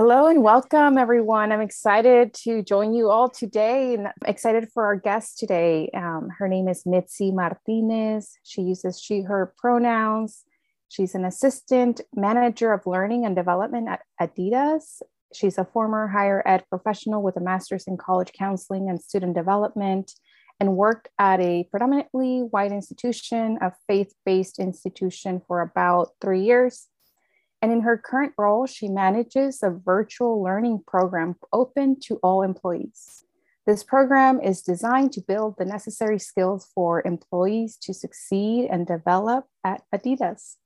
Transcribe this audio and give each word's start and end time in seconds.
Hello 0.00 0.28
and 0.28 0.44
welcome, 0.44 0.96
everyone. 0.96 1.50
I'm 1.50 1.60
excited 1.60 2.32
to 2.44 2.62
join 2.62 2.94
you 2.94 3.10
all 3.10 3.28
today 3.28 3.94
and 3.94 4.06
I'm 4.06 4.12
excited 4.26 4.68
for 4.72 4.84
our 4.84 4.94
guest 4.94 5.40
today. 5.40 5.90
Um, 5.92 6.28
her 6.38 6.46
name 6.46 6.68
is 6.68 6.86
Mitzi 6.86 7.32
Martinez. 7.32 8.38
She 8.44 8.62
uses 8.62 9.00
she, 9.00 9.22
her 9.22 9.52
pronouns. 9.58 10.44
She's 10.88 11.16
an 11.16 11.24
assistant 11.24 12.00
manager 12.14 12.72
of 12.72 12.86
learning 12.86 13.26
and 13.26 13.34
development 13.34 13.88
at 13.88 14.02
Adidas. 14.20 15.02
She's 15.34 15.58
a 15.58 15.64
former 15.64 16.06
higher 16.06 16.44
ed 16.46 16.62
professional 16.70 17.20
with 17.20 17.36
a 17.36 17.40
master's 17.40 17.88
in 17.88 17.96
college 17.96 18.30
counseling 18.32 18.88
and 18.88 19.02
student 19.02 19.34
development 19.34 20.12
and 20.60 20.76
worked 20.76 21.08
at 21.18 21.40
a 21.40 21.64
predominantly 21.72 22.42
white 22.42 22.70
institution, 22.70 23.58
a 23.60 23.72
faith 23.88 24.14
based 24.24 24.60
institution, 24.60 25.42
for 25.48 25.60
about 25.60 26.10
three 26.20 26.42
years. 26.42 26.86
And 27.60 27.72
in 27.72 27.80
her 27.80 27.98
current 27.98 28.34
role, 28.38 28.66
she 28.66 28.88
manages 28.88 29.62
a 29.62 29.70
virtual 29.70 30.42
learning 30.42 30.84
program 30.86 31.36
open 31.52 31.98
to 32.02 32.16
all 32.22 32.42
employees. 32.42 33.24
This 33.66 33.82
program 33.82 34.40
is 34.40 34.62
designed 34.62 35.12
to 35.12 35.20
build 35.20 35.56
the 35.58 35.64
necessary 35.64 36.18
skills 36.18 36.68
for 36.74 37.06
employees 37.06 37.76
to 37.82 37.92
succeed 37.92 38.68
and 38.70 38.86
develop 38.86 39.46
at 39.64 39.82
Adidas. 39.94 40.56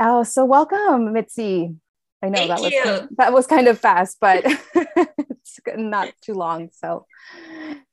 Oh, 0.00 0.22
so 0.22 0.44
welcome, 0.44 1.12
Mitzi. 1.12 1.76
I 2.22 2.28
know 2.28 2.38
Thank 2.38 2.48
that 2.48 2.60
was 2.60 2.72
you. 2.72 2.82
kind 2.82 2.96
of, 3.02 3.16
that 3.18 3.32
was 3.32 3.46
kind 3.46 3.68
of 3.68 3.78
fast, 3.78 4.16
but 4.20 4.44
it's 4.74 5.60
not 5.76 6.12
too 6.20 6.34
long. 6.34 6.70
So, 6.72 7.06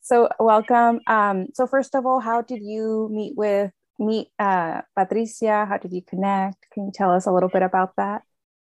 so 0.02 0.30
welcome. 0.40 1.02
Um, 1.06 1.48
so 1.54 1.68
first 1.68 1.94
of 1.96 2.06
all, 2.06 2.20
how 2.20 2.42
did 2.42 2.64
you 2.64 3.10
meet 3.12 3.36
with 3.36 3.72
meet 4.00 4.30
uh, 4.40 4.82
Patricia? 4.96 5.66
How 5.66 5.78
did 5.78 5.94
you 5.94 6.02
connect? 6.02 6.70
Can 6.72 6.86
you 6.86 6.92
tell 6.94 7.12
us 7.12 7.26
a 7.26 7.32
little 7.32 7.50
bit 7.50 7.62
about 7.62 7.96
that? 7.98 8.24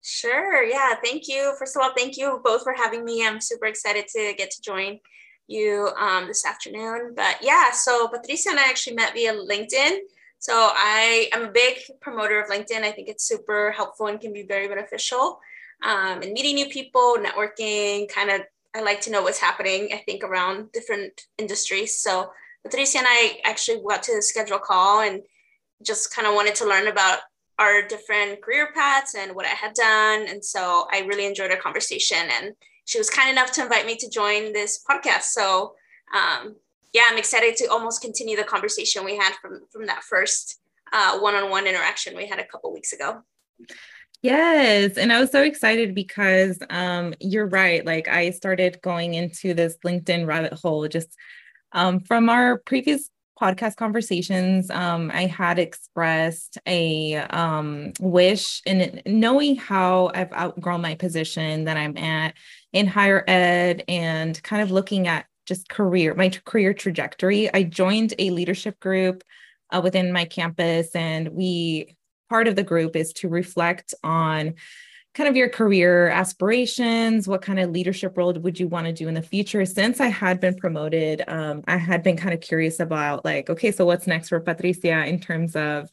Sure. 0.02 0.64
Yeah. 0.64 0.94
Thank 1.04 1.28
you. 1.28 1.54
First 1.60 1.76
of 1.76 1.82
all, 1.82 1.92
thank 1.96 2.18
you 2.18 2.40
both 2.44 2.64
for 2.64 2.74
having 2.74 3.04
me. 3.04 3.26
I'm 3.26 3.42
super 3.42 3.66
excited 3.66 4.08
to 4.16 4.34
get 4.38 4.52
to 4.52 4.62
join 4.62 5.00
you 5.48 5.90
um, 5.98 6.28
this 6.28 6.46
afternoon. 6.46 7.14
But 7.16 7.38
yeah, 7.42 7.72
so 7.72 8.08
Patricia 8.08 8.50
and 8.50 8.60
I 8.60 8.70
actually 8.70 8.96
met 8.96 9.14
via 9.14 9.34
LinkedIn. 9.34 9.98
So 10.40 10.54
I 10.54 11.30
am 11.34 11.46
a 11.46 11.52
big 11.52 11.80
promoter 12.00 12.40
of 12.40 12.50
LinkedIn. 12.50 12.84
I 12.84 12.92
think 12.92 13.08
it's 13.08 13.28
super 13.28 13.72
helpful 13.72 14.08
and 14.08 14.20
can 14.20 14.34
be 14.34 14.44
very 14.44 14.68
beneficial. 14.68 15.40
Um, 15.84 16.22
and 16.22 16.34
meeting 16.34 16.56
new 16.56 16.68
people, 16.68 17.18
networking, 17.20 18.08
kind 18.10 18.30
of, 18.30 18.42
I 18.76 18.82
like 18.82 19.02
to 19.02 19.12
know 19.12 19.24
what's 19.24 19.40
happening, 19.40 19.90
I 19.94 20.04
think, 20.06 20.24
around 20.24 20.72
different 20.72 21.24
industries. 21.38 22.00
So 22.00 22.32
Patricia 22.70 23.00
and 23.00 23.08
I 23.10 23.40
actually 23.46 23.82
got 23.88 24.04
to 24.04 24.16
the 24.16 24.22
schedule 24.22 24.58
a 24.58 24.60
call 24.60 25.02
and 25.02 25.22
just 25.84 26.14
kind 26.14 26.28
of 26.28 26.34
wanted 26.34 26.56
to 26.56 26.68
learn 26.68 26.88
about 26.88 27.20
our 27.60 27.88
different 27.88 28.42
career 28.42 28.70
paths 28.74 29.16
and 29.16 29.36
what 29.36 29.46
I 29.46 29.50
had 29.50 29.74
done. 29.74 30.28
And 30.28 30.44
so 30.44 30.88
I 30.92 31.00
really 31.02 31.26
enjoyed 31.26 31.52
our 31.52 31.58
conversation. 31.58 32.18
And 32.20 32.54
she 32.86 32.98
was 32.98 33.10
kind 33.10 33.30
enough 33.30 33.52
to 33.54 33.64
invite 33.64 33.86
me 33.86 33.96
to 33.98 34.10
join 34.10 34.54
this 34.54 34.84
podcast. 34.90 35.24
So 35.24 35.74
um, 36.16 36.56
yeah, 36.94 37.04
I'm 37.10 37.18
excited 37.18 37.56
to 37.58 37.68
almost 37.68 38.02
continue 38.02 38.38
the 38.38 38.44
conversation 38.44 39.04
we 39.04 39.18
had 39.18 39.34
from 39.42 39.62
from 39.72 39.86
that 39.88 40.04
first 40.04 40.60
uh, 40.94 41.20
one-on-one 41.20 41.68
interaction 41.68 42.16
we 42.16 42.28
had 42.28 42.40
a 42.40 42.46
couple 42.46 42.74
weeks 42.74 42.94
ago. 42.94 43.22
Yes. 44.22 44.98
And 44.98 45.14
I 45.14 45.20
was 45.20 45.32
so 45.32 45.44
excited 45.44 45.94
because 45.94 46.58
um, 46.70 47.14
you're 47.20 47.48
right. 47.48 47.86
Like 47.86 48.08
I 48.08 48.32
started 48.32 48.80
going 48.82 49.14
into 49.14 49.54
this 49.54 49.78
LinkedIn 49.86 50.26
rabbit 50.26 50.54
hole 50.54 50.88
just 50.88 51.10
um, 51.78 52.00
from 52.00 52.28
our 52.28 52.58
previous 52.58 53.12
podcast 53.40 53.76
conversations, 53.76 54.72
um, 54.72 55.12
I 55.14 55.28
had 55.28 55.60
expressed 55.60 56.58
a 56.66 57.18
um, 57.18 57.94
wish 58.00 58.64
in 58.66 59.00
knowing 59.06 59.58
how 59.58 60.10
I've 60.16 60.34
outgrown 60.34 60.82
my 60.82 60.96
position 60.96 61.66
that 61.66 61.78
I'm 61.78 61.96
at 61.96 62.34
in 62.74 62.88
higher 62.88 63.24
ed 63.28 63.84
and 63.88 64.42
kind 64.42 64.64
of 64.64 64.72
looking 64.72 65.08
at 65.08 65.28
just 65.46 65.70
career, 65.70 66.16
my 66.16 66.30
career 66.46 66.74
trajectory. 66.74 67.54
I 67.54 67.62
joined 67.62 68.16
a 68.18 68.32
leadership 68.32 68.80
group 68.80 69.24
uh, 69.72 69.80
within 69.84 70.12
my 70.12 70.26
campus, 70.26 70.96
and 70.96 71.30
we 71.30 71.96
part 72.28 72.48
of 72.48 72.56
the 72.56 72.64
group 72.64 72.96
is 72.96 73.14
to 73.14 73.30
reflect 73.30 73.94
on 74.04 74.56
kind 75.18 75.28
of 75.28 75.36
your 75.36 75.50
career 75.50 76.10
aspirations? 76.10 77.28
What 77.28 77.42
kind 77.42 77.60
of 77.60 77.72
leadership 77.72 78.16
role 78.16 78.32
would 78.34 78.60
you 78.60 78.68
want 78.68 78.86
to 78.86 78.94
do 78.94 79.08
in 79.08 79.16
the 79.16 79.22
future? 79.22 79.66
Since 79.66 80.00
i 80.00 80.08
had 80.08 80.40
been 80.40 80.56
promoted 80.56 81.24
um, 81.28 81.64
i 81.68 81.76
had 81.76 82.04
been 82.04 82.18
kind 82.18 82.34
of 82.34 82.42
curious 82.42 82.80
about 82.80 83.26
like 83.26 83.50
okay 83.50 83.72
so 83.72 83.86
what's 83.86 84.06
next 84.06 84.30
for 84.30 84.40
patricia 84.40 85.06
in 85.06 85.20
terms 85.20 85.56
of 85.56 85.90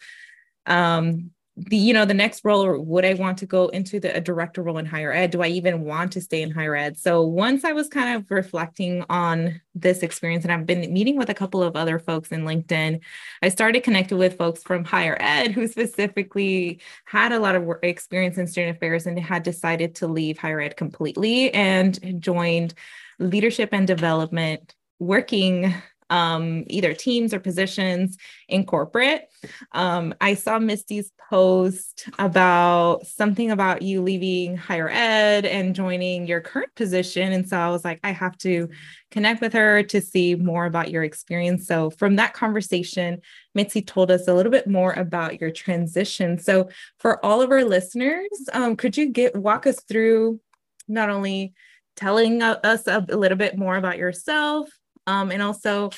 um, 0.66 1.30
the 1.56 1.76
you 1.76 1.94
know 1.94 2.04
the 2.04 2.14
next 2.14 2.44
role 2.44 2.64
or 2.64 2.80
would 2.80 3.04
i 3.04 3.14
want 3.14 3.38
to 3.38 3.46
go 3.46 3.68
into 3.68 4.00
the 4.00 4.16
a 4.16 4.20
director 4.20 4.60
role 4.62 4.78
in 4.78 4.86
higher 4.86 5.12
ed? 5.12 5.30
Do 5.30 5.40
i 5.40 5.46
even 5.46 5.84
want 5.84 6.12
to 6.12 6.20
stay 6.20 6.42
in 6.42 6.50
higher 6.50 6.74
ed? 6.74 6.98
So 6.98 7.22
once 7.22 7.64
i 7.64 7.72
was 7.72 7.88
kind 7.88 8.16
of 8.16 8.28
reflecting 8.30 9.04
on 9.08 9.60
this 9.74 10.02
experience 10.02 10.44
and 10.44 10.52
i've 10.52 10.66
been 10.66 10.92
meeting 10.92 11.16
with 11.16 11.30
a 11.30 11.34
couple 11.34 11.62
of 11.62 11.76
other 11.76 11.98
folks 12.00 12.30
in 12.32 12.44
linkedin 12.44 13.00
i 13.42 13.48
started 13.48 13.84
connecting 13.84 14.18
with 14.18 14.36
folks 14.36 14.62
from 14.62 14.84
higher 14.84 15.16
ed 15.20 15.52
who 15.52 15.68
specifically 15.68 16.80
had 17.04 17.30
a 17.30 17.38
lot 17.38 17.54
of 17.54 17.62
work 17.62 17.84
experience 17.84 18.36
in 18.36 18.48
student 18.48 18.76
affairs 18.76 19.06
and 19.06 19.18
had 19.18 19.44
decided 19.44 19.94
to 19.94 20.08
leave 20.08 20.38
higher 20.38 20.60
ed 20.60 20.76
completely 20.76 21.54
and 21.54 22.20
joined 22.20 22.74
leadership 23.20 23.68
and 23.72 23.86
development 23.86 24.74
working 24.98 25.72
um, 26.10 26.64
either 26.68 26.94
teams 26.94 27.32
or 27.32 27.40
positions 27.40 28.16
in 28.48 28.64
corporate. 28.64 29.28
Um, 29.72 30.14
I 30.20 30.34
saw 30.34 30.58
Mitzi's 30.58 31.10
post 31.30 32.08
about 32.18 33.06
something 33.06 33.50
about 33.50 33.82
you 33.82 34.02
leaving 34.02 34.56
higher 34.56 34.88
ed 34.88 35.46
and 35.46 35.74
joining 35.74 36.26
your 36.26 36.40
current 36.40 36.74
position. 36.74 37.32
And 37.32 37.48
so 37.48 37.58
I 37.58 37.70
was 37.70 37.84
like, 37.84 38.00
I 38.04 38.10
have 38.10 38.36
to 38.38 38.68
connect 39.10 39.40
with 39.40 39.52
her 39.52 39.82
to 39.84 40.00
see 40.00 40.34
more 40.34 40.66
about 40.66 40.90
your 40.90 41.04
experience. 41.04 41.66
So 41.66 41.90
from 41.90 42.16
that 42.16 42.34
conversation, 42.34 43.20
Mitzi 43.54 43.82
told 43.82 44.10
us 44.10 44.28
a 44.28 44.34
little 44.34 44.52
bit 44.52 44.66
more 44.66 44.92
about 44.92 45.40
your 45.40 45.50
transition. 45.50 46.38
So 46.38 46.68
for 46.98 47.24
all 47.24 47.40
of 47.40 47.50
our 47.50 47.64
listeners, 47.64 48.28
um, 48.52 48.76
could 48.76 48.96
you 48.96 49.10
get 49.10 49.36
walk 49.36 49.66
us 49.66 49.80
through 49.88 50.40
not 50.88 51.10
only 51.10 51.54
telling 51.96 52.42
us 52.42 52.86
a 52.86 53.00
little 53.08 53.38
bit 53.38 53.56
more 53.56 53.76
about 53.76 53.98
yourself 53.98 54.68
um, 55.06 55.30
and 55.30 55.42
also 55.42 55.90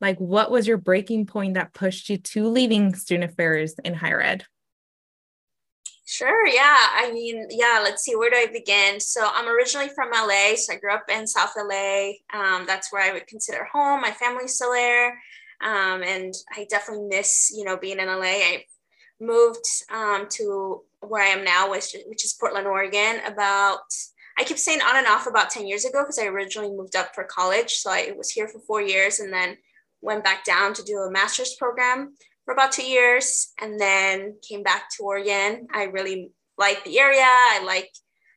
like 0.00 0.18
what 0.18 0.50
was 0.50 0.66
your 0.66 0.78
breaking 0.78 1.26
point 1.26 1.54
that 1.54 1.72
pushed 1.72 2.08
you 2.08 2.18
to 2.18 2.48
leaving 2.48 2.94
student 2.94 3.30
affairs 3.30 3.74
in 3.84 3.94
higher 3.94 4.20
ed 4.20 4.44
Sure. 6.12 6.46
Yeah. 6.46 6.60
I 6.94 7.10
mean, 7.10 7.46
yeah. 7.48 7.80
Let's 7.82 8.02
see. 8.02 8.14
Where 8.16 8.28
do 8.28 8.36
I 8.36 8.46
begin? 8.52 9.00
So 9.00 9.26
I'm 9.32 9.48
originally 9.48 9.88
from 9.88 10.10
LA. 10.10 10.56
So 10.56 10.74
I 10.74 10.76
grew 10.76 10.92
up 10.92 11.06
in 11.08 11.26
South 11.26 11.54
LA. 11.56 12.10
Um, 12.34 12.66
that's 12.66 12.92
where 12.92 13.02
I 13.02 13.14
would 13.14 13.26
consider 13.26 13.66
home. 13.72 14.02
My 14.02 14.10
family's 14.10 14.54
still 14.54 14.72
there, 14.72 15.12
um, 15.62 16.02
and 16.02 16.34
I 16.54 16.66
definitely 16.68 17.06
miss, 17.08 17.50
you 17.56 17.64
know, 17.64 17.78
being 17.78 17.98
in 17.98 18.08
LA. 18.08 18.24
I 18.24 18.64
moved 19.20 19.64
um, 19.90 20.26
to 20.32 20.82
where 21.00 21.22
I 21.22 21.28
am 21.28 21.44
now, 21.44 21.70
which, 21.70 21.96
which 22.06 22.26
is 22.26 22.36
Portland, 22.38 22.66
Oregon. 22.66 23.20
About 23.24 23.80
I 24.38 24.44
keep 24.44 24.58
saying 24.58 24.80
on 24.80 24.96
and 24.96 25.06
off 25.06 25.26
about 25.26 25.50
ten 25.50 25.66
years 25.66 25.84
ago 25.84 26.02
because 26.02 26.18
I 26.18 26.26
originally 26.26 26.70
moved 26.70 26.96
up 26.96 27.14
for 27.14 27.24
college. 27.24 27.74
So 27.74 27.90
I 27.90 28.12
was 28.16 28.30
here 28.30 28.48
for 28.48 28.60
four 28.60 28.80
years, 28.80 29.20
and 29.20 29.32
then 29.32 29.56
went 30.00 30.24
back 30.24 30.44
down 30.44 30.74
to 30.74 30.82
do 30.82 30.98
a 30.98 31.10
master's 31.10 31.54
program 31.54 32.14
for 32.44 32.52
about 32.52 32.72
two 32.72 32.84
years 32.84 33.52
and 33.60 33.80
then 33.80 34.34
came 34.42 34.64
back 34.64 34.90
to 34.90 35.04
Oregon. 35.04 35.68
I 35.72 35.84
really 35.84 36.32
like 36.58 36.82
the 36.82 36.98
area. 36.98 37.22
I 37.22 37.62
like, 37.64 37.88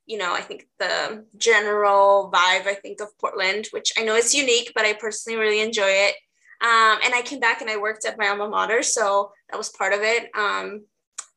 you 0.05 0.19
know, 0.19 0.33
I 0.33 0.41
think 0.41 0.67
the 0.77 1.25
general 1.37 2.31
vibe, 2.31 2.67
I 2.67 2.75
think, 2.75 3.01
of 3.01 3.17
Portland, 3.17 3.67
which 3.71 3.93
I 3.97 4.03
know 4.03 4.15
is 4.15 4.35
unique, 4.35 4.73
but 4.75 4.85
I 4.85 4.93
personally 4.93 5.39
really 5.39 5.59
enjoy 5.59 5.89
it. 5.89 6.15
Um, 6.61 6.99
and 7.03 7.15
I 7.15 7.23
came 7.25 7.39
back 7.39 7.61
and 7.61 7.69
I 7.69 7.77
worked 7.77 8.05
at 8.05 8.17
my 8.17 8.27
alma 8.27 8.47
mater. 8.47 8.83
So 8.83 9.31
that 9.49 9.57
was 9.57 9.69
part 9.69 9.93
of 9.93 10.01
it. 10.03 10.29
Um, 10.35 10.85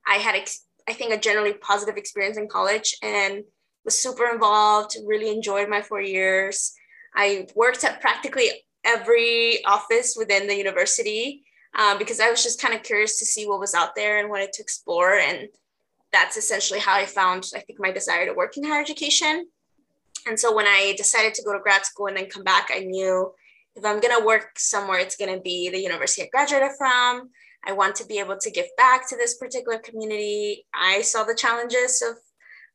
I 0.07 0.17
had, 0.17 0.35
ex- 0.35 0.67
I 0.87 0.93
think, 0.93 1.15
a 1.15 1.19
generally 1.19 1.55
positive 1.55 1.97
experience 1.97 2.37
in 2.37 2.49
college 2.49 2.97
and 3.03 3.45
was 3.85 3.99
super 3.99 4.29
involved, 4.29 4.97
really 5.07 5.31
enjoyed 5.31 5.69
my 5.69 5.83
four 5.83 6.01
years. 6.01 6.75
I 7.15 7.47
worked 7.55 7.85
at 7.85 8.01
practically 8.01 8.51
every 8.85 9.65
office 9.65 10.15
within 10.17 10.47
the 10.47 10.57
university 10.57 11.43
um, 11.79 11.99
because 11.99 12.21
I 12.21 12.31
was 12.31 12.43
just 12.43 12.61
kind 12.61 12.75
of 12.75 12.83
curious 12.83 13.19
to 13.19 13.27
see 13.27 13.47
what 13.47 13.61
was 13.61 13.75
out 13.75 13.95
there 13.95 14.19
and 14.19 14.31
wanted 14.31 14.53
to 14.55 14.63
explore. 14.63 15.15
And 15.15 15.49
that's 16.13 16.37
essentially 16.37 16.81
how 16.81 16.95
I 16.95 17.07
found, 17.07 17.51
I 17.55 17.61
think, 17.61 17.79
my 17.81 17.91
desire 17.91 18.27
to 18.27 18.35
work 18.35 18.57
in 18.57 18.65
higher 18.65 18.81
education. 18.81 19.47
And 20.27 20.39
so 20.39 20.55
when 20.55 20.67
I 20.67 20.95
decided 20.97 21.35
to 21.35 21.45
go 21.45 21.53
to 21.53 21.61
grad 21.61 21.85
school 21.85 22.07
and 22.07 22.17
then 22.17 22.29
come 22.29 22.45
back, 22.45 22.69
I 22.73 22.81
knew 22.81 23.33
if 23.77 23.85
I'm 23.85 24.01
going 24.01 24.19
to 24.19 24.27
work 24.27 24.59
somewhere, 24.59 24.99
it's 24.99 25.17
going 25.17 25.35
to 25.35 25.41
be 25.41 25.71
the 25.71 25.81
university 25.81 26.23
I 26.23 26.29
graduated 26.31 26.73
from. 26.77 27.31
I 27.67 27.73
want 27.73 27.97
to 27.97 28.07
be 28.07 28.19
able 28.19 28.37
to 28.39 28.51
give 28.51 28.67
back 28.77 29.09
to 29.09 29.17
this 29.17 29.37
particular 29.37 29.79
community. 29.79 30.67
I 30.75 31.03
saw 31.03 31.25
the 31.25 31.35
challenges 31.35 32.03
of 32.03 32.17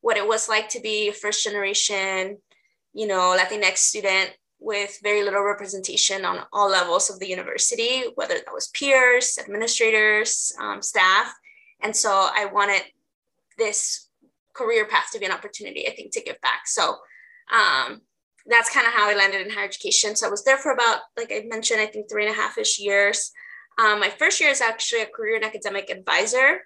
what 0.03 0.17
it 0.17 0.27
was 0.27 0.49
like 0.49 0.67
to 0.67 0.81
be 0.81 1.07
a 1.07 1.13
first 1.13 1.45
generation, 1.45 2.37
you 2.93 3.07
know, 3.07 3.37
Latinx 3.39 3.77
student 3.77 4.31
with 4.59 4.99
very 5.01 5.23
little 5.23 5.43
representation 5.43 6.25
on 6.25 6.39
all 6.51 6.69
levels 6.69 7.09
of 7.09 7.19
the 7.19 7.29
university, 7.29 8.03
whether 8.15 8.33
that 8.33 8.53
was 8.53 8.67
peers, 8.67 9.37
administrators, 9.39 10.51
um, 10.59 10.81
staff. 10.81 11.33
And 11.81 11.95
so 11.95 12.09
I 12.11 12.49
wanted 12.51 12.81
this 13.57 14.09
career 14.53 14.85
path 14.85 15.07
to 15.13 15.19
be 15.19 15.25
an 15.25 15.31
opportunity, 15.31 15.87
I 15.87 15.95
think, 15.95 16.11
to 16.13 16.21
give 16.21 16.39
back. 16.41 16.63
So 16.65 16.97
um, 17.49 18.01
that's 18.45 18.73
kind 18.73 18.85
of 18.85 18.91
how 18.91 19.09
I 19.09 19.15
landed 19.15 19.47
in 19.47 19.53
higher 19.53 19.63
education. 19.63 20.17
So 20.17 20.27
I 20.27 20.31
was 20.31 20.43
there 20.43 20.57
for 20.57 20.73
about, 20.73 20.99
like 21.17 21.31
I 21.31 21.45
mentioned, 21.47 21.79
I 21.79 21.85
think 21.85 22.11
three 22.11 22.25
and 22.25 22.35
a 22.35 22.37
half 22.37 22.57
ish 22.57 22.77
years. 22.77 23.31
Um, 23.79 24.01
my 24.01 24.09
first 24.09 24.41
year 24.41 24.49
is 24.49 24.59
actually 24.59 25.03
a 25.03 25.05
career 25.05 25.37
and 25.37 25.45
academic 25.45 25.89
advisor 25.89 26.59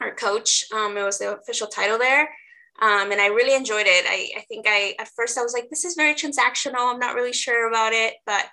or 0.00 0.14
coach. 0.14 0.64
Um, 0.72 0.96
it 0.96 1.02
was 1.02 1.18
the 1.18 1.36
official 1.36 1.66
title 1.66 1.98
there. 1.98 2.28
Um, 2.80 3.12
and 3.12 3.20
I 3.20 3.26
really 3.26 3.54
enjoyed 3.54 3.86
it. 3.86 4.04
I, 4.08 4.40
I 4.40 4.42
think 4.42 4.66
I, 4.68 4.94
at 4.98 5.10
first 5.14 5.38
I 5.38 5.42
was 5.42 5.52
like, 5.52 5.68
this 5.68 5.84
is 5.84 5.94
very 5.94 6.14
transactional. 6.14 6.92
I'm 6.92 6.98
not 6.98 7.14
really 7.14 7.32
sure 7.32 7.68
about 7.68 7.92
it, 7.92 8.14
but 8.26 8.46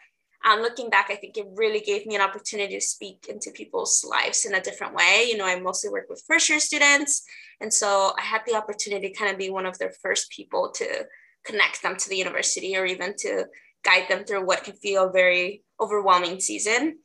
um, 0.46 0.62
looking 0.62 0.90
back, 0.90 1.08
I 1.10 1.16
think 1.16 1.38
it 1.38 1.48
really 1.56 1.82
gave 1.82 2.06
me 2.06 2.16
an 2.16 2.22
opportunity 2.22 2.76
to 2.76 2.82
speak 2.82 3.26
into 3.28 3.52
people's 3.52 4.06
lives 4.10 4.46
in 4.46 4.56
a 4.56 4.62
different 4.62 4.94
way. 4.94 5.26
You 5.28 5.38
know, 5.38 5.46
I 5.46 5.60
mostly 5.60 5.90
work 5.90 6.06
with 6.10 6.24
first 6.28 6.50
year 6.50 6.60
students. 6.60 7.24
And 7.60 7.74
so 7.74 8.14
I 8.18 8.22
had 8.22 8.42
the 8.46 8.56
opportunity 8.56 9.10
to 9.10 9.16
kind 9.16 9.32
of 9.32 9.38
be 9.38 9.50
one 9.50 9.66
of 9.66 9.78
their 9.78 9.92
first 10.02 10.32
people 10.32 10.72
to 10.76 11.06
connect 11.46 11.82
them 11.82 11.98
to 11.98 12.10
the 12.10 12.18
university 12.18 12.78
or 12.78 12.86
even 12.86 13.16
to 13.18 13.46
guide 13.84 14.06
them 14.08 14.24
through 14.24 14.46
what 14.46 14.64
can 14.64 14.76
feel 14.76 15.08
a 15.08 15.12
very 15.12 15.64
overwhelming 15.80 16.40
season. 16.40 17.00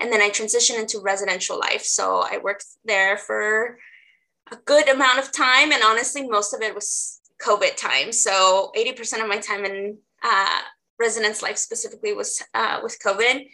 And 0.00 0.12
then 0.12 0.22
I 0.22 0.30
transitioned 0.30 0.78
into 0.78 1.00
residential 1.00 1.58
life. 1.58 1.82
So 1.82 2.24
I 2.24 2.38
worked 2.38 2.64
there 2.84 3.18
for 3.18 3.78
a 4.50 4.56
good 4.64 4.88
amount 4.88 5.18
of 5.18 5.32
time. 5.32 5.72
And 5.72 5.82
honestly, 5.82 6.28
most 6.28 6.54
of 6.54 6.62
it 6.62 6.74
was 6.74 7.20
COVID 7.42 7.76
time. 7.76 8.12
So 8.12 8.72
80% 8.76 9.22
of 9.22 9.28
my 9.28 9.38
time 9.38 9.64
in 9.64 9.98
uh, 10.22 10.60
residence 10.98 11.42
life 11.42 11.56
specifically 11.56 12.12
was 12.12 12.42
uh, 12.54 12.80
with 12.82 12.98
COVID, 13.04 13.46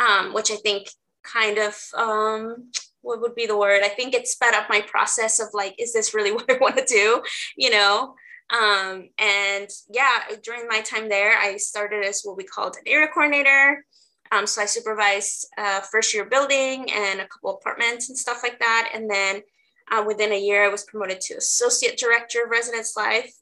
um, 0.00 0.34
which 0.34 0.50
I 0.50 0.56
think 0.56 0.88
kind 1.22 1.58
of, 1.58 1.78
um, 1.96 2.70
what 3.02 3.20
would 3.20 3.34
be 3.34 3.46
the 3.46 3.56
word? 3.56 3.82
I 3.84 3.88
think 3.88 4.14
it 4.14 4.26
sped 4.26 4.54
up 4.54 4.68
my 4.68 4.80
process 4.80 5.38
of 5.38 5.48
like, 5.52 5.74
is 5.78 5.92
this 5.92 6.14
really 6.14 6.32
what 6.34 6.50
I 6.50 6.58
want 6.58 6.76
to 6.76 6.84
do? 6.84 7.22
You 7.56 7.70
know? 7.70 8.14
Um, 8.50 9.08
and 9.18 9.68
yeah, 9.90 10.20
during 10.42 10.68
my 10.68 10.80
time 10.80 11.08
there, 11.08 11.36
I 11.36 11.56
started 11.56 12.04
as 12.04 12.22
what 12.22 12.36
we 12.36 12.44
called 12.44 12.76
an 12.76 12.84
area 12.86 13.08
coordinator. 13.12 13.84
Um, 14.32 14.46
so 14.46 14.62
I 14.62 14.66
supervised 14.66 15.48
uh, 15.58 15.80
first 15.80 16.14
year 16.14 16.24
building 16.24 16.90
and 16.90 17.20
a 17.20 17.28
couple 17.28 17.50
apartments 17.50 18.08
and 18.08 18.18
stuff 18.18 18.40
like 18.42 18.58
that. 18.58 18.90
And 18.94 19.10
then 19.10 19.42
uh, 19.90 20.04
within 20.06 20.32
a 20.32 20.40
year, 20.40 20.64
I 20.64 20.68
was 20.68 20.84
promoted 20.84 21.20
to 21.22 21.34
associate 21.34 21.96
director 21.96 22.44
of 22.44 22.50
residence 22.50 22.96
life. 22.96 23.32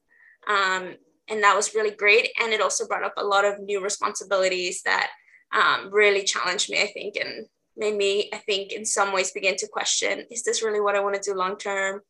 Um, 0.46 0.96
and 1.28 1.42
that 1.42 1.56
was 1.56 1.74
really 1.74 1.90
great. 1.90 2.30
And 2.40 2.52
it 2.52 2.60
also 2.60 2.86
brought 2.86 3.04
up 3.04 3.14
a 3.16 3.24
lot 3.24 3.44
of 3.44 3.60
new 3.60 3.82
responsibilities 3.82 4.82
that 4.84 5.10
um, 5.52 5.90
really 5.90 6.24
challenged 6.24 6.70
me, 6.70 6.82
I 6.82 6.86
think, 6.88 7.16
and 7.16 7.46
made 7.76 7.96
me, 7.96 8.28
I 8.32 8.38
think, 8.38 8.72
in 8.72 8.84
some 8.84 9.12
ways 9.12 9.32
begin 9.32 9.56
to 9.56 9.68
question 9.68 10.24
is 10.30 10.42
this 10.42 10.62
really 10.62 10.80
what 10.80 10.96
I 10.96 11.00
want 11.00 11.14
to 11.14 11.30
do 11.30 11.36
long 11.36 11.56
term? 11.56 12.00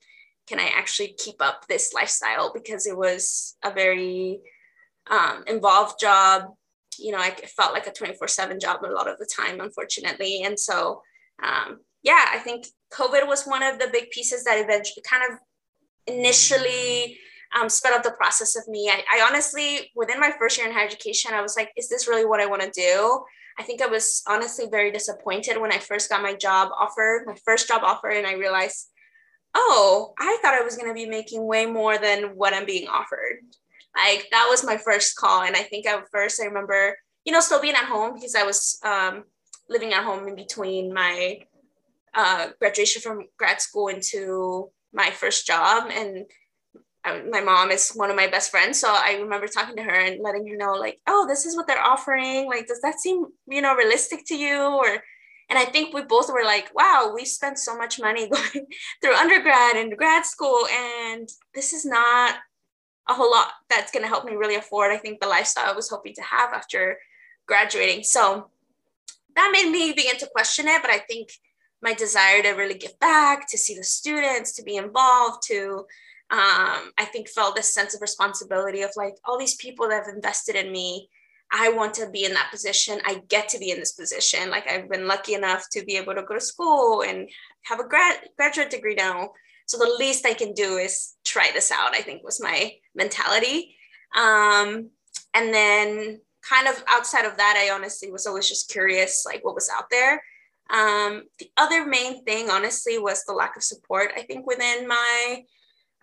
Can 0.47 0.59
I 0.59 0.71
actually 0.75 1.15
keep 1.17 1.37
up 1.41 1.67
this 1.69 1.95
lifestyle? 1.95 2.53
Because 2.53 2.87
it 2.87 2.97
was 2.97 3.57
a 3.65 3.71
very 3.71 4.41
um, 5.11 5.45
involved 5.47 6.01
job. 6.01 6.45
You 6.99 7.13
know, 7.13 7.19
I 7.19 7.31
felt 7.31 7.73
like 7.73 7.87
a 7.87 7.93
24 7.93 8.29
7 8.29 8.61
job 8.61 8.85
a 8.85 8.89
lot 8.89 9.09
of 9.09 9.19
the 9.19 9.27
time, 9.27 9.61
unfortunately. 9.61 10.43
And 10.43 10.59
so, 10.59 11.03
um, 11.43 11.81
yeah, 12.05 12.27
I 12.33 12.39
think 12.39 12.67
COVID 12.93 13.27
was 13.27 13.45
one 13.45 13.63
of 13.63 13.79
the 13.79 13.89
big 13.93 14.11
pieces 14.11 14.45
that 14.45 14.63
eventually 14.63 15.03
kind 15.09 15.23
of 15.33 15.39
initially 16.07 17.19
um, 17.59 17.69
sped 17.69 17.95
up 17.95 18.03
the 18.03 18.11
process 18.13 18.57
of 18.57 18.69
me. 18.69 18.91
I, 18.91 19.03
I, 19.13 19.27
honestly, 19.27 19.91
within 19.97 20.21
my 20.21 20.33
first 20.39 20.59
year 20.59 20.67
in 20.67 20.75
higher 20.75 20.87
education, 20.87 21.33
I 21.33 21.41
was 21.41 21.57
like, 21.57 21.71
is 21.77 21.89
this 21.89 22.07
really 22.07 22.27
what 22.27 22.41
I 22.41 22.47
want 22.47 22.63
to 22.63 22.71
do? 22.71 23.25
I 23.59 23.63
think 23.63 23.81
I 23.81 23.87
was 23.87 24.23
honestly 24.29 24.67
very 24.71 24.91
disappointed 24.91 25.61
when 25.61 25.73
I 25.73 25.79
first 25.79 26.11
got 26.11 26.23
my 26.23 26.35
job 26.35 26.71
offer, 26.79 27.25
my 27.27 27.37
first 27.45 27.69
job 27.69 27.83
offer, 27.85 28.09
and 28.09 28.27
I 28.27 28.35
realized, 28.35 28.91
oh, 29.55 30.13
I 30.19 30.39
thought 30.43 30.55
I 30.55 30.63
was 30.63 30.77
going 30.77 30.89
to 30.89 30.95
be 30.95 31.07
making 31.07 31.47
way 31.47 31.65
more 31.65 31.97
than 31.97 32.37
what 32.37 32.53
I'm 32.53 32.67
being 32.67 32.89
offered. 32.89 33.39
Like 33.97 34.27
that 34.33 34.49
was 34.51 34.65
my 34.65 34.77
first 34.77 35.17
call. 35.17 35.43
And 35.43 35.57
I 35.57 35.63
think 35.63 35.87
at 35.87 36.05
first 36.11 36.43
I 36.43 36.47
remember, 36.47 36.97
you 37.25 37.33
know, 37.33 37.41
still 37.41 37.63
being 37.63 37.77
at 37.77 37.85
home 37.85 38.15
because 38.15 38.35
I 38.35 38.43
was 38.43 38.79
um, 38.85 39.25
living 39.69 39.93
at 39.93 40.05
home 40.05 40.27
in 40.27 40.35
between 40.35 40.93
my 40.93 41.39
uh, 42.15 42.49
graduation 42.59 43.03
from 43.03 43.27
grad 43.39 43.61
school 43.61 43.89
into 43.89 44.71
my 44.93 45.11
first 45.11 45.47
job. 45.47 45.91
And 45.91 46.27
my 47.31 47.41
mom 47.41 47.71
is 47.71 47.91
one 47.91 48.11
of 48.11 48.17
my 48.17 48.29
best 48.29 48.51
friends. 48.51 48.81
So 48.81 48.89
i 48.89 49.19
remember 49.21 49.47
talking 49.47 49.77
to 49.77 49.83
her 49.83 49.91
and 49.91 50.23
letting 50.23 50.47
her 50.47 50.57
know 50.57 50.73
like 50.73 51.01
oh 51.07 51.27
this 51.29 51.45
is 51.45 51.57
what 51.57 51.67
they're 51.67 51.83
offering. 51.83 52.47
Like 52.47 52.67
does 52.67 52.81
that 52.81 53.01
seem 53.01 53.27
you 53.47 53.61
know 53.61 53.75
realistic 53.75 54.25
to 54.29 54.37
you? 54.37 54.59
Or 54.59 54.87
and 55.51 55.59
i 55.59 55.65
think 55.67 55.93
we 55.93 56.03
both 56.03 56.33
were 56.33 56.45
like 56.45 56.75
wow 56.75 57.13
we 57.15 57.25
spent 57.27 57.59
so 57.59 57.77
much 57.77 58.01
money 58.01 58.29
going 58.31 58.67
through 59.03 59.15
undergrad 59.15 59.77
and 59.77 59.97
grad 59.97 60.25
school. 60.25 60.61
And 60.73 61.29
this 61.55 61.73
is 61.73 61.85
not 61.85 62.37
a 63.09 63.13
whole 63.13 63.31
lot 63.31 63.49
that's 63.69 63.93
going 63.93 64.03
to 64.03 64.09
help 64.09 64.25
me 64.25 64.33
really 64.33 64.55
afford 64.55 64.91
i 64.91 64.97
think 64.97 65.21
the 65.21 65.29
lifestyle 65.29 65.71
i 65.71 65.77
was 65.77 65.91
hoping 65.91 66.15
to 66.15 66.23
have 66.23 66.55
after 66.55 66.99
graduating. 67.47 68.03
So 68.03 68.51
that 69.37 69.51
made 69.53 69.71
me 69.71 69.93
begin 69.93 70.17
to 70.17 70.29
question 70.35 70.69
it 70.69 70.81
but 70.81 70.91
i 70.91 70.99
think 70.99 71.29
my 71.85 71.95
desire 71.95 72.43
to 72.43 72.53
really 72.53 72.75
give 72.75 72.99
back 72.99 73.47
to 73.51 73.59
see 73.59 73.77
the 73.77 73.85
students 73.85 74.53
to 74.55 74.63
be 74.63 74.77
involved 74.77 75.43
to 75.47 75.85
um, 76.31 76.91
I 76.99 77.05
think 77.13 77.29
felt 77.29 77.55
this 77.55 77.75
sense 77.75 77.95
of 77.95 78.01
responsibility 78.01 78.83
of 78.83 78.91
like 78.97 79.15
all 79.25 79.39
these 79.39 79.57
people 79.57 79.89
that 79.89 80.07
have 80.07 80.15
invested 80.15 80.57
in 80.57 80.73
me. 80.73 81.11
I 81.53 81.69
want 81.69 81.93
to 81.95 82.09
be 82.09 82.25
in 82.25 82.33
that 82.33 82.51
position. 82.51 82.99
I 83.05 83.23
get 83.29 83.51
to 83.51 83.59
be 83.59 83.71
in 83.71 83.79
this 83.79 83.93
position. 83.93 84.51
Like 84.51 84.69
I've 84.69 84.89
been 84.89 85.07
lucky 85.07 85.35
enough 85.35 85.67
to 85.73 85.85
be 85.85 85.97
able 85.97 86.15
to 86.15 86.23
go 86.23 86.35
to 86.35 86.41
school 86.41 87.03
and 87.03 87.29
have 87.65 87.79
a 87.79 87.87
grad 87.87 88.21
graduate 88.37 88.71
degree 88.71 88.95
now. 88.95 89.31
So 89.67 89.79
the 89.79 89.95
least 89.99 90.27
I 90.27 90.35
can 90.35 90.55
do 90.55 90.79
is 90.79 91.15
try 91.25 91.51
this 91.53 91.71
out. 91.71 91.95
I 91.95 92.01
think 92.01 92.25
was 92.25 92.41
my 92.41 92.73
mentality. 92.95 93.77
Um, 94.17 94.89
and 95.35 95.53
then 95.53 96.21
kind 96.49 96.67
of 96.67 96.83
outside 96.89 97.27
of 97.27 97.37
that, 97.37 97.57
I 97.57 97.73
honestly 97.73 98.11
was 98.11 98.27
always 98.27 98.49
just 98.49 98.71
curious, 98.71 99.25
like 99.27 99.45
what 99.45 99.55
was 99.55 99.71
out 99.75 99.91
there. 99.91 100.23
Um, 100.75 101.23
the 101.39 101.51
other 101.57 101.87
main 101.87 102.25
thing, 102.25 102.51
honestly, 102.51 102.99
was 102.99 103.25
the 103.25 103.33
lack 103.33 103.57
of 103.57 103.63
support. 103.63 104.11
I 104.17 104.23
think 104.23 104.47
within 104.47 104.89
my 104.89 105.45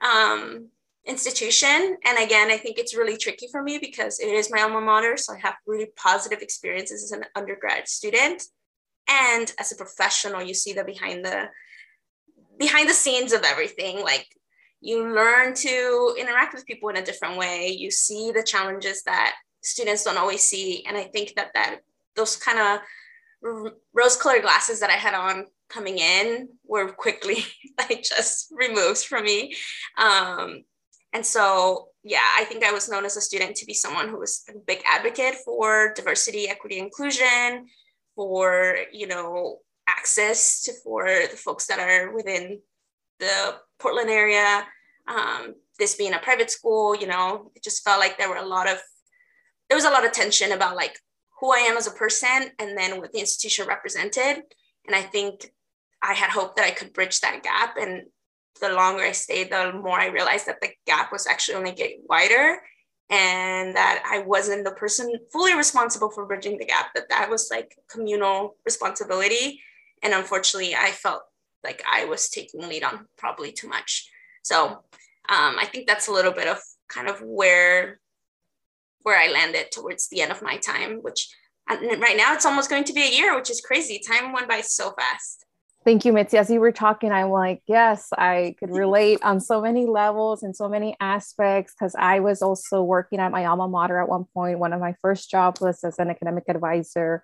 um, 0.02 0.70
institution. 1.06 1.98
And 2.06 2.18
again, 2.18 2.50
I 2.50 2.58
think 2.58 2.78
it's 2.78 2.96
really 2.96 3.18
tricky 3.18 3.48
for 3.52 3.62
me 3.62 3.80
because 3.80 4.20
it 4.20 4.28
is 4.28 4.52
my 4.52 4.62
alma 4.62 4.82
mater. 4.82 5.18
So 5.18 5.34
I 5.34 5.40
have 5.40 5.56
really 5.68 5.90
positive 5.96 6.40
experiences 6.42 7.04
as 7.04 7.12
an 7.12 7.26
undergrad 7.36 7.88
student. 7.88 8.44
And 9.08 9.52
as 9.60 9.72
a 9.72 9.76
professional, 9.76 10.42
you 10.42 10.54
see 10.54 10.74
the 10.74 10.84
behind 10.84 11.26
the 11.26 11.50
behind 12.58 12.88
the 12.88 12.94
scenes 12.94 13.34
of 13.34 13.44
everything. 13.44 14.02
Like 14.02 14.28
you 14.80 15.14
learn 15.14 15.54
to 15.56 16.16
interact 16.18 16.54
with 16.54 16.66
people 16.66 16.90
in 16.90 16.98
a 16.98 17.04
different 17.04 17.38
way. 17.38 17.70
You 17.70 17.92
see 17.92 18.32
the 18.32 18.44
challenges 18.44 19.04
that 19.04 19.36
students 19.62 20.04
don't 20.04 20.18
always 20.18 20.44
see. 20.44 20.86
And 20.88 20.96
I 20.96 21.04
think 21.06 21.34
that 21.36 21.52
that 21.56 21.80
those 22.16 22.36
kind 22.36 22.60
of 22.60 22.80
rose 23.42 24.18
colored 24.18 24.44
glasses 24.44 24.80
that 24.80 24.90
I 24.90 24.94
had 24.94 25.14
on 25.14 25.46
coming 25.70 25.98
in 25.98 26.50
were 26.66 26.92
quickly 26.92 27.46
like 27.78 28.04
just 28.04 28.52
removed 28.52 29.06
from 29.06 29.24
me. 29.24 29.56
Um, 29.98 30.64
and 31.14 31.26
so, 31.26 31.90
yeah, 32.04 32.28
I 32.38 32.46
think 32.46 32.64
I 32.64 32.72
was 32.72 32.90
known 32.90 33.06
as 33.06 33.18
a 33.18 33.22
student 33.22 33.56
to 33.58 33.66
be 33.66 33.74
someone 33.74 34.10
who 34.10 34.20
was 34.20 34.44
a 34.50 34.54
big 34.66 34.82
advocate 34.90 35.36
for 35.44 35.94
diversity, 35.96 36.48
equity, 36.48 36.80
inclusion, 36.80 37.68
for, 38.16 38.78
you 38.92 39.08
know, 39.08 39.58
access 39.88 40.64
to 40.64 40.74
for 40.84 41.06
the 41.06 41.38
folks 41.38 41.68
that 41.68 41.80
are 41.80 42.14
within 42.14 42.60
the 43.20 43.56
Portland 43.80 44.10
area. 44.10 44.66
Um, 45.08 45.56
this 45.80 45.96
being 45.96 46.14
a 46.14 46.20
private 46.20 46.52
school, 46.52 46.96
you 46.96 47.08
know, 47.08 47.52
it 47.56 47.64
just 47.64 47.84
felt 47.84 48.00
like 48.00 48.18
there 48.18 48.30
were 48.30 48.36
a 48.36 48.46
lot 48.46 48.70
of, 48.70 48.78
there 49.68 49.78
was 49.78 49.86
a 49.86 49.90
lot 49.90 50.06
of 50.06 50.12
tension 50.12 50.52
about 50.52 50.76
like 50.76 50.98
who 51.42 51.52
I 51.52 51.58
am 51.58 51.76
as 51.76 51.88
a 51.88 51.92
person 51.92 52.52
and 52.60 52.78
then 52.78 53.02
what 53.02 53.12
the 53.12 53.20
institution 53.20 53.68
represented. 53.68 54.44
And 54.86 54.96
I 54.96 55.02
think 55.02 55.52
I 56.02 56.14
had 56.14 56.30
hoped 56.30 56.56
that 56.56 56.66
I 56.66 56.72
could 56.72 56.94
bridge 56.94 57.20
that 57.20 57.44
gap. 57.44 57.76
And 57.78 58.04
the 58.62 58.70
longer 58.70 59.04
I 59.04 59.12
stayed, 59.12 59.52
the 59.52 59.74
more 59.74 60.00
I 60.00 60.08
realized 60.08 60.46
that 60.46 60.62
the 60.62 60.70
gap 60.86 61.12
was 61.12 61.26
actually 61.26 61.56
only 61.56 61.72
getting 61.72 62.04
wider 62.08 62.62
and 63.10 63.76
that 63.76 64.04
I 64.10 64.20
wasn't 64.20 64.64
the 64.64 64.72
person 64.72 65.12
fully 65.32 65.56
responsible 65.56 66.12
for 66.12 66.26
bridging 66.26 66.58
the 66.58 66.66
gap, 66.66 66.94
that 66.94 67.10
that 67.10 67.30
was 67.30 67.50
like 67.52 67.76
communal 67.90 68.56
responsibility. 68.64 69.60
And 70.04 70.14
unfortunately, 70.14 70.76
I 70.76 70.92
felt 70.92 71.24
like 71.64 71.84
I 71.92 72.06
was 72.06 72.30
taking 72.30 72.62
lead 72.62 72.84
on 72.84 73.08
probably 73.18 73.52
too 73.52 73.68
much. 73.68 74.10
So 74.44 74.68
um, 74.68 75.56
I 75.60 75.68
think 75.72 75.88
that's 75.88 76.08
a 76.08 76.14
little 76.14 76.32
bit 76.32 76.48
of 76.48 76.60
kind 76.88 77.08
of 77.08 77.20
where 77.22 78.00
where 79.04 79.20
I 79.20 79.32
landed 79.32 79.72
towards 79.72 80.10
the 80.10 80.22
end 80.22 80.32
of 80.32 80.42
my 80.42 80.58
time, 80.58 81.00
which 81.02 81.28
uh, 81.70 81.78
right 81.98 82.18
now 82.18 82.34
it's 82.34 82.46
almost 82.46 82.70
going 82.70 82.84
to 82.86 82.94
be 82.94 83.02
a 83.02 83.12
year, 83.12 83.36
which 83.36 83.50
is 83.50 83.62
crazy. 83.62 84.00
Time 84.00 84.34
went 84.34 84.48
by 84.48 84.62
so 84.62 84.92
fast. 84.92 85.46
Thank 85.84 86.06
you, 86.06 86.14
Mitzi. 86.14 86.38
As 86.38 86.50
you 86.52 86.60
were 86.60 86.72
talking, 86.72 87.12
I'm 87.12 87.32
like, 87.32 87.64
yes, 87.66 88.10
I 88.16 88.56
could 88.60 88.70
relate 88.76 89.20
on 89.24 89.40
so 89.40 89.62
many 89.62 89.88
levels 89.88 90.44
and 90.44 90.56
so 90.56 90.70
many 90.70 90.96
aspects 91.00 91.74
because 91.74 91.96
I 91.98 92.20
was 92.20 92.42
also 92.42 92.84
working 92.84 93.20
at 93.20 93.32
my 93.32 93.46
alma 93.46 93.68
mater 93.68 94.00
at 94.00 94.10
one 94.10 94.26
point. 94.34 94.60
One 94.60 94.74
of 94.74 94.80
my 94.80 94.96
first 95.02 95.32
jobs 95.32 95.60
was 95.60 95.84
as 95.84 95.98
an 95.98 96.10
academic 96.10 96.44
advisor. 96.48 97.24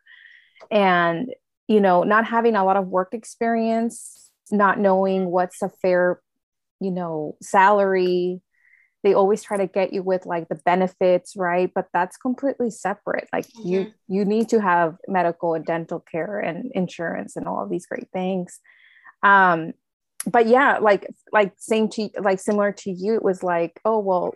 And, 0.72 1.34
you 1.68 1.80
know, 1.80 2.04
not 2.04 2.26
having 2.26 2.56
a 2.56 2.66
lot 2.66 2.78
of 2.78 2.88
work 2.88 3.14
experience, 3.14 4.32
not 4.50 4.80
knowing 4.80 5.26
what's 5.26 5.62
a 5.62 5.70
fair, 5.70 6.20
you 6.80 6.90
know, 6.90 7.36
salary, 7.44 8.42
they 9.04 9.13
always 9.13 9.44
try 9.44 9.58
to 9.58 9.68
get 9.68 9.94
you 9.94 10.04
with 10.04 10.25
like 10.25 10.50
the 10.50 10.56
benefits 10.56 11.36
right? 11.36 11.72
But 11.74 11.88
that's 11.94 12.18
completely 12.18 12.70
separate. 12.70 13.27
Like 13.32 13.48
mm-hmm. 13.48 13.68
you 13.68 13.94
you 14.08 14.25
need 14.25 14.50
to 14.50 14.62
have 14.62 14.98
medical 15.08 15.54
and 15.54 15.66
dental 15.66 16.00
care 16.00 16.39
and 16.39 16.72
insurance 16.74 17.36
and 17.36 17.48
all 17.48 17.63
of 17.63 17.70
these 17.70 17.86
great 17.86 18.10
things. 18.12 18.60
Um 19.24 19.74
but 20.25 20.48
yeah 20.48 20.80
like 20.80 21.08
like 21.32 21.54
same 21.58 21.88
to 21.88 22.10
like 22.20 22.39
similar 22.39 22.72
to 22.72 22.92
you 22.92 23.13
it 23.16 23.24
was 23.24 23.44
like 23.44 23.80
oh 23.86 24.00
well 24.00 24.34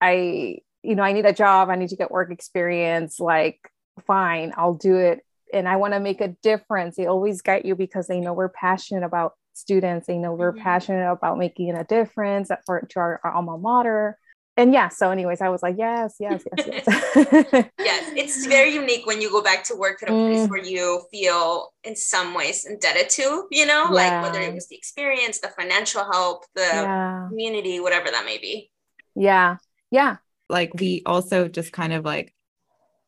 i 0.00 0.58
you 0.82 0.94
know 0.94 1.02
i 1.02 1.12
need 1.12 1.24
a 1.24 1.32
job 1.32 1.70
i 1.70 1.74
need 1.74 1.88
to 1.88 1.96
get 1.96 2.10
work 2.10 2.30
experience 2.30 3.18
like 3.18 3.58
fine 4.06 4.52
i'll 4.56 4.74
do 4.74 4.96
it. 4.96 5.20
And 5.52 5.68
i 5.68 5.76
want 5.76 5.94
to 5.94 6.00
make 6.00 6.20
a 6.20 6.28
difference. 6.42 6.96
They 6.96 7.06
always 7.06 7.40
get 7.40 7.64
you 7.64 7.74
because 7.76 8.08
they 8.08 8.20
know 8.20 8.32
we're 8.32 8.48
passionate 8.48 9.04
about 9.04 9.34
students. 9.54 10.08
You 10.08 10.18
know 10.18 10.32
we're 10.32 10.52
mm-hmm. 10.52 10.62
passionate 10.62 11.10
about 11.10 11.38
making 11.38 11.74
a 11.74 11.84
difference 11.84 12.50
for 12.66 12.80
to 12.80 12.98
our, 12.98 13.20
our, 13.24 13.32
alma 13.32 13.58
mater. 13.58 14.18
And 14.56 14.72
yeah, 14.72 14.88
so 14.88 15.10
anyways, 15.10 15.40
I 15.40 15.48
was 15.48 15.64
like, 15.64 15.74
yes, 15.76 16.14
yes, 16.20 16.44
yes, 16.56 16.84
yes. 16.86 16.86
yes, 17.78 18.12
it's 18.16 18.46
very 18.46 18.72
unique 18.72 19.04
when 19.04 19.20
you 19.20 19.28
go 19.28 19.42
back 19.42 19.64
to 19.64 19.74
work 19.74 20.00
at 20.02 20.10
a 20.10 20.12
place 20.12 20.46
mm. 20.46 20.48
where 20.48 20.62
you 20.62 21.02
feel 21.10 21.70
in 21.82 21.96
some 21.96 22.34
ways 22.34 22.64
indebted 22.64 23.10
to, 23.10 23.48
you 23.50 23.66
know, 23.66 23.86
yeah. 23.86 23.90
like 23.90 24.22
whether 24.22 24.40
it 24.40 24.54
was 24.54 24.68
the 24.68 24.76
experience, 24.76 25.40
the 25.40 25.48
financial 25.48 26.04
help, 26.04 26.44
the 26.54 26.60
yeah. 26.60 27.26
community, 27.28 27.80
whatever 27.80 28.12
that 28.12 28.24
may 28.24 28.38
be. 28.38 28.70
Yeah. 29.16 29.56
Yeah. 29.90 30.18
Like 30.48 30.72
we 30.78 31.02
also 31.04 31.48
just 31.48 31.72
kind 31.72 31.92
of 31.92 32.04
like 32.04 32.32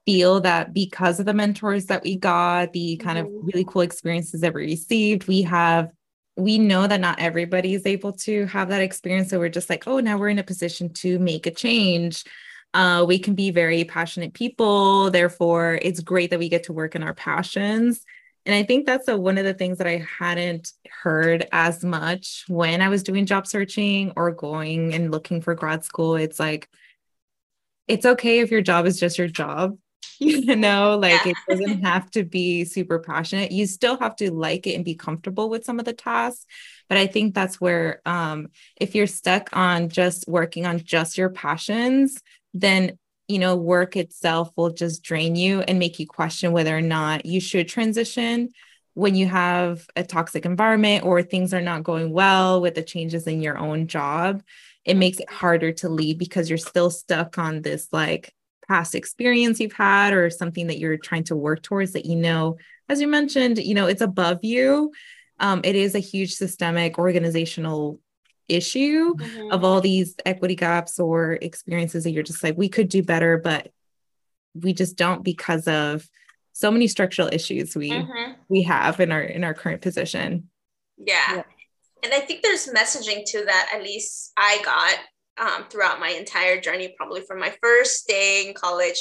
feel 0.05 0.41
that 0.41 0.73
because 0.73 1.21
of 1.21 1.27
the 1.27 1.35
mentors 1.35 1.87
that 1.87 2.03
we 2.03 2.17
got, 2.17 2.73
the 2.73 2.97
kind 2.97 3.19
mm-hmm. 3.19 3.37
of 3.37 3.45
really 3.45 3.65
cool 3.65 3.83
experiences 3.83 4.41
that 4.41 4.55
we 4.55 4.63
received, 4.63 5.29
we 5.29 5.43
have 5.43 5.91
we 6.37 6.59
know 6.59 6.87
that 6.87 7.01
not 7.01 7.19
everybody 7.19 7.75
is 7.75 7.87
able 7.87 8.13
to 8.13 8.47
have 8.47 8.69
that 8.69 8.83
experience. 8.83 9.31
So 9.31 9.39
we're 9.39 9.49
just 9.49 9.71
like, 9.71 9.87
oh, 9.87 10.01
now 10.01 10.19
we're 10.19 10.29
in 10.29 10.39
a 10.39 10.45
position 10.45 10.93
to 10.95 11.19
make 11.19 11.47
a 11.47 11.51
change. 11.51 12.25
Uh, 12.75 13.05
we 13.09 13.19
can 13.19 13.35
be 13.35 13.51
very 13.51 13.85
passionate 13.85 14.35
people. 14.35 15.11
Therefore, 15.11 15.79
it's 15.81 16.01
great 16.01 16.31
that 16.31 16.39
we 16.39 16.51
get 16.51 16.65
to 16.65 16.75
work 16.75 16.95
in 16.95 17.03
our 17.03 17.15
passions. 17.15 18.05
And 18.45 18.55
I 18.55 18.63
think 18.63 18.87
that's 18.87 19.09
a, 19.09 19.17
one 19.17 19.39
of 19.39 19.45
the 19.45 19.55
things 19.55 19.79
that 19.79 19.87
I 19.87 20.07
hadn't 20.19 20.73
heard 21.03 21.49
as 21.53 21.83
much 21.83 22.45
when 22.49 22.83
I 22.83 22.91
was 22.91 23.03
doing 23.03 23.27
job 23.27 23.47
searching 23.47 24.13
or 24.15 24.31
going 24.31 24.95
and 24.95 25.11
looking 25.11 25.41
for 25.41 25.55
grad 25.55 25.85
school. 25.85 26.17
It's 26.17 26.39
like, 26.39 26.69
it's 27.89 28.07
okay 28.07 28.41
if 28.41 28.51
your 28.51 28.63
job 28.63 28.87
is 28.87 29.01
just 29.01 29.17
your 29.17 29.29
job. 29.29 29.79
you 30.19 30.57
know 30.57 30.99
like 30.99 31.25
yeah. 31.25 31.33
it 31.33 31.37
doesn't 31.49 31.83
have 31.83 32.11
to 32.11 32.25
be 32.25 32.65
super 32.65 32.99
passionate. 32.99 33.53
You 33.53 33.67
still 33.67 33.99
have 33.99 34.17
to 34.17 34.33
like 34.33 34.67
it 34.67 34.75
and 34.75 34.85
be 34.85 34.95
comfortable 34.95 35.49
with 35.49 35.65
some 35.65 35.79
of 35.79 35.85
the 35.85 35.93
tasks 35.93 36.47
but 36.89 36.99
i 36.99 37.07
think 37.07 37.35
that's 37.35 37.61
where 37.61 38.01
um 38.07 38.49
if 38.77 38.95
you're 38.95 39.07
stuck 39.07 39.49
on 39.53 39.89
just 39.89 40.25
working 40.29 40.67
on 40.67 40.79
just 40.79 41.19
your 41.19 41.31
passions 41.31 42.23
then 42.55 42.97
you 43.29 43.39
know 43.39 43.57
work 43.57 43.97
itself 43.97 44.51
will 44.57 44.71
just 44.71 45.03
drain 45.03 45.35
you 45.37 45.61
and 45.63 45.79
make 45.79 45.99
you 45.99 46.07
question 46.07 46.53
whether 46.53 46.77
or 46.77 46.83
not 46.83 47.27
you 47.27 47.41
should 47.41 47.69
transition 47.69 48.51
when 48.97 49.15
you 49.15 49.27
have 49.27 49.87
a 49.95 50.03
toxic 50.03 50.47
environment 50.47 51.05
or 51.05 51.23
things 51.23 51.53
are 51.53 51.61
not 51.61 51.83
going 51.83 52.11
well 52.11 52.63
with 52.63 52.75
the 52.75 52.83
changes 52.83 53.27
in 53.27 53.43
your 53.43 53.59
own 53.59 53.87
job. 53.89 54.43
It 54.87 54.97
makes 54.97 55.21
it 55.21 55.31
harder 55.31 55.71
to 55.73 55.91
leave 55.91 56.17
because 56.17 56.49
you're 56.49 56.57
still 56.57 56.89
stuck 56.89 57.37
on 57.37 57.61
this 57.61 57.89
like 57.93 58.33
past 58.69 58.95
experience 58.95 59.61
you've 59.61 59.73
had 59.73 60.13
or 60.13 60.31
something 60.31 60.67
that 60.67 60.79
you're 60.79 60.97
trying 60.97 61.25
to 61.25 61.37
work 61.37 61.63
towards 61.63 61.93
that 61.93 62.05
you 62.05 62.17
know 62.17 62.57
as 62.89 63.01
you 63.01 63.07
mentioned 63.07 63.59
you 63.59 63.75
know 63.75 63.87
it's 63.87 64.01
above 64.01 64.43
you 64.43 64.93
um, 65.39 65.61
it 65.65 65.77
is 65.77 65.95
a 65.95 66.01
huge 66.01 66.35
systemic 66.35 66.99
organizational 66.99 68.01
issue 68.49 69.15
mm-hmm. 69.15 69.53
of 69.53 69.65
all 69.65 69.81
these 69.81 70.15
equity 70.25 70.55
gaps 70.55 70.99
or 70.99 71.33
experiences 71.43 72.05
that 72.05 72.11
you're 72.11 72.23
just 72.23 72.43
like 72.43 72.57
we 72.57 72.69
could 72.69 72.89
do 72.89 73.03
better 73.03 73.39
but 73.39 73.71
we 74.55 74.73
just 74.73 74.97
don't 74.97 75.23
because 75.23 75.67
of 75.69 76.09
so 76.53 76.71
many 76.71 76.87
structural 76.87 77.29
issues 77.33 77.77
we 77.77 77.91
mm-hmm. 77.91 78.33
we 78.49 78.63
have 78.63 79.01
in 79.01 79.13
our 79.13 79.23
in 79.23 79.45
our 79.45 79.55
current 79.55 79.83
position 79.83 80.49
yeah. 80.97 81.37
yeah 81.37 81.43
and 82.03 82.13
i 82.15 82.21
think 82.21 82.43
there's 82.43 82.69
messaging 82.69 83.25
to 83.25 83.45
that 83.45 83.71
at 83.75 83.83
least 83.83 84.33
i 84.37 84.61
got 84.65 84.97
um, 85.39 85.65
throughout 85.69 86.01
my 86.01 86.11
entire 86.11 86.61
journey, 86.61 86.95
probably 86.97 87.23
from 87.23 87.39
my 87.39 87.55
first 87.63 88.07
day 88.07 88.47
in 88.47 88.55
college 88.55 88.99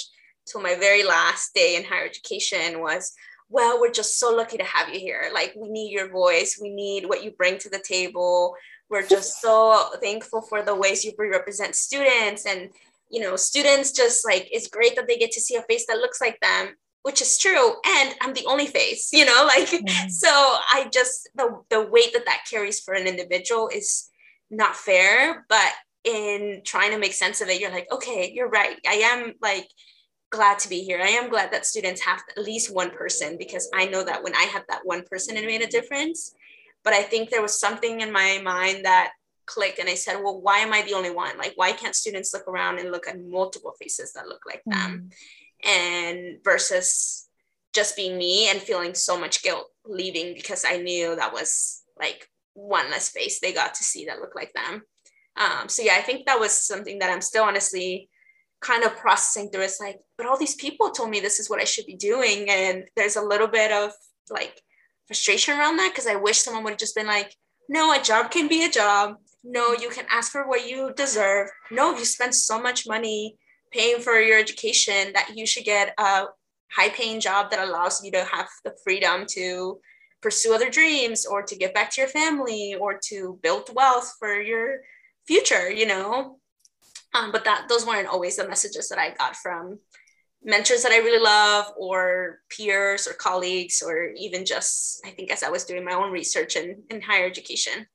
to 0.48 0.60
my 0.60 0.76
very 0.76 1.04
last 1.04 1.54
day 1.54 1.76
in 1.76 1.84
higher 1.84 2.06
education 2.06 2.80
was, 2.80 3.14
well, 3.50 3.80
we're 3.80 3.92
just 3.92 4.20
so 4.20 4.36
lucky 4.36 4.58
to 4.58 4.64
have 4.64 4.90
you 4.90 5.00
here. 5.00 5.30
Like, 5.34 5.54
we 5.56 5.70
need 5.70 5.92
your 5.92 6.10
voice, 6.10 6.60
we 6.62 6.70
need 6.70 7.08
what 7.08 7.24
you 7.24 7.32
bring 7.32 7.58
to 7.60 7.70
the 7.70 7.84
table. 7.88 8.56
We're 8.90 9.08
just 9.08 9.42
so 9.42 9.92
thankful 10.02 10.42
for 10.42 10.62
the 10.62 10.76
ways 10.76 11.04
you 11.04 11.14
represent 11.18 11.76
students. 11.76 12.46
And, 12.46 12.70
you 13.10 13.22
know, 13.22 13.36
students 13.36 13.92
just 13.92 14.26
like, 14.26 14.48
it's 14.52 14.68
great 14.68 14.96
that 14.96 15.08
they 15.08 15.18
get 15.18 15.32
to 15.32 15.42
see 15.42 15.56
a 15.56 15.64
face 15.64 15.86
that 15.88 15.98
looks 15.98 16.22
like 16.22 16.40
them 16.42 16.76
which 17.06 17.22
is 17.22 17.38
true 17.38 17.76
and 17.86 18.16
i'm 18.20 18.34
the 18.34 18.46
only 18.48 18.66
face 18.66 19.14
you 19.14 19.24
know 19.26 19.44
like 19.48 19.70
mm-hmm. 19.70 20.10
so 20.10 20.28
i 20.28 20.90
just 20.92 21.30
the 21.36 21.62
the 21.70 21.86
weight 21.86 22.12
that 22.14 22.26
that 22.26 22.44
carries 22.50 22.80
for 22.80 22.96
an 22.96 23.06
individual 23.06 23.70
is 23.72 24.10
not 24.50 24.76
fair 24.76 25.46
but 25.48 25.72
in 26.06 26.62
trying 26.64 26.92
to 26.92 27.00
make 27.00 27.14
sense 27.14 27.42
of 27.42 27.50
it, 27.50 27.60
you're 27.60 27.72
like, 27.72 27.92
okay, 27.92 28.32
you're 28.34 28.50
right. 28.50 28.78
I 28.88 28.94
am 28.94 29.34
like 29.42 29.68
glad 30.30 30.60
to 30.60 30.70
be 30.70 30.82
here. 30.82 31.00
I 31.02 31.10
am 31.10 31.30
glad 31.30 31.52
that 31.52 31.66
students 31.66 32.02
have 32.02 32.22
at 32.30 32.44
least 32.44 32.74
one 32.74 32.92
person 32.92 33.38
because 33.38 33.70
I 33.74 33.86
know 33.88 34.04
that 34.04 34.24
when 34.24 34.36
I 34.36 34.44
had 34.44 34.64
that 34.70 34.86
one 34.86 35.04
person, 35.04 35.36
it 35.36 35.46
made 35.46 35.62
a 35.62 35.68
difference. 35.68 36.34
But 36.84 36.94
I 36.94 37.02
think 37.02 37.30
there 37.30 37.42
was 37.42 37.60
something 37.60 38.02
in 38.02 38.12
my 38.12 38.40
mind 38.44 38.86
that 38.86 39.12
clicked 39.48 39.80
and 39.80 39.90
I 39.90 39.96
said, 39.96 40.22
well, 40.22 40.40
why 40.40 40.60
am 40.60 40.74
I 40.74 40.84
the 40.84 40.94
only 40.94 41.12
one? 41.12 41.38
Like, 41.38 41.54
why 41.56 41.72
can't 41.72 41.96
students 41.96 42.34
look 42.34 42.48
around 42.48 42.80
and 42.80 42.92
look 42.92 43.08
at 43.08 43.20
multiple 43.20 43.74
faces 43.80 44.14
that 44.14 44.28
look 44.28 44.42
like 44.46 44.62
them? 44.66 45.10
Mm. 45.66 45.68
And 45.68 46.44
versus 46.44 47.28
just 47.74 47.96
being 47.96 48.18
me 48.18 48.50
and 48.50 48.62
feeling 48.62 48.94
so 48.94 49.20
much 49.20 49.44
guilt 49.44 49.70
leaving 49.86 50.34
because 50.34 50.64
I 50.68 50.78
knew 50.78 51.16
that 51.16 51.34
was 51.34 51.84
like 52.00 52.30
one 52.54 52.90
less 52.90 53.10
face 53.10 53.40
they 53.40 53.52
got 53.52 53.76
to 53.76 53.84
see 53.84 54.06
that 54.06 54.20
looked 54.20 54.36
like 54.36 54.54
them. 54.54 54.84
Um, 55.38 55.68
so 55.68 55.84
yeah, 55.84 55.96
I 55.98 56.02
think 56.02 56.26
that 56.26 56.40
was 56.40 56.52
something 56.52 57.00
that 57.00 57.12
I'm 57.12 57.22
still 57.22 57.44
honestly 57.44 58.10
kind 58.62 58.84
of 58.84 58.96
processing 58.96 59.50
through. 59.50 59.64
It's 59.64 59.80
like, 59.80 60.00
but 60.18 60.28
all 60.28 60.38
these 60.38 60.56
people 60.56 60.90
told 60.90 61.10
me 61.10 61.20
this 61.20 61.40
is 61.40 61.50
what 61.50 61.62
I 61.62 61.66
should 61.66 61.86
be 61.86 61.96
doing. 61.96 62.50
And 62.50 62.86
there's 62.96 63.16
a 63.16 63.22
little 63.22 63.48
bit 63.48 63.72
of 63.72 63.92
like 64.30 64.62
frustration 65.08 65.58
around 65.58 65.78
that 65.78 65.92
because 65.92 66.08
I 66.08 66.16
wish 66.16 66.40
someone 66.40 66.64
would 66.64 66.72
have 66.72 66.80
just 66.80 66.96
been 66.96 67.08
like, 67.08 67.36
no, 67.70 67.92
a 67.94 68.02
job 68.02 68.32
can 68.32 68.48
be 68.48 68.66
a 68.66 68.72
job. 68.72 69.18
No, 69.44 69.74
you 69.74 69.90
can 69.90 70.06
ask 70.10 70.32
for 70.32 70.48
what 70.48 70.68
you 70.68 70.94
deserve. 70.96 71.50
No, 71.70 71.96
you 71.96 72.06
spend 72.06 72.34
so 72.34 72.60
much 72.60 72.88
money 72.88 73.38
paying 73.72 74.00
for 74.00 74.20
your 74.20 74.40
education 74.40 75.12
that 75.14 75.32
you 75.36 75.46
should 75.46 75.66
get 75.66 75.94
a 75.98 76.26
high 76.72 76.90
paying 76.90 77.20
job 77.20 77.52
that 77.52 77.68
allows 77.68 78.04
you 78.04 78.12
to 78.12 78.24
have 78.24 78.48
the 78.64 78.74
freedom 78.84 79.26
to 79.30 79.80
pursue 80.22 80.56
other 80.56 80.70
dreams 80.70 81.26
or 81.26 81.44
to 81.44 81.56
give 81.56 81.74
back 81.74 81.92
to 81.92 82.02
your 82.02 82.10
family 82.10 82.76
or 82.80 83.00
to 83.10 83.38
build 83.44 83.70
wealth 83.76 84.14
for 84.18 84.42
your 84.42 84.80
future, 85.28 85.72
you 85.72 85.86
know. 85.86 86.40
Um, 87.14 87.32
but 87.32 87.46
that 87.46 87.68
those 87.70 87.86
weren't 87.86 88.08
always 88.08 88.36
the 88.36 88.48
messages 88.48 88.90
that 88.90 89.00
I 89.00 89.12
got 89.12 89.36
from 89.36 89.80
mentors 90.46 90.84
that 90.84 90.92
I 90.92 90.98
really 90.98 91.22
love, 91.22 91.74
or 91.76 92.40
peers, 92.50 93.08
or 93.08 93.14
colleagues, 93.14 93.82
or 93.86 94.12
even 94.16 94.46
just 94.46 95.02
I 95.06 95.10
think 95.10 95.32
as 95.32 95.44
I 95.44 95.50
was 95.50 95.66
doing 95.66 95.84
my 95.84 95.94
own 95.94 96.12
research 96.12 96.56
in, 96.56 96.84
in 96.90 97.02
higher 97.02 97.26
education. 97.26 97.88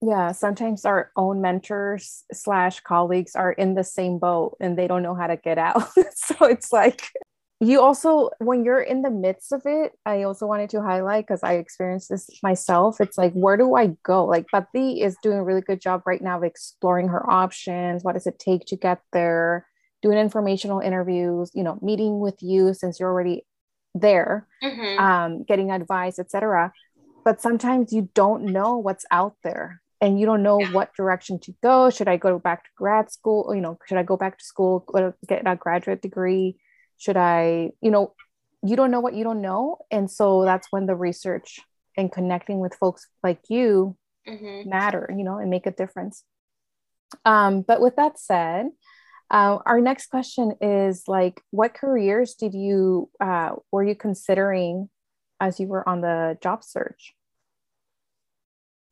Yeah, 0.00 0.32
sometimes 0.32 0.84
our 0.84 1.10
own 1.16 1.40
mentors 1.40 2.24
slash 2.32 2.80
colleagues 2.80 3.34
are 3.34 3.52
in 3.52 3.74
the 3.74 3.84
same 3.84 4.18
boat 4.18 4.56
and 4.60 4.76
they 4.76 4.86
don't 4.86 5.02
know 5.02 5.14
how 5.14 5.26
to 5.26 5.36
get 5.36 5.56
out. 5.58 5.88
so 6.14 6.44
it's 6.44 6.72
like 6.72 7.08
you 7.60 7.80
also 7.80 8.30
when 8.38 8.64
you're 8.64 8.80
in 8.80 9.02
the 9.02 9.10
midst 9.10 9.52
of 9.52 9.62
it 9.64 9.92
i 10.04 10.22
also 10.22 10.46
wanted 10.46 10.68
to 10.68 10.82
highlight 10.82 11.26
because 11.26 11.42
i 11.42 11.54
experienced 11.54 12.08
this 12.08 12.28
myself 12.42 13.00
it's 13.00 13.16
like 13.16 13.32
where 13.32 13.56
do 13.56 13.74
i 13.74 13.88
go 14.02 14.24
like 14.24 14.46
Pati 14.48 15.00
is 15.00 15.16
doing 15.22 15.38
a 15.38 15.44
really 15.44 15.60
good 15.60 15.80
job 15.80 16.02
right 16.04 16.22
now 16.22 16.36
of 16.36 16.44
exploring 16.44 17.08
her 17.08 17.28
options 17.30 18.02
what 18.02 18.14
does 18.14 18.26
it 18.26 18.38
take 18.38 18.66
to 18.66 18.76
get 18.76 19.00
there 19.12 19.66
doing 20.02 20.18
informational 20.18 20.80
interviews 20.80 21.50
you 21.54 21.62
know 21.62 21.78
meeting 21.80 22.18
with 22.18 22.42
you 22.42 22.74
since 22.74 22.98
you're 22.98 23.10
already 23.10 23.46
there 23.94 24.48
mm-hmm. 24.62 24.98
um, 24.98 25.44
getting 25.44 25.70
advice 25.70 26.18
etc 26.18 26.72
but 27.24 27.40
sometimes 27.40 27.92
you 27.92 28.08
don't 28.14 28.44
know 28.44 28.76
what's 28.76 29.06
out 29.10 29.36
there 29.44 29.80
and 30.00 30.20
you 30.20 30.26
don't 30.26 30.42
know 30.42 30.60
yeah. 30.60 30.70
what 30.72 30.94
direction 30.94 31.38
to 31.38 31.54
go. 31.62 31.88
Should 31.88 32.08
I 32.08 32.18
go 32.18 32.38
back 32.38 32.64
to 32.64 32.70
grad 32.76 33.10
school? 33.10 33.54
You 33.54 33.62
know, 33.62 33.78
should 33.86 33.96
I 33.96 34.02
go 34.02 34.18
back 34.18 34.38
to 34.38 34.44
school, 34.44 34.84
get 35.26 35.46
a 35.46 35.56
graduate 35.56 36.02
degree? 36.02 36.58
Should 36.98 37.16
I, 37.16 37.70
you 37.80 37.90
know, 37.90 38.14
you 38.62 38.76
don't 38.76 38.90
know 38.90 39.00
what 39.00 39.14
you 39.14 39.24
don't 39.24 39.42
know. 39.42 39.78
And 39.90 40.10
so 40.10 40.44
that's 40.44 40.68
when 40.70 40.86
the 40.86 40.94
research 40.94 41.60
and 41.96 42.10
connecting 42.10 42.60
with 42.60 42.74
folks 42.74 43.06
like 43.22 43.40
you 43.48 43.96
mm-hmm. 44.26 44.68
matter, 44.68 45.12
you 45.16 45.24
know, 45.24 45.38
and 45.38 45.50
make 45.50 45.66
a 45.66 45.70
difference. 45.70 46.24
Um, 47.24 47.62
but 47.62 47.80
with 47.80 47.96
that 47.96 48.18
said, 48.18 48.68
uh, 49.30 49.58
our 49.66 49.80
next 49.80 50.06
question 50.06 50.54
is 50.60 51.04
like, 51.06 51.40
what 51.50 51.74
careers 51.74 52.34
did 52.34 52.54
you 52.54 53.10
uh, 53.20 53.50
were 53.70 53.84
you 53.84 53.94
considering 53.94 54.88
as 55.40 55.60
you 55.60 55.66
were 55.66 55.86
on 55.88 56.00
the 56.00 56.38
job 56.42 56.64
search? 56.64 57.14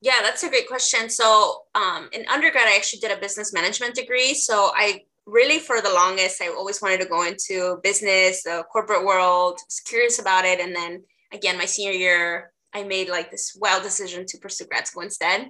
Yeah, 0.01 0.19
that's 0.23 0.43
a 0.43 0.49
great 0.49 0.67
question. 0.67 1.09
So, 1.11 1.63
um, 1.77 2.09
in 2.13 2.27
undergrad, 2.29 2.67
I 2.67 2.75
actually 2.75 2.99
did 3.01 3.17
a 3.17 3.21
business 3.21 3.53
management 3.53 3.95
degree. 3.95 4.35
So, 4.35 4.73
I 4.75 5.03
really, 5.27 5.59
for 5.59 5.81
the 5.81 5.93
longest, 5.93 6.43
I 6.43 6.49
always 6.49 6.83
wanted 6.83 7.01
to 7.01 7.09
go 7.09 7.25
into 7.25 7.79
business, 7.83 8.43
the 8.43 8.65
corporate 8.73 9.05
world. 9.05 9.59
Was 9.67 9.81
curious 9.81 10.19
about 10.19 10.45
it, 10.45 10.61
and 10.61 10.75
then 10.75 11.03
again, 11.33 11.59
my 11.59 11.65
senior 11.65 11.93
year, 11.93 12.53
I 12.75 12.85
made 12.85 13.09
like 13.09 13.31
this 13.31 13.57
wild 13.59 13.83
decision 13.83 14.27
to 14.27 14.39
pursue 14.39 14.67
grad 14.67 14.87
school 14.87 15.03
instead. 15.03 15.49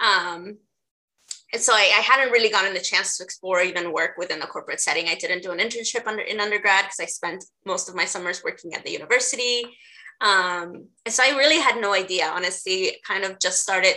Um, 0.00 0.58
and 1.52 1.60
so 1.60 1.74
I, 1.74 1.92
I, 1.98 2.00
hadn't 2.00 2.32
really 2.32 2.48
gotten 2.48 2.72
the 2.72 2.80
chance 2.80 3.18
to 3.18 3.24
explore 3.24 3.60
even 3.60 3.92
work 3.92 4.12
within 4.16 4.40
the 4.40 4.46
corporate 4.46 4.80
setting. 4.80 5.08
I 5.08 5.16
didn't 5.16 5.42
do 5.42 5.50
an 5.50 5.58
internship 5.58 6.06
under 6.06 6.22
in 6.22 6.40
undergrad 6.40 6.86
because 6.86 7.00
I 7.00 7.04
spent 7.04 7.44
most 7.66 7.88
of 7.90 7.94
my 7.94 8.06
summers 8.06 8.42
working 8.42 8.74
at 8.74 8.84
the 8.84 8.90
university. 8.90 9.62
Um, 10.22 10.86
and 11.04 11.12
so 11.12 11.22
I 11.22 11.36
really 11.36 11.60
had 11.60 11.80
no 11.80 11.92
idea, 11.92 12.26
honestly, 12.26 12.96
kind 13.06 13.24
of 13.24 13.38
just 13.38 13.60
started. 13.60 13.96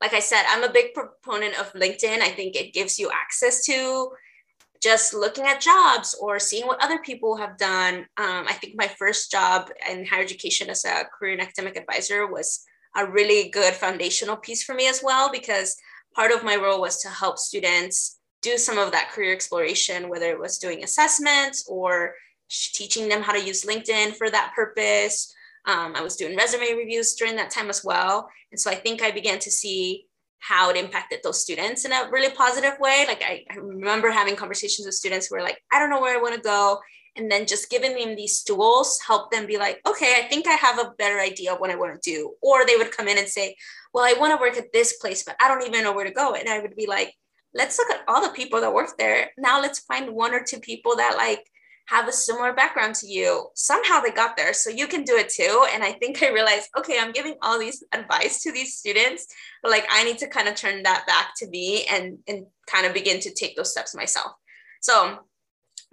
Like 0.00 0.14
I 0.14 0.20
said, 0.20 0.44
I'm 0.48 0.64
a 0.64 0.72
big 0.72 0.94
proponent 0.94 1.58
of 1.60 1.72
LinkedIn. 1.74 2.20
I 2.20 2.30
think 2.30 2.56
it 2.56 2.72
gives 2.72 2.98
you 2.98 3.10
access 3.10 3.64
to 3.66 4.08
just 4.82 5.14
looking 5.14 5.44
at 5.46 5.60
jobs 5.60 6.16
or 6.20 6.38
seeing 6.38 6.66
what 6.66 6.82
other 6.82 6.98
people 6.98 7.36
have 7.36 7.56
done. 7.58 8.06
Um, 8.16 8.46
I 8.48 8.52
think 8.54 8.74
my 8.76 8.88
first 8.88 9.30
job 9.30 9.70
in 9.90 10.06
higher 10.06 10.22
education 10.22 10.70
as 10.70 10.84
a 10.84 11.04
career 11.18 11.32
and 11.32 11.42
academic 11.42 11.76
advisor 11.76 12.26
was 12.26 12.64
a 12.96 13.06
really 13.06 13.50
good 13.50 13.74
foundational 13.74 14.36
piece 14.36 14.62
for 14.62 14.74
me 14.74 14.88
as 14.88 15.02
well, 15.02 15.30
because 15.30 15.76
part 16.14 16.32
of 16.32 16.44
my 16.44 16.56
role 16.56 16.80
was 16.80 16.98
to 17.02 17.08
help 17.08 17.38
students 17.38 18.18
do 18.42 18.56
some 18.56 18.78
of 18.78 18.92
that 18.92 19.10
career 19.10 19.32
exploration, 19.32 20.08
whether 20.08 20.30
it 20.30 20.38
was 20.38 20.58
doing 20.58 20.82
assessments 20.82 21.66
or 21.68 22.14
teaching 22.48 23.08
them 23.08 23.22
how 23.22 23.32
to 23.32 23.44
use 23.44 23.64
LinkedIn 23.64 24.14
for 24.16 24.30
that 24.30 24.52
purpose. 24.54 25.34
Um, 25.66 25.94
I 25.96 26.00
was 26.00 26.16
doing 26.16 26.36
resume 26.36 26.74
reviews 26.74 27.14
during 27.14 27.36
that 27.36 27.50
time 27.50 27.68
as 27.68 27.84
well. 27.84 28.30
And 28.52 28.60
so 28.60 28.70
I 28.70 28.76
think 28.76 29.02
I 29.02 29.10
began 29.10 29.40
to 29.40 29.50
see 29.50 30.05
how 30.38 30.70
it 30.70 30.76
impacted 30.76 31.20
those 31.22 31.40
students 31.40 31.84
in 31.84 31.92
a 31.92 32.08
really 32.10 32.30
positive 32.34 32.78
way. 32.78 33.04
Like 33.06 33.22
I, 33.22 33.44
I 33.50 33.56
remember 33.56 34.10
having 34.10 34.36
conversations 34.36 34.86
with 34.86 34.94
students 34.94 35.26
who 35.26 35.36
were 35.36 35.42
like, 35.42 35.60
I 35.72 35.78
don't 35.78 35.90
know 35.90 36.00
where 36.00 36.16
I 36.16 36.22
want 36.22 36.34
to 36.34 36.40
go. 36.40 36.78
And 37.16 37.30
then 37.30 37.46
just 37.46 37.70
giving 37.70 37.96
them 37.96 38.14
these 38.14 38.42
tools 38.42 39.00
helped 39.06 39.32
them 39.32 39.46
be 39.46 39.56
like, 39.56 39.80
okay, 39.86 40.22
I 40.22 40.28
think 40.28 40.46
I 40.46 40.52
have 40.52 40.78
a 40.78 40.92
better 40.98 41.18
idea 41.18 41.54
of 41.54 41.60
what 41.60 41.70
I 41.70 41.76
want 41.76 42.00
to 42.00 42.10
do. 42.10 42.34
Or 42.42 42.66
they 42.66 42.76
would 42.76 42.92
come 42.92 43.08
in 43.08 43.16
and 43.16 43.28
say, 43.28 43.56
well, 43.94 44.04
I 44.04 44.18
want 44.18 44.38
to 44.38 44.40
work 44.40 44.58
at 44.58 44.72
this 44.72 44.98
place, 44.98 45.24
but 45.24 45.36
I 45.40 45.48
don't 45.48 45.66
even 45.66 45.82
know 45.82 45.94
where 45.94 46.04
to 46.04 46.10
go. 46.10 46.34
And 46.34 46.48
I 46.48 46.60
would 46.60 46.76
be 46.76 46.86
like, 46.86 47.14
let's 47.54 47.78
look 47.78 47.90
at 47.90 48.02
all 48.06 48.20
the 48.20 48.34
people 48.34 48.60
that 48.60 48.74
work 48.74 48.98
there. 48.98 49.30
Now 49.38 49.62
let's 49.62 49.80
find 49.80 50.10
one 50.10 50.34
or 50.34 50.44
two 50.44 50.60
people 50.60 50.96
that 50.96 51.16
like 51.16 51.48
have 51.86 52.08
a 52.08 52.12
similar 52.12 52.52
background 52.52 52.94
to 52.96 53.06
you. 53.06 53.48
Somehow 53.54 54.00
they 54.00 54.10
got 54.10 54.36
there, 54.36 54.52
so 54.52 54.70
you 54.70 54.86
can 54.86 55.04
do 55.04 55.16
it 55.16 55.28
too. 55.28 55.66
And 55.72 55.84
I 55.84 55.92
think 55.92 56.22
I 56.22 56.32
realized, 56.32 56.68
okay, 56.76 56.98
I'm 57.00 57.12
giving 57.12 57.36
all 57.42 57.58
these 57.58 57.82
advice 57.92 58.42
to 58.42 58.52
these 58.52 58.76
students, 58.76 59.26
but 59.62 59.70
like 59.70 59.86
I 59.90 60.04
need 60.04 60.18
to 60.18 60.28
kind 60.28 60.48
of 60.48 60.56
turn 60.56 60.82
that 60.82 61.06
back 61.06 61.32
to 61.38 61.48
me 61.48 61.84
and 61.84 62.18
and 62.26 62.46
kind 62.66 62.86
of 62.86 62.94
begin 62.94 63.20
to 63.20 63.32
take 63.32 63.56
those 63.56 63.70
steps 63.70 63.94
myself. 63.94 64.32
So 64.80 65.18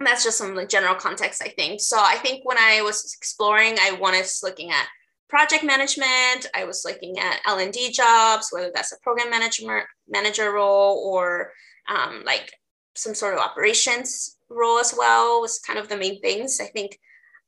that's 0.00 0.24
just 0.24 0.38
some 0.38 0.56
like 0.56 0.68
general 0.68 0.96
context, 0.96 1.42
I 1.42 1.48
think. 1.48 1.80
So 1.80 1.96
I 1.98 2.16
think 2.16 2.44
when 2.44 2.58
I 2.58 2.82
was 2.82 3.14
exploring, 3.16 3.76
I 3.80 3.92
wanted 3.92 4.26
looking 4.42 4.72
at 4.72 4.86
project 5.28 5.62
management. 5.62 6.46
I 6.54 6.64
was 6.64 6.84
looking 6.84 7.18
at 7.18 7.40
L 7.46 7.58
and 7.58 7.72
D 7.72 7.92
jobs, 7.92 8.48
whether 8.50 8.72
that's 8.74 8.92
a 8.92 9.00
program 9.02 9.30
manager 9.30 9.86
manager 10.08 10.52
role 10.52 11.08
or 11.08 11.52
um, 11.88 12.24
like 12.26 12.52
some 12.96 13.14
sort 13.14 13.34
of 13.34 13.40
operations 13.40 14.33
role 14.48 14.78
as 14.78 14.94
well. 14.96 15.40
Was 15.40 15.58
kind 15.58 15.78
of 15.78 15.88
the 15.88 15.96
main 15.96 16.20
things. 16.20 16.60
I 16.60 16.66
think 16.66 16.98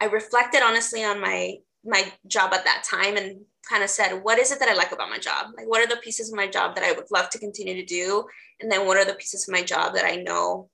I 0.00 0.06
reflected 0.06 0.62
honestly 0.62 1.04
on 1.04 1.20
my 1.20 1.56
my 1.84 2.12
job 2.26 2.52
at 2.52 2.64
that 2.64 2.84
time 2.84 3.16
and 3.16 3.40
kind 3.68 3.82
of 3.82 3.90
said, 3.90 4.18
what 4.22 4.38
is 4.38 4.52
it 4.52 4.58
that 4.60 4.68
I 4.68 4.74
like 4.74 4.92
about 4.92 5.10
my 5.10 5.18
job? 5.18 5.52
Like, 5.56 5.68
what 5.68 5.80
are 5.80 5.92
the 5.92 6.00
pieces 6.00 6.30
of 6.30 6.36
my 6.36 6.46
job 6.46 6.74
that 6.74 6.84
I 6.84 6.92
would 6.92 7.10
love 7.10 7.30
to 7.30 7.38
continue 7.38 7.74
to 7.74 7.84
do? 7.84 8.24
And 8.60 8.70
then 8.70 8.86
what 8.86 8.96
are 8.96 9.04
the 9.04 9.14
pieces 9.14 9.48
of 9.48 9.52
my 9.52 9.62
job 9.62 9.94
that 9.94 10.04
I 10.04 10.16
know 10.16 10.68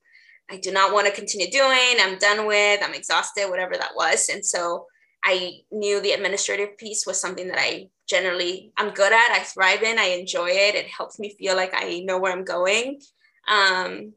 I 0.51 0.59
do 0.59 0.73
not 0.73 0.93
want 0.93 1.07
to 1.07 1.13
continue 1.13 1.51
doing? 1.51 1.97
I'm 2.01 2.19
done 2.19 2.47
with, 2.47 2.81
I'm 2.83 2.95
exhausted, 2.95 3.49
whatever 3.49 3.75
that 3.77 3.93
was. 3.95 4.29
And 4.29 4.45
so 4.45 4.87
I 5.25 5.61
knew 5.71 6.01
the 6.01 6.13
administrative 6.13 6.77
piece 6.79 7.07
was 7.07 7.21
something 7.21 7.49
that 7.49 7.61
I 7.61 7.89
generally 8.09 8.73
I'm 8.77 8.91
good 8.91 9.13
at. 9.13 9.31
I 9.31 9.41
thrive 9.41 9.83
in. 9.83 9.99
I 9.99 10.17
enjoy 10.19 10.49
it. 10.51 10.75
It 10.75 10.87
helps 10.87 11.19
me 11.19 11.35
feel 11.39 11.57
like 11.57 11.73
I 11.75 12.01
know 12.01 12.19
where 12.19 12.33
I'm 12.33 12.45
going. 12.45 13.01
Um, 13.49 14.13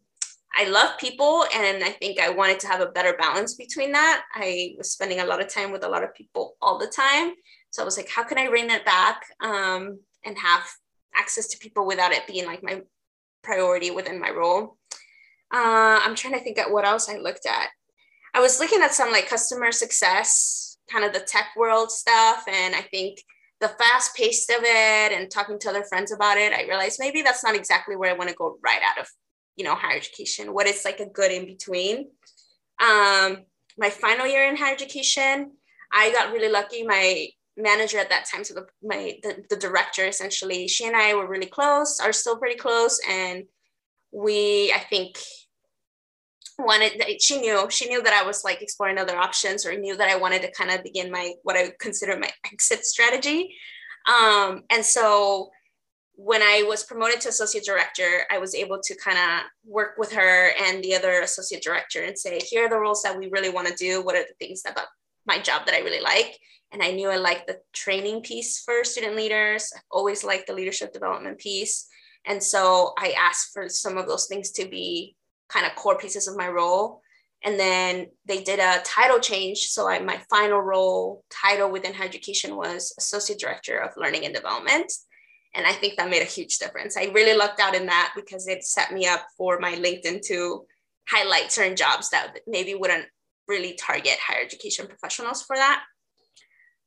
I 0.55 0.65
love 0.65 0.97
people, 0.99 1.45
and 1.53 1.83
I 1.83 1.89
think 1.89 2.19
I 2.19 2.29
wanted 2.29 2.59
to 2.61 2.67
have 2.67 2.81
a 2.81 2.87
better 2.87 3.13
balance 3.19 3.55
between 3.55 3.91
that. 3.91 4.23
I 4.33 4.75
was 4.77 4.91
spending 4.91 5.19
a 5.19 5.25
lot 5.25 5.41
of 5.41 5.49
time 5.49 5.71
with 5.71 5.83
a 5.83 5.89
lot 5.89 6.03
of 6.03 6.13
people 6.15 6.55
all 6.61 6.77
the 6.77 6.87
time, 6.87 7.33
so 7.71 7.81
I 7.81 7.85
was 7.85 7.97
like, 7.97 8.09
how 8.09 8.23
can 8.23 8.37
I 8.37 8.45
rein 8.45 8.67
that 8.67 8.85
back 8.85 9.23
um, 9.41 9.99
and 10.23 10.37
have 10.37 10.63
access 11.13 11.47
to 11.47 11.57
people 11.57 11.85
without 11.85 12.11
it 12.11 12.27
being 12.27 12.45
like 12.45 12.63
my 12.63 12.81
priority 13.43 13.91
within 13.91 14.19
my 14.19 14.29
role? 14.29 14.77
Uh, 15.53 15.99
I'm 16.03 16.15
trying 16.15 16.33
to 16.33 16.39
think 16.39 16.57
at 16.57 16.71
what 16.71 16.85
else 16.85 17.09
I 17.09 17.17
looked 17.17 17.45
at. 17.45 17.69
I 18.33 18.39
was 18.39 18.59
looking 18.59 18.81
at 18.81 18.93
some 18.93 19.11
like 19.11 19.29
customer 19.29 19.71
success 19.71 20.65
kind 20.91 21.05
of 21.05 21.13
the 21.13 21.19
tech 21.19 21.47
world 21.55 21.91
stuff. 21.91 22.43
And 22.47 22.75
I 22.75 22.81
think 22.81 23.19
the 23.61 23.69
fast 23.69 24.15
pace 24.15 24.47
of 24.49 24.63
it 24.63 25.11
and 25.11 25.29
talking 25.29 25.59
to 25.59 25.69
other 25.69 25.83
friends 25.83 26.11
about 26.11 26.37
it, 26.37 26.53
I 26.53 26.63
realized 26.63 26.97
maybe 26.99 27.21
that's 27.21 27.43
not 27.43 27.55
exactly 27.55 27.95
where 27.95 28.11
I 28.11 28.17
want 28.17 28.29
to 28.29 28.35
go 28.35 28.57
right 28.63 28.81
out 28.83 29.01
of, 29.01 29.07
you 29.55 29.63
know, 29.63 29.75
higher 29.75 29.97
education. 29.97 30.53
What 30.53 30.67
is 30.67 30.85
like 30.85 30.99
a 30.99 31.09
good 31.09 31.31
in 31.31 31.45
between? 31.45 32.09
Um, 32.81 33.45
my 33.77 33.89
final 33.89 34.27
year 34.27 34.47
in 34.47 34.55
higher 34.55 34.73
education, 34.73 35.51
I 35.93 36.11
got 36.11 36.31
really 36.31 36.51
lucky. 36.51 36.83
My 36.83 37.27
manager 37.57 37.97
at 37.97 38.09
that 38.09 38.25
time, 38.25 38.43
so 38.43 38.53
the 38.53 38.67
my 38.83 39.17
the, 39.23 39.43
the 39.49 39.55
director 39.55 40.05
essentially, 40.05 40.67
she 40.67 40.85
and 40.85 40.95
I 40.95 41.13
were 41.13 41.27
really 41.27 41.45
close, 41.45 41.99
are 41.99 42.13
still 42.13 42.37
pretty 42.37 42.57
close, 42.57 42.99
and 43.09 43.43
we 44.11 44.71
I 44.73 44.79
think 44.79 45.17
wanted 46.57 47.03
she 47.21 47.39
knew 47.39 47.67
she 47.69 47.89
knew 47.89 48.01
that 48.01 48.13
i 48.13 48.25
was 48.25 48.43
like 48.43 48.61
exploring 48.61 48.97
other 48.97 49.17
options 49.17 49.65
or 49.65 49.77
knew 49.77 49.95
that 49.97 50.09
i 50.09 50.15
wanted 50.15 50.41
to 50.41 50.51
kind 50.51 50.71
of 50.71 50.81
begin 50.83 51.11
my 51.11 51.33
what 51.43 51.57
i 51.57 51.69
consider 51.79 52.17
my 52.17 52.29
exit 52.45 52.85
strategy 52.85 53.53
um, 54.07 54.61
and 54.69 54.85
so 54.85 55.49
when 56.17 56.41
i 56.41 56.63
was 56.67 56.83
promoted 56.83 57.19
to 57.19 57.29
associate 57.29 57.63
director 57.63 58.23
i 58.31 58.37
was 58.37 58.55
able 58.55 58.79
to 58.81 58.95
kind 58.95 59.17
of 59.17 59.45
work 59.65 59.95
with 59.97 60.11
her 60.11 60.51
and 60.63 60.83
the 60.83 60.95
other 60.95 61.21
associate 61.21 61.63
director 61.63 62.03
and 62.03 62.17
say 62.17 62.39
here 62.39 62.65
are 62.65 62.69
the 62.69 62.77
roles 62.77 63.01
that 63.01 63.17
we 63.17 63.27
really 63.29 63.49
want 63.49 63.67
to 63.67 63.75
do 63.75 64.01
what 64.01 64.15
are 64.15 64.23
the 64.23 64.45
things 64.45 64.61
about 64.67 64.87
my 65.25 65.39
job 65.39 65.65
that 65.65 65.75
i 65.75 65.79
really 65.79 66.01
like 66.01 66.37
and 66.71 66.81
i 66.81 66.91
knew 66.91 67.09
i 67.09 67.17
liked 67.17 67.47
the 67.47 67.59
training 67.73 68.21
piece 68.21 68.59
for 68.59 68.83
student 68.83 69.15
leaders 69.15 69.71
i've 69.75 69.81
always 69.91 70.23
liked 70.23 70.47
the 70.47 70.53
leadership 70.53 70.93
development 70.93 71.37
piece 71.37 71.87
and 72.25 72.41
so 72.41 72.93
i 72.97 73.13
asked 73.17 73.51
for 73.53 73.67
some 73.67 73.97
of 73.97 74.07
those 74.07 74.27
things 74.27 74.51
to 74.51 74.67
be 74.67 75.15
kind 75.49 75.65
of 75.65 75.75
core 75.75 75.97
pieces 75.97 76.27
of 76.27 76.37
my 76.37 76.47
role. 76.47 77.01
And 77.43 77.59
then 77.59 78.07
they 78.25 78.41
did 78.43 78.59
a 78.59 78.81
title 78.83 79.19
change. 79.19 79.67
So 79.67 79.87
I, 79.87 79.99
my 79.99 80.19
final 80.29 80.59
role 80.59 81.23
title 81.29 81.69
within 81.69 81.93
higher 81.93 82.07
education 82.07 82.55
was 82.55 82.93
Associate 82.97 83.39
Director 83.39 83.77
of 83.77 83.91
Learning 83.97 84.25
and 84.25 84.33
Development. 84.33 84.91
And 85.55 85.65
I 85.65 85.71
think 85.71 85.97
that 85.97 86.09
made 86.09 86.21
a 86.21 86.25
huge 86.25 86.57
difference. 86.57 86.97
I 86.97 87.05
really 87.05 87.37
lucked 87.37 87.59
out 87.59 87.75
in 87.75 87.85
that 87.85 88.13
because 88.15 88.47
it 88.47 88.63
set 88.63 88.91
me 88.91 89.07
up 89.07 89.25
for 89.37 89.59
my 89.59 89.75
LinkedIn 89.75 90.21
to 90.27 90.65
highlight 91.07 91.51
certain 91.51 91.75
jobs 91.75 92.09
that 92.09 92.39
maybe 92.47 92.73
wouldn't 92.73 93.05
really 93.47 93.73
target 93.73 94.17
higher 94.25 94.43
education 94.43 94.87
professionals 94.87 95.43
for 95.43 95.55
that. 95.55 95.83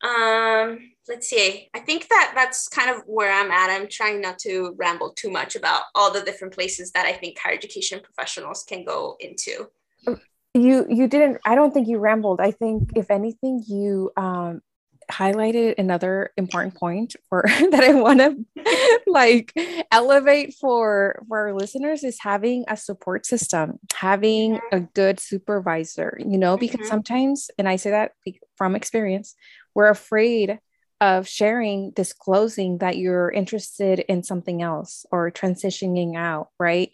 Um, 0.01 0.79
let's 1.09 1.29
see. 1.29 1.69
I 1.75 1.81
think 1.81 2.09
that 2.09 2.33
that's 2.35 2.69
kind 2.69 2.91
of 2.91 3.03
where 3.07 3.33
I'm 3.33 3.51
at. 3.51 3.71
I'm 3.71 3.89
trying 3.89 4.21
not 4.21 4.39
to 4.41 4.75
ramble 4.77 5.13
too 5.13 5.31
much 5.31 5.57
about 5.57 5.83
all 5.95 6.13
the 6.13 6.23
different 6.23 6.55
places 6.55 6.93
that 6.93 7.07
I 7.07 7.13
think 7.13 7.39
higher 7.39 7.55
education 7.55 8.01
professionals 8.03 8.63
can 8.63 8.85
go 8.85 9.17
into. 9.19 9.69
You 10.55 10.87
you 10.89 11.09
didn't. 11.09 11.39
I 11.45 11.55
don't 11.55 11.75
think 11.75 11.89
you 11.89 11.99
rambled. 11.99 12.41
I 12.41 12.53
think 12.53 12.93
if 12.97 13.11
anything, 13.11 13.63
you 13.67 14.11
um, 14.17 14.63
highlighted 15.11 15.75
another 15.79 16.31
important 16.37 16.75
point 16.79 17.17
for 17.29 17.43
that 17.47 17.85
I 17.85 17.95
want 17.95 18.21
to 18.21 19.01
like 19.07 19.53
elevate 19.91 20.55
for 20.55 21.23
for 21.29 21.49
our 21.49 21.55
listeners 21.55 22.05
is 22.05 22.19
having 22.21 22.65
a 22.69 22.77
support 22.77 23.27
system, 23.27 23.79
having 23.95 24.57
mm-hmm. 24.57 24.77
a 24.77 24.81
good 24.81 25.21
supervisor, 25.21 26.19
you 26.19 26.39
know, 26.39 26.57
because 26.57 26.81
mm-hmm. 26.81 26.89
sometimes 26.89 27.51
and 27.59 27.69
I 27.69 27.77
say 27.77 27.91
that 27.91 28.13
from 28.57 28.77
experience, 28.77 29.35
we're 29.75 29.89
afraid 29.89 30.59
of 31.01 31.29
sharing, 31.29 31.93
disclosing 31.93 32.79
that 32.79 32.97
you're 32.97 33.31
interested 33.31 34.01
in 34.01 34.23
something 34.23 34.63
else 34.63 35.07
or 35.13 35.31
transitioning 35.31 36.17
out, 36.17 36.49
right? 36.59 36.91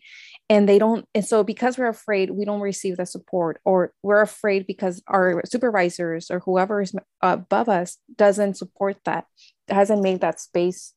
And 0.54 0.68
they 0.68 0.78
don't, 0.78 1.04
and 1.16 1.24
so 1.24 1.42
because 1.42 1.76
we're 1.76 1.88
afraid, 1.88 2.30
we 2.30 2.44
don't 2.44 2.60
receive 2.60 2.96
the 2.96 3.06
support, 3.06 3.60
or 3.64 3.92
we're 4.04 4.22
afraid 4.22 4.68
because 4.68 5.02
our 5.08 5.42
supervisors 5.44 6.30
or 6.30 6.38
whoever 6.38 6.80
is 6.80 6.94
above 7.20 7.68
us 7.68 7.98
doesn't 8.14 8.54
support 8.54 8.96
that, 9.04 9.24
hasn't 9.68 10.02
made 10.02 10.20
that 10.20 10.38
space 10.38 10.94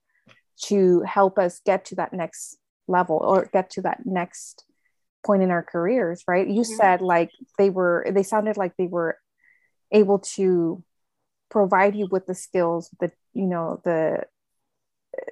to 0.66 1.02
help 1.02 1.40
us 1.40 1.60
get 1.66 1.86
to 1.86 1.96
that 1.96 2.14
next 2.14 2.60
level 2.88 3.18
or 3.18 3.50
get 3.52 3.72
to 3.72 3.82
that 3.82 4.02
next 4.06 4.64
point 5.26 5.42
in 5.42 5.50
our 5.50 5.64
careers, 5.64 6.24
right? 6.28 6.48
You 6.48 6.62
mm-hmm. 6.62 6.76
said 6.76 7.02
like 7.02 7.32
they 7.58 7.72
were, 7.72 8.06
they 8.12 8.24
sounded 8.24 8.58
like 8.58 8.78
they 8.78 8.88
were 8.88 9.18
able 9.92 10.20
to 10.20 10.84
provide 11.50 11.96
you 11.96 12.08
with 12.12 12.26
the 12.26 12.36
skills 12.36 12.90
the 13.00 13.12
you 13.34 13.46
know 13.46 13.82
the 13.84 14.22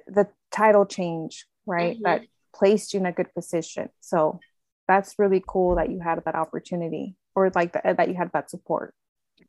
the 0.06 0.26
title 0.50 0.86
change 0.86 1.46
right 1.66 1.96
mm-hmm. 1.96 2.04
that 2.04 2.22
placed 2.58 2.94
you 2.94 3.00
in 3.00 3.06
a 3.06 3.12
good 3.12 3.32
position. 3.34 3.88
So 4.00 4.40
that's 4.88 5.18
really 5.18 5.42
cool 5.46 5.76
that 5.76 5.90
you 5.90 6.00
had 6.00 6.22
that 6.24 6.34
opportunity 6.34 7.16
or 7.34 7.50
like 7.54 7.72
the, 7.72 7.94
that 7.96 8.08
you 8.08 8.14
had 8.14 8.30
that 8.32 8.50
support. 8.50 8.94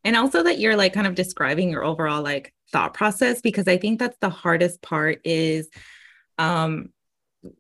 And 0.04 0.16
also 0.16 0.44
that 0.44 0.60
you're 0.60 0.76
like 0.76 0.94
kind 0.94 1.08
of 1.08 1.16
describing 1.16 1.70
your 1.70 1.84
overall 1.84 2.22
like 2.22 2.54
thought 2.72 2.94
process 2.94 3.42
because 3.42 3.68
i 3.68 3.78
think 3.78 4.00
that's 4.00 4.18
the 4.20 4.30
hardest 4.30 4.82
part 4.82 5.22
is 5.24 5.70
um 6.38 6.90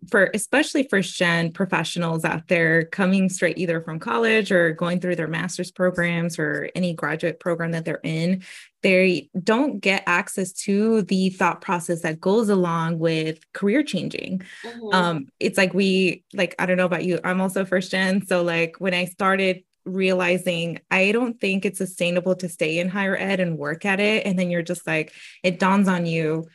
for 0.10 0.32
especially 0.34 0.84
first 0.84 1.16
gen 1.16 1.52
professionals 1.52 2.26
out 2.26 2.48
there 2.48 2.86
coming 2.86 3.30
straight 3.30 3.58
either 3.58 3.80
from 3.82 4.00
college 4.00 4.52
or 4.52 4.72
going 4.72 5.00
through 5.00 5.16
their 5.16 5.28
master's 5.28 5.72
programs 5.72 6.40
or 6.40 6.70
any 6.76 6.94
graduate 6.94 7.40
program 7.40 7.72
that 7.72 7.86
they're 7.86 8.00
in 8.04 8.44
they 8.84 9.30
don't 9.44 9.80
get 9.80 10.04
access 10.06 10.52
to 10.52 11.02
the 11.04 11.30
thought 11.30 11.62
process 11.62 12.02
that 12.02 12.20
goes 12.20 12.50
along 12.50 12.98
with 12.98 13.40
career 13.54 13.84
changing 13.84 14.42
mm-hmm. 14.64 14.94
um 14.94 15.28
it's 15.40 15.58
like 15.58 15.74
we 15.74 16.24
like 16.34 16.56
i 16.60 16.66
don't 16.66 16.78
know 16.78 16.86
about 16.86 17.06
you 17.06 17.20
i'm 17.24 17.42
also 17.42 17.64
first 17.64 17.92
gen 17.92 18.26
so 18.26 18.42
like 18.42 18.76
when 18.80 18.94
i 18.94 19.06
started 19.06 19.64
realizing 19.86 20.80
I 20.92 21.14
don't 21.14 21.40
think 21.40 21.66
it's 21.66 21.78
sustainable 21.78 22.36
to 22.36 22.50
stay 22.50 22.80
in 22.80 22.90
higher 22.90 23.16
ed 23.16 23.40
and 23.40 23.58
work 23.58 23.86
at 23.86 24.02
it. 24.02 24.26
And 24.26 24.38
then 24.38 24.52
you're 24.52 24.62
just 24.62 24.86
like, 24.86 25.14
it 25.44 25.60
dawns 25.60 25.88
on 25.88 26.06
you, 26.06 26.48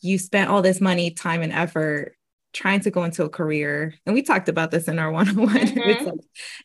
you 0.00 0.18
spent 0.18 0.50
all 0.50 0.62
this 0.62 0.80
money, 0.80 1.10
time, 1.10 1.42
and 1.42 1.52
effort 1.52 2.16
trying 2.52 2.80
to 2.80 2.90
go 2.90 3.04
into 3.04 3.24
a 3.24 3.28
career 3.28 3.94
and 4.06 4.14
we 4.14 4.22
talked 4.22 4.48
about 4.48 4.70
this 4.70 4.88
in 4.88 4.98
our 4.98 5.10
one-on-one 5.12 5.48
mm-hmm. 5.48 6.04
like, 6.06 6.14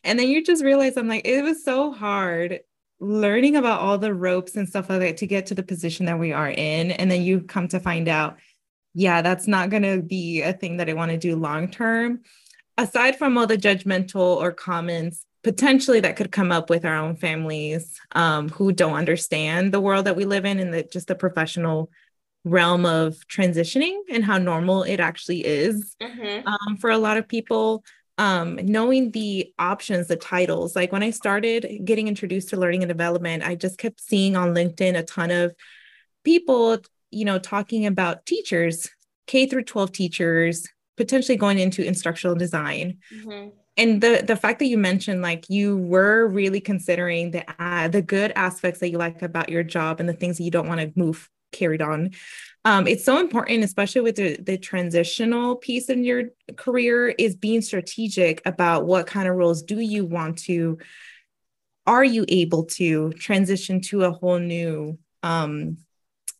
and 0.02 0.18
then 0.18 0.28
you 0.28 0.42
just 0.44 0.64
realize 0.64 0.96
i'm 0.96 1.08
like 1.08 1.26
it 1.26 1.42
was 1.42 1.64
so 1.64 1.92
hard 1.92 2.60
learning 3.00 3.56
about 3.56 3.80
all 3.80 3.98
the 3.98 4.14
ropes 4.14 4.56
and 4.56 4.68
stuff 4.68 4.88
like 4.88 5.00
that 5.00 5.16
to 5.18 5.26
get 5.26 5.46
to 5.46 5.54
the 5.54 5.62
position 5.62 6.06
that 6.06 6.18
we 6.18 6.32
are 6.32 6.50
in 6.50 6.90
and 6.92 7.10
then 7.10 7.22
you 7.22 7.40
come 7.40 7.68
to 7.68 7.80
find 7.80 8.08
out 8.08 8.36
yeah 8.94 9.20
that's 9.20 9.46
not 9.46 9.70
going 9.70 9.82
to 9.82 10.00
be 10.00 10.42
a 10.42 10.52
thing 10.52 10.78
that 10.78 10.88
i 10.88 10.92
want 10.92 11.10
to 11.10 11.18
do 11.18 11.36
long 11.36 11.68
term 11.68 12.20
aside 12.78 13.16
from 13.16 13.36
all 13.36 13.46
the 13.46 13.58
judgmental 13.58 14.36
or 14.36 14.52
comments 14.52 15.26
potentially 15.42 16.00
that 16.00 16.16
could 16.16 16.32
come 16.32 16.50
up 16.50 16.70
with 16.70 16.84
our 16.84 16.96
own 16.96 17.14
families 17.14 18.00
um, 18.12 18.48
who 18.48 18.72
don't 18.72 18.94
understand 18.94 19.72
the 19.72 19.80
world 19.80 20.06
that 20.06 20.16
we 20.16 20.24
live 20.24 20.46
in 20.46 20.58
and 20.58 20.72
the, 20.72 20.82
just 20.84 21.06
the 21.06 21.14
professional 21.14 21.90
realm 22.44 22.84
of 22.84 23.16
transitioning 23.26 23.98
and 24.10 24.24
how 24.24 24.38
normal 24.38 24.82
it 24.82 25.00
actually 25.00 25.44
is 25.44 25.96
mm-hmm. 26.00 26.46
um, 26.46 26.76
for 26.76 26.90
a 26.90 26.98
lot 26.98 27.16
of 27.16 27.26
people 27.26 27.82
um, 28.18 28.56
knowing 28.62 29.10
the 29.10 29.52
options 29.58 30.08
the 30.08 30.16
titles 30.16 30.76
like 30.76 30.92
when 30.92 31.02
i 31.02 31.10
started 31.10 31.80
getting 31.84 32.06
introduced 32.06 32.50
to 32.50 32.56
learning 32.56 32.82
and 32.82 32.88
development 32.88 33.42
i 33.42 33.54
just 33.54 33.78
kept 33.78 34.00
seeing 34.00 34.36
on 34.36 34.54
linkedin 34.54 34.96
a 34.96 35.02
ton 35.02 35.30
of 35.30 35.54
people 36.22 36.78
you 37.10 37.24
know 37.24 37.38
talking 37.38 37.86
about 37.86 38.26
teachers 38.26 38.90
k 39.26 39.46
through 39.46 39.64
12 39.64 39.90
teachers 39.90 40.68
potentially 40.96 41.36
going 41.36 41.58
into 41.58 41.84
instructional 41.84 42.36
design 42.36 42.98
mm-hmm. 43.12 43.48
and 43.78 44.00
the 44.00 44.22
the 44.24 44.36
fact 44.36 44.58
that 44.58 44.66
you 44.66 44.78
mentioned 44.78 45.22
like 45.22 45.48
you 45.48 45.78
were 45.78 46.28
really 46.28 46.60
considering 46.60 47.30
the 47.30 47.44
uh, 47.60 47.88
the 47.88 48.02
good 48.02 48.32
aspects 48.36 48.80
that 48.80 48.90
you 48.90 48.98
like 48.98 49.22
about 49.22 49.48
your 49.48 49.62
job 49.64 49.98
and 49.98 50.08
the 50.08 50.12
things 50.12 50.36
that 50.36 50.44
you 50.44 50.50
don't 50.50 50.68
want 50.68 50.80
to 50.80 50.92
move 50.94 51.30
carried 51.54 51.80
on. 51.80 52.10
Um, 52.66 52.86
it's 52.86 53.04
so 53.04 53.20
important, 53.20 53.62
especially 53.62 54.00
with 54.00 54.16
the, 54.16 54.36
the 54.36 54.56
transitional 54.56 55.56
piece 55.56 55.90
in 55.90 56.02
your 56.02 56.30
career, 56.56 57.08
is 57.08 57.36
being 57.36 57.60
strategic 57.60 58.40
about 58.46 58.86
what 58.86 59.06
kind 59.06 59.28
of 59.28 59.36
roles 59.36 59.62
do 59.62 59.78
you 59.78 60.06
want 60.06 60.38
to, 60.44 60.78
are 61.86 62.04
you 62.04 62.24
able 62.28 62.64
to 62.64 63.10
transition 63.12 63.80
to 63.82 64.04
a 64.04 64.10
whole 64.10 64.38
new 64.38 64.98
um, 65.22 65.76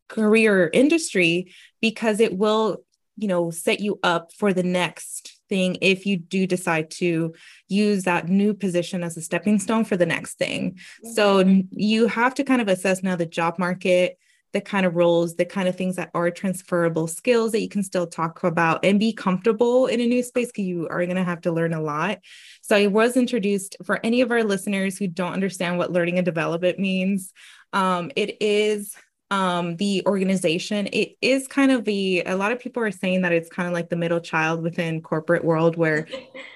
career 0.08 0.70
industry 0.72 1.52
because 1.82 2.20
it 2.20 2.36
will, 2.36 2.84
you 3.16 3.28
know, 3.28 3.50
set 3.50 3.80
you 3.80 3.98
up 4.02 4.32
for 4.32 4.54
the 4.54 4.62
next 4.62 5.40
thing 5.50 5.76
if 5.82 6.06
you 6.06 6.16
do 6.16 6.46
decide 6.46 6.90
to 6.90 7.34
use 7.68 8.04
that 8.04 8.28
new 8.28 8.54
position 8.54 9.04
as 9.04 9.16
a 9.16 9.22
stepping 9.22 9.58
stone 9.58 9.84
for 9.84 9.96
the 9.96 10.06
next 10.06 10.38
thing. 10.38 10.78
So 11.12 11.44
you 11.70 12.06
have 12.06 12.34
to 12.36 12.44
kind 12.44 12.62
of 12.62 12.68
assess 12.68 13.02
now 13.02 13.16
the 13.16 13.26
job 13.26 13.58
market 13.58 14.18
the 14.54 14.60
kind 14.60 14.86
of 14.86 14.94
roles, 14.94 15.34
the 15.34 15.44
kind 15.44 15.68
of 15.68 15.76
things 15.76 15.96
that 15.96 16.10
are 16.14 16.30
transferable 16.30 17.06
skills 17.06 17.52
that 17.52 17.60
you 17.60 17.68
can 17.68 17.82
still 17.82 18.06
talk 18.06 18.42
about 18.44 18.84
and 18.84 18.98
be 18.98 19.12
comfortable 19.12 19.86
in 19.86 20.00
a 20.00 20.06
new 20.06 20.22
space 20.22 20.46
because 20.46 20.64
you 20.64 20.88
are 20.88 21.04
going 21.04 21.16
to 21.16 21.24
have 21.24 21.42
to 21.42 21.52
learn 21.52 21.74
a 21.74 21.82
lot. 21.82 22.20
So 22.62 22.76
I 22.76 22.86
was 22.86 23.16
introduced 23.16 23.76
for 23.84 24.00
any 24.02 24.22
of 24.22 24.30
our 24.30 24.44
listeners 24.44 24.96
who 24.96 25.08
don't 25.08 25.32
understand 25.32 25.76
what 25.76 25.92
learning 25.92 26.18
and 26.18 26.24
development 26.24 26.78
means. 26.78 27.32
Um, 27.72 28.12
it 28.16 28.40
is 28.40 28.96
um, 29.30 29.76
the 29.76 30.02
organization. 30.06 30.88
It 30.92 31.16
is 31.20 31.48
kind 31.48 31.72
of 31.72 31.84
the, 31.84 32.22
a 32.24 32.36
lot 32.36 32.52
of 32.52 32.60
people 32.60 32.82
are 32.84 32.92
saying 32.92 33.22
that 33.22 33.32
it's 33.32 33.50
kind 33.50 33.66
of 33.66 33.74
like 33.74 33.90
the 33.90 33.96
middle 33.96 34.20
child 34.20 34.62
within 34.62 35.02
corporate 35.02 35.44
world 35.44 35.76
where 35.76 36.06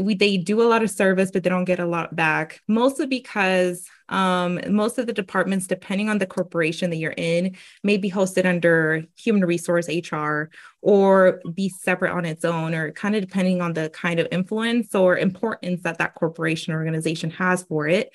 we 0.00 0.14
they 0.14 0.36
do 0.36 0.62
a 0.62 0.64
lot 0.64 0.82
of 0.82 0.90
service, 0.90 1.30
but 1.30 1.42
they 1.42 1.50
don't 1.50 1.64
get 1.64 1.80
a 1.80 1.86
lot 1.86 2.14
back. 2.14 2.60
Mostly 2.68 3.06
because 3.06 3.86
um, 4.08 4.60
most 4.68 4.98
of 4.98 5.06
the 5.06 5.12
departments, 5.12 5.66
depending 5.66 6.08
on 6.08 6.18
the 6.18 6.26
corporation 6.26 6.90
that 6.90 6.96
you're 6.96 7.14
in, 7.16 7.56
may 7.82 7.96
be 7.96 8.10
hosted 8.10 8.46
under 8.46 9.04
human 9.16 9.44
resource 9.44 9.88
HR 9.88 10.50
or 10.80 11.40
be 11.54 11.68
separate 11.68 12.12
on 12.12 12.24
its 12.24 12.44
own, 12.44 12.74
or 12.74 12.92
kind 12.92 13.14
of 13.14 13.20
depending 13.20 13.60
on 13.60 13.74
the 13.74 13.90
kind 13.90 14.20
of 14.20 14.28
influence 14.30 14.94
or 14.94 15.18
importance 15.18 15.82
that 15.82 15.98
that 15.98 16.14
corporation 16.14 16.72
or 16.72 16.78
organization 16.78 17.30
has 17.30 17.62
for 17.64 17.86
it. 17.88 18.10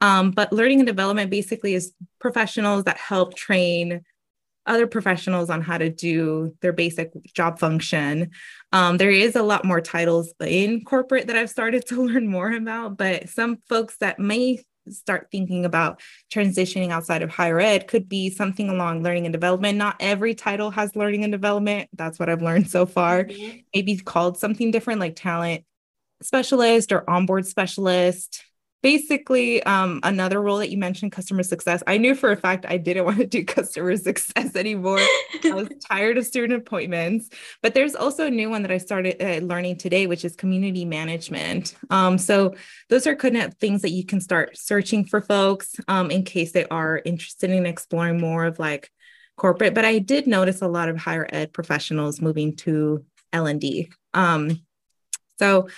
Um, 0.00 0.32
but 0.32 0.52
learning 0.52 0.80
and 0.80 0.86
development 0.86 1.30
basically 1.30 1.74
is 1.74 1.92
professionals 2.18 2.84
that 2.84 2.96
help 2.96 3.34
train 3.36 4.02
other 4.66 4.86
professionals 4.86 5.50
on 5.50 5.60
how 5.60 5.78
to 5.78 5.88
do 5.88 6.54
their 6.60 6.72
basic 6.72 7.10
job 7.34 7.58
function. 7.58 8.30
Um, 8.72 8.96
there 8.96 9.10
is 9.10 9.36
a 9.36 9.42
lot 9.42 9.64
more 9.64 9.80
titles 9.80 10.32
in 10.40 10.84
corporate 10.84 11.26
that 11.26 11.36
I've 11.36 11.50
started 11.50 11.86
to 11.88 12.02
learn 12.02 12.28
more 12.28 12.52
about, 12.52 12.96
but 12.96 13.28
some 13.28 13.58
folks 13.68 13.96
that 13.98 14.18
may 14.18 14.62
start 14.88 15.28
thinking 15.30 15.64
about 15.64 16.00
transitioning 16.32 16.90
outside 16.90 17.22
of 17.22 17.30
higher 17.30 17.60
ed 17.60 17.86
could 17.86 18.08
be 18.08 18.30
something 18.30 18.68
along 18.68 19.02
learning 19.02 19.26
and 19.26 19.32
development. 19.32 19.78
Not 19.78 19.96
every 20.00 20.34
title 20.34 20.70
has 20.72 20.96
learning 20.96 21.22
and 21.24 21.32
development. 21.32 21.88
That's 21.92 22.18
what 22.18 22.28
I've 22.28 22.42
learned 22.42 22.68
so 22.68 22.86
far. 22.86 23.24
Mm-hmm. 23.24 23.58
Maybe 23.74 23.96
called 23.96 24.38
something 24.38 24.70
different 24.70 25.00
like 25.00 25.14
talent 25.14 25.64
specialist 26.20 26.92
or 26.92 27.08
onboard 27.08 27.46
specialist 27.46 28.42
basically 28.82 29.62
um, 29.62 30.00
another 30.02 30.42
role 30.42 30.58
that 30.58 30.70
you 30.70 30.76
mentioned 30.76 31.12
customer 31.12 31.42
success. 31.42 31.82
I 31.86 31.98
knew 31.98 32.14
for 32.14 32.32
a 32.32 32.36
fact 32.36 32.66
i 32.68 32.76
didn't 32.76 33.04
want 33.06 33.18
to 33.18 33.26
do 33.26 33.44
customer 33.44 33.96
success 33.96 34.54
anymore. 34.56 34.98
I 34.98 35.52
was 35.52 35.68
tired 35.88 36.18
of 36.18 36.26
student 36.26 36.60
appointments. 36.60 37.30
But 37.62 37.74
there's 37.74 37.94
also 37.94 38.26
a 38.26 38.30
new 38.30 38.50
one 38.50 38.62
that 38.62 38.70
i 38.70 38.78
started 38.78 39.22
uh, 39.22 39.44
learning 39.44 39.78
today 39.78 40.06
which 40.06 40.24
is 40.24 40.36
community 40.36 40.84
management. 40.84 41.74
Um, 41.90 42.18
so 42.18 42.54
those 42.88 43.06
are 43.06 43.14
kind 43.14 43.36
of 43.36 43.54
things 43.54 43.82
that 43.82 43.90
you 43.90 44.04
can 44.04 44.20
start 44.20 44.56
searching 44.56 45.04
for 45.04 45.20
folks 45.20 45.76
um, 45.88 46.10
in 46.10 46.24
case 46.24 46.52
they 46.52 46.66
are 46.66 47.00
interested 47.04 47.50
in 47.50 47.66
exploring 47.66 48.20
more 48.20 48.44
of 48.44 48.58
like 48.58 48.90
corporate. 49.36 49.74
But 49.74 49.84
i 49.84 49.98
did 49.98 50.26
notice 50.26 50.60
a 50.60 50.68
lot 50.68 50.88
of 50.88 50.98
higher 50.98 51.26
ed 51.30 51.52
professionals 51.52 52.20
moving 52.20 52.56
to 52.56 53.04
l&d 53.32 53.90
um, 54.14 54.60
so 55.38 55.68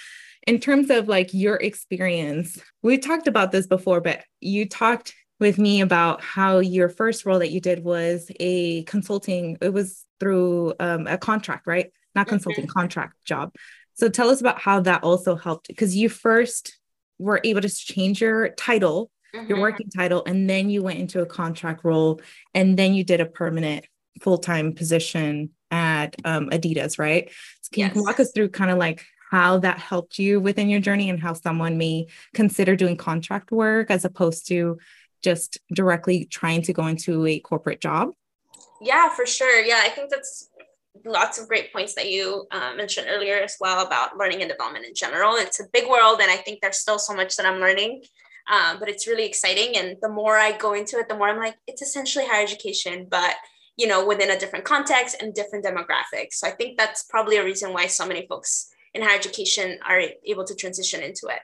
in 0.46 0.60
terms 0.60 0.90
of 0.90 1.08
like 1.08 1.32
your 1.32 1.56
experience, 1.56 2.60
we 2.82 2.98
talked 2.98 3.26
about 3.26 3.52
this 3.52 3.66
before, 3.66 4.00
but 4.00 4.24
you 4.40 4.68
talked 4.68 5.14
with 5.40 5.58
me 5.58 5.80
about 5.80 6.22
how 6.22 6.58
your 6.58 6.88
first 6.88 7.26
role 7.26 7.38
that 7.38 7.50
you 7.50 7.60
did 7.60 7.82
was 7.82 8.30
a 8.40 8.84
consulting, 8.84 9.58
it 9.60 9.72
was 9.72 10.04
through 10.20 10.74
um, 10.80 11.06
a 11.06 11.18
contract, 11.18 11.66
right? 11.66 11.90
Not 12.14 12.28
consulting, 12.28 12.64
mm-hmm. 12.64 12.78
contract 12.78 13.14
job. 13.24 13.54
So 13.94 14.08
tell 14.08 14.30
us 14.30 14.40
about 14.40 14.60
how 14.60 14.80
that 14.80 15.02
also 15.02 15.36
helped 15.36 15.68
because 15.68 15.96
you 15.96 16.08
first 16.08 16.78
were 17.18 17.40
able 17.44 17.60
to 17.60 17.68
change 17.68 18.20
your 18.20 18.50
title, 18.50 19.10
mm-hmm. 19.34 19.48
your 19.48 19.60
working 19.60 19.88
title, 19.90 20.22
and 20.26 20.48
then 20.48 20.70
you 20.70 20.82
went 20.82 20.98
into 20.98 21.20
a 21.20 21.26
contract 21.26 21.84
role 21.84 22.20
and 22.54 22.76
then 22.78 22.94
you 22.94 23.04
did 23.04 23.20
a 23.20 23.26
permanent 23.26 23.86
full 24.20 24.38
time 24.38 24.72
position 24.72 25.50
at 25.70 26.14
um, 26.24 26.50
Adidas, 26.50 26.98
right? 26.98 27.30
So 27.62 27.70
can 27.72 27.80
yes. 27.80 27.96
you 27.96 28.02
walk 28.04 28.20
us 28.20 28.30
through 28.32 28.50
kind 28.50 28.70
of 28.70 28.78
like 28.78 29.04
how 29.34 29.58
that 29.58 29.80
helped 29.80 30.16
you 30.16 30.38
within 30.38 30.68
your 30.68 30.78
journey 30.78 31.10
and 31.10 31.18
how 31.18 31.32
someone 31.32 31.76
may 31.76 32.06
consider 32.34 32.76
doing 32.76 32.96
contract 32.96 33.50
work 33.50 33.90
as 33.90 34.04
opposed 34.04 34.46
to 34.46 34.78
just 35.22 35.58
directly 35.72 36.24
trying 36.26 36.62
to 36.62 36.72
go 36.72 36.86
into 36.86 37.26
a 37.26 37.40
corporate 37.40 37.80
job? 37.80 38.10
Yeah, 38.80 39.08
for 39.08 39.26
sure. 39.26 39.60
Yeah, 39.60 39.80
I 39.82 39.88
think 39.88 40.10
that's 40.10 40.50
lots 41.04 41.40
of 41.40 41.48
great 41.48 41.72
points 41.72 41.94
that 41.96 42.12
you 42.12 42.46
uh, 42.52 42.74
mentioned 42.76 43.08
earlier 43.10 43.38
as 43.38 43.56
well 43.58 43.84
about 43.84 44.16
learning 44.16 44.40
and 44.42 44.48
development 44.48 44.86
in 44.86 44.94
general. 44.94 45.34
It's 45.34 45.58
a 45.58 45.64
big 45.72 45.88
world, 45.88 46.20
and 46.22 46.30
I 46.30 46.36
think 46.36 46.60
there's 46.60 46.78
still 46.78 47.00
so 47.00 47.12
much 47.12 47.34
that 47.34 47.44
I'm 47.44 47.58
learning, 47.58 48.04
um, 48.48 48.78
but 48.78 48.88
it's 48.88 49.08
really 49.08 49.26
exciting. 49.26 49.76
And 49.76 49.96
the 50.00 50.10
more 50.10 50.36
I 50.36 50.56
go 50.56 50.74
into 50.74 50.98
it, 50.98 51.08
the 51.08 51.16
more 51.16 51.28
I'm 51.28 51.38
like, 51.38 51.56
it's 51.66 51.82
essentially 51.82 52.24
higher 52.24 52.44
education, 52.44 53.08
but 53.10 53.34
you 53.76 53.88
know, 53.88 54.06
within 54.06 54.30
a 54.30 54.38
different 54.38 54.64
context 54.64 55.16
and 55.20 55.34
different 55.34 55.64
demographics. 55.64 56.34
So 56.34 56.46
I 56.46 56.52
think 56.52 56.78
that's 56.78 57.02
probably 57.10 57.38
a 57.38 57.44
reason 57.44 57.72
why 57.72 57.88
so 57.88 58.06
many 58.06 58.24
folks 58.28 58.70
in 58.94 59.02
higher 59.02 59.16
education 59.16 59.78
are 59.86 60.00
able 60.24 60.44
to 60.44 60.54
transition 60.54 61.02
into 61.02 61.26
it. 61.26 61.40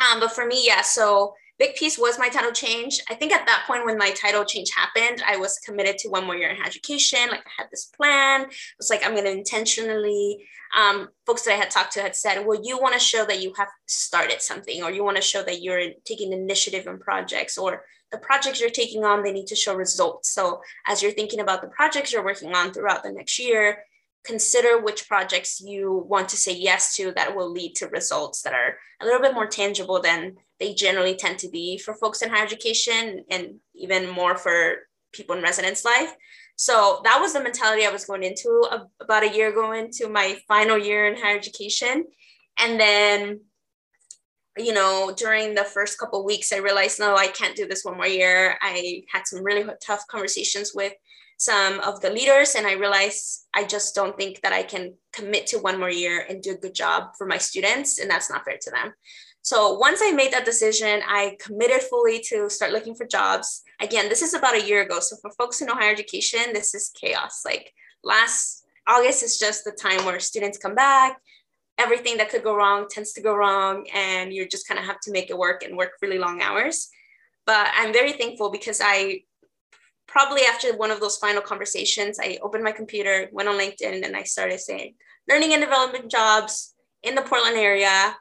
Um, 0.00 0.20
but 0.20 0.32
for 0.32 0.46
me, 0.46 0.64
yeah, 0.66 0.82
so 0.82 1.34
big 1.58 1.74
piece 1.74 1.98
was 1.98 2.18
my 2.18 2.28
title 2.28 2.52
change. 2.52 3.00
I 3.10 3.14
think 3.14 3.32
at 3.32 3.46
that 3.46 3.64
point 3.66 3.84
when 3.84 3.98
my 3.98 4.10
title 4.12 4.44
change 4.44 4.70
happened, 4.74 5.22
I 5.26 5.36
was 5.36 5.58
committed 5.58 5.98
to 5.98 6.08
one 6.08 6.24
more 6.24 6.36
year 6.36 6.50
in 6.50 6.56
higher 6.56 6.66
education. 6.66 7.28
Like 7.30 7.40
I 7.40 7.62
had 7.62 7.68
this 7.70 7.86
plan. 7.86 8.42
It 8.42 8.50
was 8.78 8.90
like 8.90 9.04
I'm 9.04 9.12
going 9.12 9.24
to 9.24 9.30
intentionally. 9.30 10.44
Um, 10.76 11.08
folks 11.26 11.42
that 11.44 11.54
I 11.54 11.56
had 11.56 11.70
talked 11.70 11.92
to 11.92 12.02
had 12.02 12.14
said, 12.14 12.44
"Well, 12.44 12.60
you 12.62 12.78
want 12.78 12.94
to 12.94 13.00
show 13.00 13.24
that 13.24 13.40
you 13.40 13.54
have 13.56 13.68
started 13.86 14.42
something, 14.42 14.82
or 14.82 14.90
you 14.90 15.02
want 15.02 15.16
to 15.16 15.22
show 15.22 15.42
that 15.42 15.62
you're 15.62 15.92
taking 16.04 16.32
initiative 16.32 16.86
in 16.86 16.98
projects, 16.98 17.56
or 17.56 17.84
the 18.12 18.18
projects 18.18 18.60
you're 18.60 18.70
taking 18.70 19.04
on 19.04 19.22
they 19.22 19.32
need 19.32 19.46
to 19.46 19.56
show 19.56 19.74
results." 19.74 20.30
So 20.30 20.60
as 20.86 21.02
you're 21.02 21.12
thinking 21.12 21.40
about 21.40 21.62
the 21.62 21.68
projects 21.68 22.12
you're 22.12 22.24
working 22.24 22.54
on 22.54 22.72
throughout 22.72 23.02
the 23.02 23.12
next 23.12 23.38
year, 23.38 23.82
consider 24.24 24.80
which 24.80 25.08
projects 25.08 25.60
you 25.60 26.04
want 26.08 26.28
to 26.28 26.36
say 26.36 26.54
yes 26.54 26.94
to 26.96 27.12
that 27.12 27.34
will 27.34 27.50
lead 27.50 27.74
to 27.76 27.86
results 27.88 28.42
that 28.42 28.52
are 28.52 28.76
a 29.00 29.04
little 29.04 29.20
bit 29.20 29.34
more 29.34 29.46
tangible 29.46 30.00
than 30.00 30.36
they 30.58 30.74
generally 30.74 31.14
tend 31.14 31.38
to 31.38 31.48
be 31.48 31.78
for 31.78 31.94
folks 31.94 32.22
in 32.22 32.28
higher 32.28 32.44
education 32.44 33.24
and 33.30 33.54
even 33.74 34.08
more 34.08 34.36
for 34.36 34.76
people 35.12 35.36
in 35.36 35.42
residence 35.42 35.84
life. 35.84 36.12
So 36.56 37.00
that 37.04 37.20
was 37.20 37.32
the 37.32 37.42
mentality 37.42 37.86
I 37.86 37.92
was 37.92 38.04
going 38.04 38.24
into 38.24 38.68
about 39.00 39.22
a 39.22 39.32
year 39.34 39.50
ago 39.50 39.72
into 39.72 40.08
my 40.08 40.38
final 40.48 40.76
year 40.76 41.06
in 41.06 41.16
higher 41.16 41.36
education. 41.36 42.04
And 42.58 42.80
then, 42.80 43.40
you 44.56 44.72
know, 44.72 45.14
during 45.16 45.54
the 45.54 45.62
first 45.62 45.98
couple 45.98 46.24
weeks, 46.24 46.52
I 46.52 46.56
realized, 46.56 46.98
no, 46.98 47.14
I 47.14 47.28
can't 47.28 47.54
do 47.54 47.68
this 47.68 47.84
one 47.84 47.96
more 47.96 48.08
year. 48.08 48.58
I 48.60 49.02
had 49.12 49.28
some 49.28 49.44
really 49.44 49.64
tough 49.80 50.04
conversations 50.10 50.72
with 50.74 50.92
some 51.38 51.78
of 51.80 52.00
the 52.00 52.10
leaders 52.10 52.56
and 52.56 52.66
i 52.66 52.72
realized 52.72 53.46
i 53.54 53.64
just 53.64 53.94
don't 53.94 54.16
think 54.18 54.40
that 54.42 54.52
i 54.52 54.62
can 54.62 54.92
commit 55.12 55.46
to 55.46 55.58
one 55.58 55.78
more 55.78 55.90
year 55.90 56.26
and 56.28 56.42
do 56.42 56.50
a 56.50 56.56
good 56.58 56.74
job 56.74 57.10
for 57.16 57.26
my 57.26 57.38
students 57.38 57.98
and 57.98 58.10
that's 58.10 58.28
not 58.28 58.44
fair 58.44 58.58
to 58.60 58.70
them. 58.70 58.92
So 59.42 59.78
once 59.78 60.00
i 60.02 60.10
made 60.10 60.32
that 60.32 60.44
decision 60.44 61.00
i 61.06 61.36
committed 61.40 61.82
fully 61.82 62.20
to 62.28 62.50
start 62.50 62.72
looking 62.72 62.96
for 62.96 63.06
jobs. 63.06 63.62
Again 63.80 64.08
this 64.08 64.20
is 64.20 64.34
about 64.34 64.56
a 64.56 64.66
year 64.66 64.82
ago. 64.82 64.98
So 65.00 65.16
for 65.22 65.30
folks 65.38 65.58
who 65.58 65.66
know 65.66 65.74
higher 65.74 65.92
education 65.92 66.52
this 66.52 66.74
is 66.74 66.90
chaos. 67.00 67.42
Like 67.44 67.72
last 68.02 68.64
august 68.88 69.22
is 69.22 69.38
just 69.38 69.64
the 69.64 69.72
time 69.72 70.04
where 70.04 70.20
students 70.20 70.58
come 70.58 70.74
back 70.74 71.18
everything 71.78 72.16
that 72.16 72.28
could 72.28 72.42
go 72.42 72.56
wrong 72.56 72.86
tends 72.90 73.12
to 73.12 73.22
go 73.22 73.32
wrong 73.32 73.86
and 73.94 74.32
you 74.32 74.48
just 74.48 74.66
kind 74.66 74.80
of 74.80 74.84
have 74.84 74.98
to 74.98 75.12
make 75.12 75.30
it 75.30 75.38
work 75.38 75.62
and 75.62 75.76
work 75.76 75.92
really 76.02 76.18
long 76.18 76.42
hours. 76.42 76.88
But 77.46 77.68
i'm 77.74 77.92
very 77.92 78.12
thankful 78.12 78.50
because 78.50 78.80
i 78.82 79.22
probably 80.08 80.42
after 80.42 80.74
one 80.76 80.90
of 80.90 81.00
those 81.00 81.18
final 81.18 81.42
conversations, 81.42 82.18
I 82.18 82.38
opened 82.42 82.64
my 82.64 82.72
computer, 82.72 83.28
went 83.30 83.48
on 83.48 83.58
LinkedIn, 83.58 84.04
and 84.04 84.16
I 84.16 84.24
started 84.24 84.58
saying 84.58 84.94
learning 85.28 85.52
and 85.52 85.62
development 85.62 86.10
jobs 86.10 86.74
in 87.02 87.14
the 87.14 87.22
Portland 87.22 87.56
area 87.56 88.16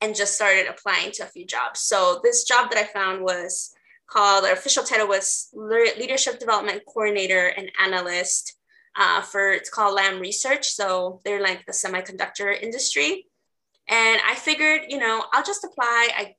and 0.00 0.16
just 0.16 0.34
started 0.34 0.66
applying 0.66 1.12
to 1.12 1.22
a 1.22 1.26
few 1.26 1.46
jobs. 1.46 1.80
So 1.80 2.20
this 2.24 2.44
job 2.44 2.70
that 2.70 2.78
I 2.78 2.84
found 2.84 3.22
was 3.22 3.72
called, 4.08 4.44
the 4.44 4.52
official 4.52 4.82
title 4.82 5.08
was 5.08 5.48
Leadership 5.54 6.38
Development 6.38 6.82
Coordinator 6.86 7.48
and 7.48 7.70
Analyst 7.82 8.56
uh, 8.96 9.20
for, 9.20 9.52
it's 9.52 9.70
called 9.70 9.94
Lam 9.94 10.20
Research. 10.20 10.68
So 10.68 11.20
they're 11.24 11.42
like 11.42 11.66
the 11.66 11.72
semiconductor 11.72 12.60
industry. 12.60 13.26
And 13.88 14.20
I 14.26 14.34
figured, 14.34 14.82
you 14.88 14.98
know, 14.98 15.24
I'll 15.32 15.44
just 15.44 15.64
apply. 15.64 16.08
I 16.16 16.34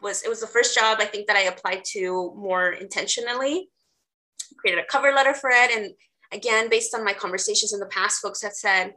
was, 0.00 0.22
it 0.22 0.28
was 0.28 0.40
the 0.40 0.46
first 0.46 0.74
job 0.74 0.98
I 1.00 1.06
think 1.06 1.26
that 1.26 1.36
I 1.36 1.42
applied 1.42 1.84
to 1.92 2.32
more 2.36 2.72
intentionally 2.72 3.70
created 4.56 4.82
a 4.82 4.86
cover 4.90 5.12
letter 5.12 5.34
for 5.34 5.50
it. 5.50 5.70
And 5.70 5.92
again, 6.32 6.68
based 6.68 6.94
on 6.94 7.04
my 7.04 7.12
conversations 7.12 7.72
in 7.72 7.80
the 7.80 7.86
past, 7.86 8.20
folks 8.20 8.42
have 8.42 8.52
said, 8.52 8.94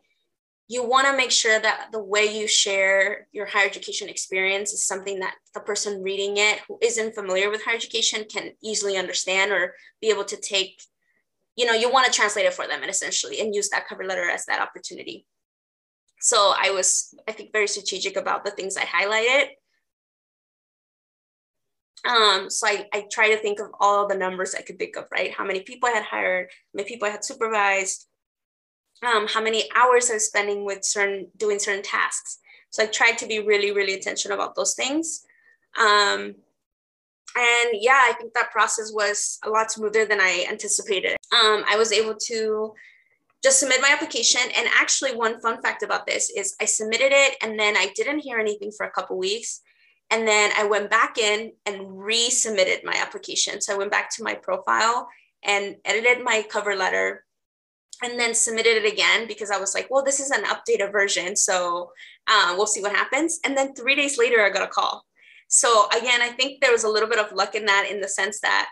you 0.69 0.87
want 0.87 1.07
to 1.07 1.17
make 1.17 1.31
sure 1.31 1.59
that 1.59 1.87
the 1.91 2.01
way 2.01 2.25
you 2.25 2.47
share 2.47 3.27
your 3.31 3.47
higher 3.47 3.65
education 3.65 4.07
experience 4.07 4.71
is 4.71 4.85
something 4.85 5.19
that 5.19 5.33
the 5.55 5.59
person 5.59 6.03
reading 6.03 6.37
it 6.37 6.59
who 6.67 6.77
isn't 6.81 7.15
familiar 7.15 7.49
with 7.49 7.63
higher 7.63 7.75
education 7.75 8.23
can 8.31 8.51
easily 8.63 8.95
understand 8.95 9.51
or 9.51 9.73
be 9.99 10.09
able 10.09 10.25
to 10.25 10.37
take 10.37 10.79
you 11.55 11.65
know 11.65 11.73
you 11.73 11.91
want 11.91 12.05
to 12.05 12.11
translate 12.11 12.45
it 12.45 12.53
for 12.53 12.67
them 12.67 12.81
and 12.81 12.89
essentially 12.89 13.41
and 13.41 13.53
use 13.53 13.69
that 13.69 13.87
cover 13.87 14.05
letter 14.05 14.29
as 14.29 14.45
that 14.45 14.61
opportunity 14.61 15.25
so 16.21 16.53
i 16.57 16.69
was 16.69 17.13
i 17.27 17.31
think 17.31 17.51
very 17.51 17.67
strategic 17.67 18.15
about 18.15 18.45
the 18.45 18.51
things 18.51 18.77
i 18.77 18.83
highlighted 18.83 19.47
um, 22.05 22.49
so 22.49 22.67
I, 22.67 22.85
I 22.93 23.05
try 23.11 23.29
to 23.29 23.37
think 23.37 23.59
of 23.59 23.67
all 23.79 24.07
the 24.07 24.15
numbers 24.15 24.55
I 24.55 24.61
could 24.61 24.79
think 24.79 24.95
of, 24.95 25.05
right? 25.11 25.33
How 25.33 25.45
many 25.45 25.61
people 25.61 25.89
I 25.89 25.93
had 25.93 26.03
hired, 26.03 26.47
how 26.49 26.77
many 26.77 26.87
people 26.87 27.07
I 27.07 27.11
had 27.11 27.25
supervised, 27.25 28.07
um, 29.03 29.27
how 29.27 29.41
many 29.41 29.69
hours 29.75 30.09
I 30.09 30.15
was 30.15 30.25
spending 30.25 30.65
with 30.65 30.83
certain 30.83 31.27
doing 31.37 31.59
certain 31.59 31.83
tasks. 31.83 32.39
So 32.69 32.83
I 32.83 32.87
tried 32.87 33.17
to 33.19 33.27
be 33.27 33.39
really, 33.39 33.71
really 33.71 33.93
intentional 33.93 34.37
about 34.37 34.55
those 34.55 34.75
things. 34.75 35.25
Um, 35.79 36.35
and 37.35 37.69
yeah, 37.73 38.01
I 38.03 38.13
think 38.17 38.33
that 38.33 38.51
process 38.51 38.91
was 38.93 39.39
a 39.43 39.49
lot 39.49 39.71
smoother 39.71 40.05
than 40.05 40.19
I 40.19 40.45
anticipated. 40.49 41.15
Um, 41.31 41.63
I 41.67 41.75
was 41.77 41.91
able 41.91 42.15
to 42.15 42.73
just 43.43 43.59
submit 43.59 43.81
my 43.81 43.89
application. 43.89 44.41
And 44.55 44.67
actually, 44.73 45.15
one 45.15 45.39
fun 45.39 45.61
fact 45.61 45.83
about 45.83 46.05
this 46.05 46.29
is 46.29 46.55
I 46.59 46.65
submitted 46.65 47.11
it 47.11 47.37
and 47.41 47.57
then 47.59 47.77
I 47.77 47.91
didn't 47.95 48.19
hear 48.19 48.39
anything 48.39 48.71
for 48.71 48.85
a 48.85 48.91
couple 48.91 49.17
weeks. 49.17 49.61
And 50.11 50.27
then 50.27 50.51
I 50.57 50.65
went 50.65 50.89
back 50.89 51.17
in 51.17 51.51
and 51.65 51.81
resubmitted 51.81 52.83
my 52.83 52.95
application. 52.95 53.61
So 53.61 53.73
I 53.73 53.77
went 53.77 53.91
back 53.91 54.13
to 54.15 54.23
my 54.23 54.33
profile 54.33 55.07
and 55.43 55.75
edited 55.85 56.23
my 56.23 56.43
cover 56.49 56.75
letter 56.75 57.25
and 58.01 58.19
then 58.19 58.33
submitted 58.33 58.83
it 58.83 58.91
again 58.91 59.27
because 59.27 59.51
I 59.51 59.59
was 59.59 59.75
like, 59.75 59.87
well, 59.89 60.03
this 60.03 60.19
is 60.19 60.31
an 60.31 60.45
updated 60.45 60.91
version. 60.91 61.35
So 61.35 61.91
uh, 62.27 62.55
we'll 62.57 62.65
see 62.65 62.81
what 62.81 62.95
happens. 62.95 63.39
And 63.43 63.55
then 63.55 63.73
three 63.73 63.95
days 63.95 64.17
later, 64.17 64.43
I 64.43 64.49
got 64.49 64.63
a 64.63 64.67
call. 64.67 65.05
So 65.47 65.87
again, 65.95 66.21
I 66.21 66.29
think 66.29 66.61
there 66.61 66.71
was 66.71 66.83
a 66.83 66.89
little 66.89 67.09
bit 67.09 67.19
of 67.19 67.33
luck 67.33 67.55
in 67.55 67.65
that 67.65 67.87
in 67.89 68.01
the 68.01 68.07
sense 68.07 68.39
that 68.41 68.69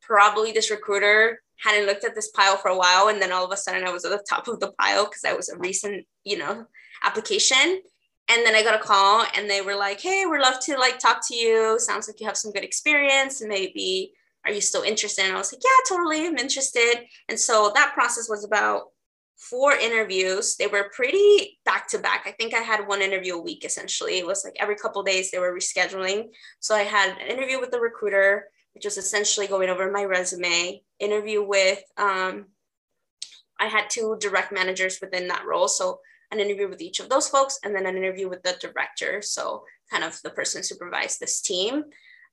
probably 0.00 0.52
this 0.52 0.70
recruiter 0.70 1.42
hadn't 1.56 1.86
looked 1.86 2.04
at 2.04 2.14
this 2.14 2.30
pile 2.30 2.56
for 2.56 2.68
a 2.68 2.76
while. 2.76 3.08
And 3.08 3.20
then 3.20 3.32
all 3.32 3.44
of 3.44 3.52
a 3.52 3.56
sudden 3.56 3.86
I 3.86 3.90
was 3.90 4.04
at 4.04 4.10
the 4.10 4.24
top 4.28 4.48
of 4.48 4.60
the 4.60 4.72
pile 4.78 5.04
because 5.04 5.24
I 5.24 5.32
was 5.32 5.48
a 5.48 5.58
recent, 5.58 6.06
you 6.24 6.38
know, 6.38 6.66
application 7.02 7.80
and 8.28 8.44
then 8.46 8.54
I 8.54 8.62
got 8.62 8.80
a 8.80 8.82
call 8.82 9.26
and 9.36 9.48
they 9.48 9.60
were 9.60 9.76
like, 9.76 10.00
hey, 10.00 10.24
we'd 10.26 10.40
love 10.40 10.60
to 10.60 10.78
like 10.78 10.98
talk 10.98 11.20
to 11.28 11.34
you. 11.34 11.78
Sounds 11.78 12.08
like 12.08 12.20
you 12.20 12.26
have 12.26 12.36
some 12.36 12.52
good 12.52 12.64
experience 12.64 13.42
maybe 13.42 14.12
are 14.44 14.52
you 14.52 14.60
still 14.60 14.82
interested? 14.82 15.24
And 15.24 15.34
I 15.34 15.38
was 15.38 15.52
like, 15.52 15.62
yeah, 15.64 15.96
totally, 15.96 16.26
I'm 16.26 16.36
interested. 16.36 17.06
And 17.28 17.38
so 17.38 17.72
that 17.74 17.94
process 17.94 18.28
was 18.28 18.44
about 18.44 18.88
four 19.36 19.72
interviews. 19.72 20.56
They 20.56 20.66
were 20.66 20.90
pretty 20.94 21.58
back 21.64 21.88
to 21.88 21.98
back. 21.98 22.24
I 22.26 22.32
think 22.32 22.54
I 22.54 22.58
had 22.58 22.86
one 22.86 23.02
interview 23.02 23.34
a 23.34 23.42
week 23.42 23.64
essentially. 23.64 24.18
It 24.18 24.26
was 24.26 24.44
like 24.44 24.54
every 24.58 24.76
couple 24.76 25.02
days 25.02 25.30
they 25.30 25.38
were 25.38 25.56
rescheduling. 25.56 26.26
So 26.60 26.74
I 26.74 26.82
had 26.82 27.16
an 27.18 27.26
interview 27.26 27.58
with 27.58 27.70
the 27.70 27.80
recruiter, 27.80 28.46
which 28.74 28.84
was 28.84 28.98
essentially 28.98 29.46
going 29.46 29.70
over 29.70 29.90
my 29.90 30.04
resume, 30.04 30.82
interview 30.98 31.42
with 31.42 31.82
um, 31.96 32.46
I 33.58 33.66
had 33.66 33.88
two 33.88 34.16
direct 34.20 34.52
managers 34.52 34.98
within 35.00 35.28
that 35.28 35.44
role. 35.46 35.68
So 35.68 36.00
an 36.34 36.40
interview 36.40 36.68
with 36.68 36.82
each 36.82 37.00
of 37.00 37.08
those 37.08 37.28
folks, 37.28 37.58
and 37.64 37.74
then 37.74 37.86
an 37.86 37.96
interview 37.96 38.28
with 38.28 38.42
the 38.42 38.56
director. 38.60 39.22
So, 39.22 39.64
kind 39.90 40.04
of 40.04 40.20
the 40.22 40.30
person 40.30 40.58
who 40.58 40.64
supervised 40.64 41.20
this 41.20 41.40
team. 41.40 41.84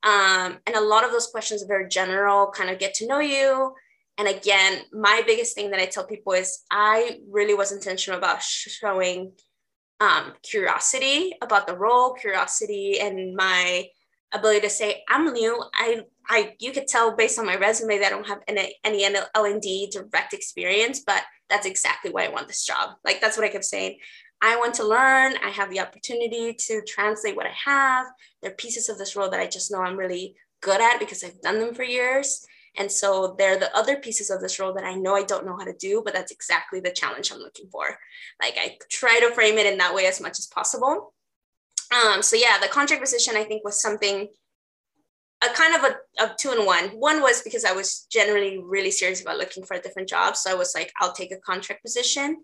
Um, 0.04 0.58
and 0.66 0.74
a 0.74 0.80
lot 0.80 1.04
of 1.04 1.12
those 1.12 1.28
questions 1.28 1.62
are 1.62 1.68
very 1.68 1.88
general, 1.88 2.50
kind 2.50 2.70
of 2.70 2.78
get 2.78 2.94
to 2.94 3.06
know 3.06 3.20
you. 3.20 3.74
And 4.18 4.28
again, 4.28 4.82
my 4.92 5.22
biggest 5.26 5.54
thing 5.54 5.70
that 5.70 5.80
I 5.80 5.86
tell 5.86 6.04
people 6.04 6.32
is 6.32 6.62
I 6.70 7.18
really 7.30 7.54
was 7.54 7.72
intentional 7.72 8.18
about 8.18 8.42
showing 8.42 9.32
um, 10.00 10.34
curiosity 10.42 11.32
about 11.40 11.66
the 11.66 11.76
role, 11.76 12.12
curiosity, 12.14 12.98
and 13.00 13.34
my 13.36 13.86
ability 14.32 14.60
to 14.60 14.70
say, 14.70 15.02
I'm 15.08 15.32
new. 15.32 15.62
I, 15.74 16.02
I, 16.28 16.54
you 16.60 16.72
could 16.72 16.86
tell 16.86 17.16
based 17.16 17.38
on 17.38 17.46
my 17.46 17.56
resume 17.56 17.98
that 17.98 18.06
I 18.06 18.10
don't 18.10 18.28
have 18.28 18.42
any, 18.48 18.76
any 18.84 19.04
L&D 19.34 19.90
direct 19.92 20.32
experience, 20.32 21.02
but 21.06 21.22
that's 21.48 21.66
exactly 21.66 22.10
why 22.10 22.24
I 22.24 22.30
want 22.30 22.48
this 22.48 22.64
job. 22.64 22.90
Like 23.04 23.20
that's 23.20 23.36
what 23.36 23.44
I 23.44 23.50
kept 23.50 23.64
saying. 23.64 23.98
I 24.40 24.56
want 24.56 24.74
to 24.74 24.86
learn. 24.86 25.34
I 25.44 25.50
have 25.50 25.70
the 25.70 25.80
opportunity 25.80 26.54
to 26.54 26.82
translate 26.86 27.36
what 27.36 27.46
I 27.46 27.54
have. 27.64 28.06
There 28.40 28.50
are 28.50 28.54
pieces 28.54 28.88
of 28.88 28.98
this 28.98 29.14
role 29.14 29.30
that 29.30 29.40
I 29.40 29.46
just 29.46 29.70
know 29.70 29.78
I'm 29.78 29.96
really 29.96 30.34
good 30.62 30.80
at 30.80 30.98
because 30.98 31.22
I've 31.22 31.40
done 31.40 31.58
them 31.58 31.74
for 31.74 31.84
years. 31.84 32.44
And 32.76 32.90
so 32.90 33.36
there 33.38 33.54
are 33.54 33.58
the 33.58 33.74
other 33.76 33.96
pieces 33.96 34.30
of 34.30 34.40
this 34.40 34.58
role 34.58 34.72
that 34.74 34.84
I 34.84 34.94
know 34.94 35.14
I 35.14 35.24
don't 35.24 35.44
know 35.44 35.56
how 35.56 35.64
to 35.64 35.74
do, 35.74 36.02
but 36.04 36.14
that's 36.14 36.32
exactly 36.32 36.80
the 36.80 36.90
challenge 36.90 37.30
I'm 37.30 37.38
looking 37.38 37.68
for. 37.70 37.84
Like 38.40 38.54
I 38.58 38.78
try 38.90 39.20
to 39.20 39.34
frame 39.34 39.58
it 39.58 39.66
in 39.66 39.78
that 39.78 39.94
way 39.94 40.06
as 40.06 40.20
much 40.20 40.38
as 40.38 40.46
possible. 40.46 41.12
Um, 41.92 42.22
so 42.22 42.36
yeah, 42.36 42.58
the 42.60 42.68
contract 42.68 43.02
position 43.02 43.36
I 43.36 43.44
think 43.44 43.64
was 43.64 43.82
something 43.82 44.28
a 45.42 45.52
kind 45.54 45.74
of 45.74 45.84
a, 45.84 46.24
a 46.24 46.34
two 46.38 46.52
in 46.52 46.64
one. 46.64 46.90
One 46.90 47.20
was 47.20 47.42
because 47.42 47.64
I 47.64 47.72
was 47.72 48.06
generally 48.10 48.58
really 48.62 48.90
serious 48.90 49.20
about 49.20 49.38
looking 49.38 49.64
for 49.64 49.74
a 49.74 49.80
different 49.80 50.08
job. 50.08 50.36
So 50.36 50.50
I 50.50 50.54
was 50.54 50.72
like, 50.74 50.92
I'll 51.00 51.12
take 51.12 51.32
a 51.32 51.38
contract 51.38 51.82
position. 51.82 52.38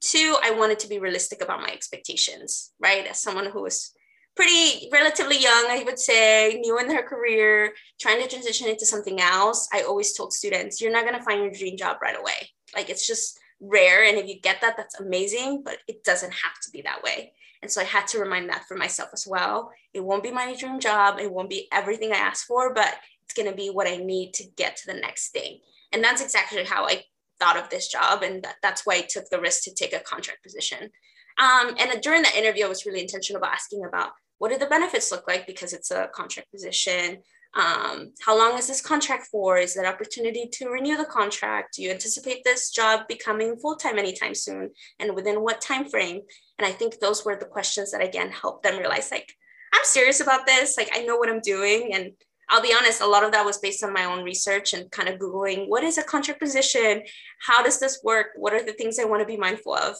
Two, 0.00 0.36
I 0.42 0.50
wanted 0.50 0.78
to 0.80 0.88
be 0.88 0.98
realistic 0.98 1.42
about 1.42 1.60
my 1.60 1.68
expectations, 1.68 2.72
right? 2.78 3.06
As 3.06 3.22
someone 3.22 3.46
who 3.46 3.62
was 3.62 3.92
pretty 4.36 4.88
relatively 4.92 5.40
young, 5.40 5.66
I 5.68 5.82
would 5.84 5.98
say, 5.98 6.60
new 6.60 6.78
in 6.78 6.90
her 6.94 7.02
career, 7.02 7.72
trying 8.00 8.20
to 8.20 8.28
transition 8.28 8.68
into 8.68 8.86
something 8.86 9.20
else, 9.20 9.68
I 9.72 9.82
always 9.82 10.14
told 10.14 10.32
students, 10.32 10.80
you're 10.80 10.92
not 10.92 11.04
going 11.04 11.18
to 11.18 11.24
find 11.24 11.40
your 11.42 11.52
dream 11.52 11.76
job 11.76 11.98
right 12.02 12.18
away. 12.18 12.50
Like 12.74 12.90
it's 12.90 13.06
just 13.06 13.38
rare. 13.60 14.04
And 14.04 14.18
if 14.18 14.26
you 14.26 14.40
get 14.40 14.60
that, 14.60 14.76
that's 14.76 15.00
amazing, 15.00 15.62
but 15.64 15.78
it 15.88 16.04
doesn't 16.04 16.32
have 16.32 16.60
to 16.64 16.70
be 16.70 16.82
that 16.82 17.02
way. 17.02 17.32
And 17.64 17.70
so 17.70 17.80
I 17.80 17.84
had 17.84 18.06
to 18.08 18.18
remind 18.18 18.50
that 18.50 18.66
for 18.68 18.76
myself 18.76 19.08
as 19.14 19.26
well. 19.26 19.72
It 19.94 20.04
won't 20.04 20.22
be 20.22 20.30
my 20.30 20.54
dream 20.54 20.78
job. 20.78 21.18
It 21.18 21.32
won't 21.32 21.48
be 21.48 21.66
everything 21.72 22.12
I 22.12 22.16
asked 22.16 22.44
for, 22.44 22.74
but 22.74 22.94
it's 23.24 23.32
going 23.32 23.48
to 23.48 23.56
be 23.56 23.70
what 23.70 23.88
I 23.88 23.96
need 23.96 24.34
to 24.34 24.44
get 24.58 24.76
to 24.76 24.86
the 24.86 25.00
next 25.00 25.30
thing. 25.30 25.60
And 25.90 26.04
that's 26.04 26.20
exactly 26.20 26.62
how 26.62 26.86
I 26.86 27.04
thought 27.40 27.56
of 27.56 27.70
this 27.70 27.88
job. 27.88 28.22
And 28.22 28.42
that, 28.42 28.56
that's 28.60 28.84
why 28.84 28.96
I 28.96 29.06
took 29.08 29.30
the 29.30 29.40
risk 29.40 29.62
to 29.62 29.74
take 29.74 29.94
a 29.94 30.00
contract 30.00 30.42
position. 30.42 30.90
Um, 31.38 31.74
and 31.78 32.02
during 32.02 32.20
that 32.20 32.36
interview, 32.36 32.66
I 32.66 32.68
was 32.68 32.84
really 32.84 33.00
intentional 33.00 33.40
about 33.40 33.54
asking 33.54 33.86
about 33.86 34.10
what 34.36 34.52
do 34.52 34.58
the 34.58 34.66
benefits 34.66 35.10
look 35.10 35.26
like 35.26 35.46
because 35.46 35.72
it's 35.72 35.90
a 35.90 36.10
contract 36.12 36.52
position 36.52 37.22
um, 37.56 38.12
how 38.20 38.36
long 38.36 38.58
is 38.58 38.66
this 38.66 38.80
contract 38.80 39.28
for 39.30 39.58
is 39.58 39.74
there 39.74 39.86
opportunity 39.86 40.48
to 40.52 40.68
renew 40.68 40.96
the 40.96 41.04
contract 41.04 41.74
do 41.74 41.82
you 41.82 41.90
anticipate 41.90 42.42
this 42.44 42.70
job 42.70 43.06
becoming 43.08 43.56
full-time 43.56 43.98
anytime 43.98 44.34
soon 44.34 44.70
and 44.98 45.14
within 45.14 45.42
what 45.42 45.60
time 45.60 45.88
frame 45.88 46.22
and 46.58 46.66
i 46.66 46.72
think 46.72 46.98
those 46.98 47.24
were 47.24 47.36
the 47.36 47.44
questions 47.44 47.90
that 47.90 48.02
again 48.02 48.30
helped 48.30 48.62
them 48.62 48.78
realize 48.78 49.10
like 49.10 49.34
i'm 49.72 49.84
serious 49.84 50.20
about 50.20 50.46
this 50.46 50.76
like 50.76 50.90
i 50.94 51.02
know 51.02 51.16
what 51.16 51.28
i'm 51.28 51.40
doing 51.40 51.92
and 51.94 52.12
I'll 52.48 52.62
be 52.62 52.74
honest, 52.76 53.00
a 53.00 53.06
lot 53.06 53.24
of 53.24 53.32
that 53.32 53.44
was 53.44 53.58
based 53.58 53.82
on 53.82 53.92
my 53.92 54.04
own 54.04 54.22
research 54.22 54.74
and 54.74 54.90
kind 54.90 55.08
of 55.08 55.18
Googling 55.18 55.68
what 55.68 55.82
is 55.82 55.98
a 55.98 56.02
contract 56.02 56.40
position? 56.40 57.02
How 57.40 57.62
does 57.62 57.80
this 57.80 58.00
work? 58.04 58.28
What 58.36 58.52
are 58.52 58.62
the 58.62 58.72
things 58.72 58.98
I 58.98 59.04
want 59.04 59.20
to 59.20 59.26
be 59.26 59.36
mindful 59.36 59.74
of? 59.74 59.96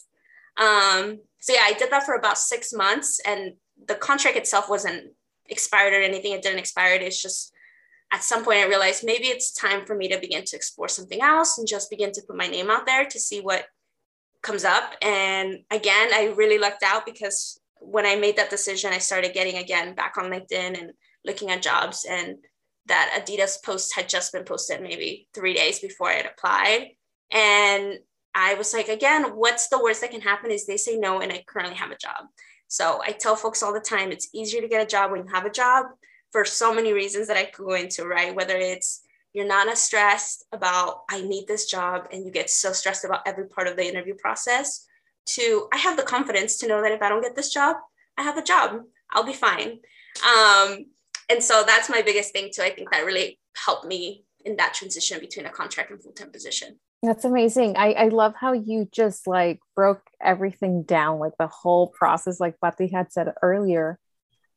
Um, 0.57 1.21
so, 1.41 1.53
yeah, 1.53 1.65
I 1.65 1.73
did 1.73 1.91
that 1.91 2.05
for 2.05 2.15
about 2.15 2.39
six 2.39 2.73
months. 2.73 3.21
And 3.27 3.55
the 3.89 3.95
contract 3.95 4.37
itself 4.37 4.69
wasn't 4.69 5.13
expired 5.47 5.93
or 5.93 6.03
anything. 6.03 6.33
It 6.33 6.43
didn't 6.43 6.59
expire. 6.59 6.95
It's 6.95 7.21
just 7.21 7.53
at 8.13 8.23
some 8.23 8.45
point 8.45 8.61
I 8.61 8.67
realized 8.67 9.05
maybe 9.05 9.27
it's 9.27 9.53
time 9.53 9.85
for 9.85 9.97
me 9.97 10.09
to 10.09 10.21
begin 10.21 10.45
to 10.45 10.57
explore 10.57 10.89
something 10.89 11.21
else 11.21 11.59
and 11.59 11.67
just 11.67 11.91
begin 11.91 12.13
to 12.13 12.23
put 12.27 12.37
my 12.37 12.47
name 12.47 12.71
out 12.71 12.87
there 12.87 13.05
to 13.05 13.21
see 13.21 13.41
what 13.41 13.67
comes 14.45 14.65
up. 14.65 14.95
And 15.03 15.65
again, 15.71 16.11
I 16.15 16.35
really 16.37 16.59
lucked 16.59 16.85
out 16.85 17.05
because 17.05 17.59
when 17.81 18.07
I 18.07 18.15
made 18.15 18.37
that 18.37 18.51
decision, 18.51 18.93
I 18.93 18.99
started 18.99 19.35
getting 19.35 19.57
again 19.57 19.95
back 19.95 20.17
on 20.17 20.31
LinkedIn 20.31 20.79
and 20.81 20.93
looking 21.25 21.51
at 21.51 21.63
jobs 21.63 22.07
and 22.09 22.37
that 22.87 23.19
Adidas 23.19 23.63
post 23.63 23.95
had 23.95 24.09
just 24.09 24.33
been 24.33 24.45
posted 24.45 24.83
maybe 24.83 25.27
three 25.35 25.55
days 25.55 25.81
before 25.81 26.11
I 26.11 26.15
had 26.15 26.27
applied. 26.27 26.91
And 27.31 27.99
I 28.35 28.55
was 28.55 28.75
like, 28.75 28.89
again, 28.89 29.37
what's 29.37 29.69
the 29.69 29.83
worst 29.83 30.03
that 30.03 30.11
can 30.11 30.21
happen 30.21 30.51
is 30.51 30.67
they 30.67 30.77
say 30.77 30.97
no 30.97 31.21
and 31.21 31.33
I 31.33 31.45
currently 31.47 31.77
have 31.77 31.91
a 31.91 31.97
job. 31.97 32.27
So 32.69 33.01
I 33.05 33.13
tell 33.13 33.37
folks 33.37 33.63
all 33.63 33.73
the 33.73 33.81
time 33.81 34.11
it's 34.11 34.29
easier 34.35 34.61
to 34.61 34.69
get 34.69 34.83
a 34.83 34.87
job 34.87 35.11
when 35.11 35.21
you 35.21 35.33
have 35.33 35.47
a 35.47 35.51
job 35.51 35.87
for 36.33 36.45
so 36.45 36.75
many 36.75 36.93
reasons 36.93 37.29
that 37.29 37.37
I 37.37 37.45
could 37.45 37.65
go 37.65 37.75
into, 37.75 38.05
right? 38.05 38.35
Whether 38.35 38.57
it's 38.57 39.03
you're 39.35 39.47
not 39.47 39.69
as 39.69 39.83
stressed 39.83 40.47
about 40.53 41.03
I 41.11 41.21
need 41.21 41.47
this 41.47 41.67
job 41.67 42.09
and 42.13 42.25
you 42.25 42.31
get 42.31 42.49
so 42.49 42.73
stressed 42.73 43.05
about 43.05 43.21
every 43.27 43.49
part 43.49 43.67
of 43.67 43.77
the 43.77 43.87
interview 43.87 44.15
process 44.15 44.87
to 45.27 45.69
I 45.73 45.79
have 45.79 45.97
the 45.97 46.03
confidence 46.05 46.57
to 46.59 46.69
know 46.69 46.81
that 46.81 46.93
if 46.93 47.03
I 47.03 47.09
don't 47.09 47.23
get 47.23 47.37
this 47.37 47.53
job, 47.53 47.77
I 48.17 48.23
have 48.23 48.39
a 48.39 48.43
job. 48.43 48.83
I'll 49.11 49.25
be 49.25 49.33
fine. 49.33 49.81
Um, 50.25 50.87
and 51.29 51.43
so 51.43 51.65
that's 51.67 51.91
my 51.91 52.03
biggest 52.03 52.33
thing 52.33 52.51
too. 52.55 52.63
I 52.63 52.71
think 52.71 52.91
that 52.91 53.05
really 53.05 53.39
helped 53.57 53.87
me 53.87 54.25
in 54.45 54.57
that 54.57 54.75
transition 54.75 55.21
between 55.21 55.47
a 55.47 55.51
contract 55.51 55.91
and 55.91 56.03
full-time 56.03 56.31
position. 56.31 56.79
That's 57.03 57.25
amazing. 57.25 57.77
I, 57.77 57.93
I 57.93 58.09
love 58.09 58.35
how 58.39 58.53
you 58.53 58.89
just 58.91 59.27
like 59.27 59.61
broke 59.75 60.03
everything 60.23 60.85
down, 60.85 61.19
like 61.19 61.35
the 61.39 61.49
whole 61.49 61.89
process, 61.89 62.41
like 62.41 62.59
Pati 62.61 62.89
had 62.89 63.13
said 63.13 63.33
earlier, 63.43 63.99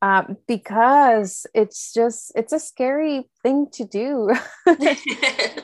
um, 0.02 0.38
because 0.48 1.46
it's 1.54 1.94
just, 1.94 2.32
it's 2.36 2.54
a 2.54 2.60
scary 2.60 3.30
thing 3.44 3.68
to 3.74 3.86
do. 3.86 4.30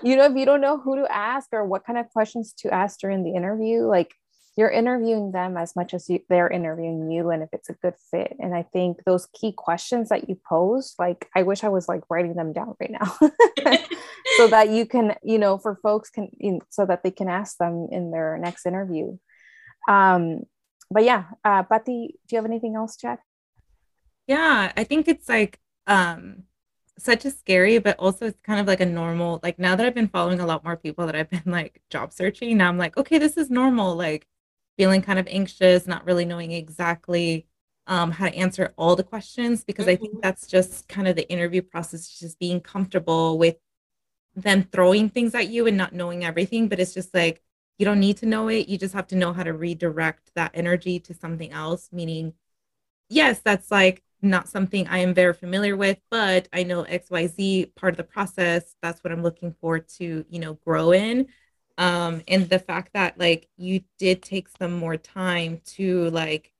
you 0.04 0.15
know, 0.15 0.26
if 0.26 0.36
you 0.36 0.46
don't 0.46 0.62
know 0.62 0.80
who 0.80 0.98
to 0.98 1.12
ask 1.12 1.50
or 1.52 1.65
what 1.65 1.86
kind 1.86 2.00
of 2.00 2.10
questions 2.10 2.54
to 2.60 2.74
ask 2.74 3.00
during 3.00 3.24
the 3.24 3.36
interview, 3.36 3.82
like 3.82 4.13
you're 4.56 4.69
interviewing 4.69 5.32
them 5.32 5.58
as 5.58 5.76
much 5.76 5.93
as 5.93 6.10
you, 6.10 6.19
they're 6.30 6.50
interviewing 6.50 7.10
you 7.10 7.30
and 7.30 7.41
if 7.41 7.50
it's 7.54 7.69
a 7.69 7.74
good 7.74 7.96
fit 8.12 8.36
and 8.39 8.56
i 8.56 8.63
think 8.74 9.04
those 9.06 9.28
key 9.34 9.52
questions 9.52 10.10
that 10.10 10.30
you 10.30 10.39
pose 10.48 10.93
like 11.00 11.28
i 11.36 11.43
wish 11.43 11.63
i 11.63 11.69
was 11.69 11.88
like 11.88 12.02
writing 12.10 12.36
them 12.36 12.54
down 12.54 12.76
right 12.80 12.91
now 12.91 13.17
so 14.38 14.48
that 14.48 14.69
you 14.69 14.86
can 14.86 15.15
you 15.24 15.38
know 15.39 15.58
for 15.58 15.76
folks 15.82 16.10
can 16.10 16.30
you 16.38 16.54
know, 16.54 16.60
so 16.69 16.86
that 16.86 17.04
they 17.04 17.12
can 17.12 17.30
ask 17.30 17.58
them 17.58 17.88
in 17.91 18.12
their 18.12 18.38
next 18.38 18.65
interview 18.65 19.17
um 19.89 20.41
but 20.91 21.04
yeah 21.04 21.26
uh 21.43 21.63
Pati, 21.63 22.15
do 22.28 22.36
you 22.36 22.38
have 22.38 22.46
anything 22.46 22.76
else 22.76 22.96
Chad? 22.98 23.19
Yeah 24.27 24.71
i 24.77 24.83
think 24.83 25.07
it's 25.07 25.29
like 25.29 25.59
um 25.88 26.43
such 26.97 27.25
a 27.25 27.31
scary 27.31 27.79
but 27.79 27.97
also 27.99 28.27
it's 28.27 28.39
kind 28.43 28.59
of 28.59 28.67
like 28.67 28.79
a 28.79 28.86
normal 28.86 29.39
like 29.43 29.57
now 29.59 29.75
that 29.75 29.86
i've 29.86 29.95
been 29.95 30.07
following 30.07 30.39
a 30.39 30.45
lot 30.45 30.63
more 30.63 30.77
people 30.77 31.05
that 31.05 31.15
i've 31.15 31.29
been 31.29 31.41
like 31.45 31.81
job 31.89 32.13
searching 32.13 32.57
now 32.57 32.69
i'm 32.69 32.77
like 32.77 32.95
okay 32.97 33.17
this 33.17 33.38
is 33.38 33.49
normal 33.49 33.95
like 33.95 34.27
feeling 34.77 35.01
kind 35.01 35.19
of 35.19 35.27
anxious, 35.29 35.88
not 35.88 36.05
really 36.05 36.25
knowing 36.25 36.51
exactly 36.51 37.47
um, 37.88 38.12
how 38.12 38.27
to 38.27 38.36
answer 38.36 38.73
all 38.77 38.95
the 38.95 39.03
questions 39.03 39.63
because 39.63 39.86
mm-hmm. 39.86 39.91
I 39.91 39.95
think 39.97 40.12
mm-hmm. 40.13 40.21
that's 40.21 40.47
just 40.47 40.88
kind 40.88 41.07
of 41.07 41.15
the 41.15 41.29
interview 41.29 41.62
process, 41.62 42.07
just 42.07 42.39
being 42.39 42.62
comfortable 42.62 43.38
with 43.38 43.57
them 44.36 44.63
throwing 44.71 45.09
things 45.09 45.36
at 45.36 45.49
you 45.49 45.67
and 45.67 45.77
not 45.77 45.93
knowing 45.93 46.23
everything. 46.23 46.67
But 46.67 46.79
it's 46.79 46.93
just 46.93 47.13
like 47.13 47.41
you 47.77 47.86
don't 47.86 47.99
need 47.99 48.17
to 48.17 48.25
know 48.25 48.47
it. 48.47 48.67
You 48.67 48.77
just 48.77 48.93
have 48.93 49.07
to 49.07 49.15
know 49.15 49.33
how 49.33 49.43
to 49.43 49.53
redirect 49.53 50.31
that 50.36 50.51
energy 50.53 50.99
to 51.01 51.13
something 51.13 51.51
else, 51.51 51.89
meaning, 51.91 52.33
yes, 53.09 53.39
that's 53.43 53.69
like 53.69 54.01
not 54.23 54.49
something 54.49 54.88
I 54.88 54.99
am 54.99 55.13
very 55.13 55.33
familiar 55.33 55.75
with, 55.77 55.99
but 56.09 56.47
I 56.53 56.63
know 56.63 56.83
XYZ 56.83 57.65
part 57.75 57.93
of 57.93 57.97
the 57.97 58.03
process. 58.03 58.75
That's 58.81 59.03
what 59.03 59.12
I'm 59.13 59.23
looking 59.23 59.55
for 59.62 59.79
to, 59.79 60.25
you 60.29 60.39
know, 60.39 60.55
grow 60.55 60.91
in 60.91 61.27
um 61.79 62.21
and 62.27 62.47
the 62.49 62.59
fact 62.59 62.91
that 62.93 63.17
like 63.17 63.47
you 63.57 63.81
did 63.97 64.21
take 64.21 64.47
some 64.59 64.73
more 64.73 64.95
time 64.95 65.59
to 65.65 66.07
like 66.12 66.51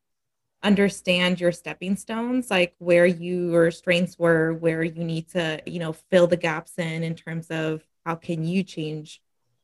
understand 0.64 1.42
your 1.42 1.52
stepping 1.52 1.96
stones 1.98 2.50
like 2.50 2.74
where 2.80 3.06
your 3.06 3.70
strengths 3.70 4.18
were 4.18 4.54
where 4.54 4.82
you 4.82 5.04
need 5.04 5.28
to 5.28 5.62
you 5.66 5.78
know 5.80 5.92
fill 5.94 6.26
the 6.26 6.38
gaps 6.38 6.80
in 6.80 7.04
in 7.04 7.14
terms 7.16 7.48
of 7.50 7.84
how 8.06 8.16
can 8.16 8.46
you 8.46 8.64
change 8.64 9.22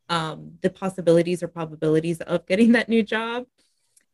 um, 0.10 0.54
the 0.62 0.70
possibilities 0.70 1.42
or 1.42 1.48
probabilities 1.48 2.20
of 2.22 2.46
getting 2.48 2.72
that 2.74 2.90
new 2.90 3.02
job 3.02 3.46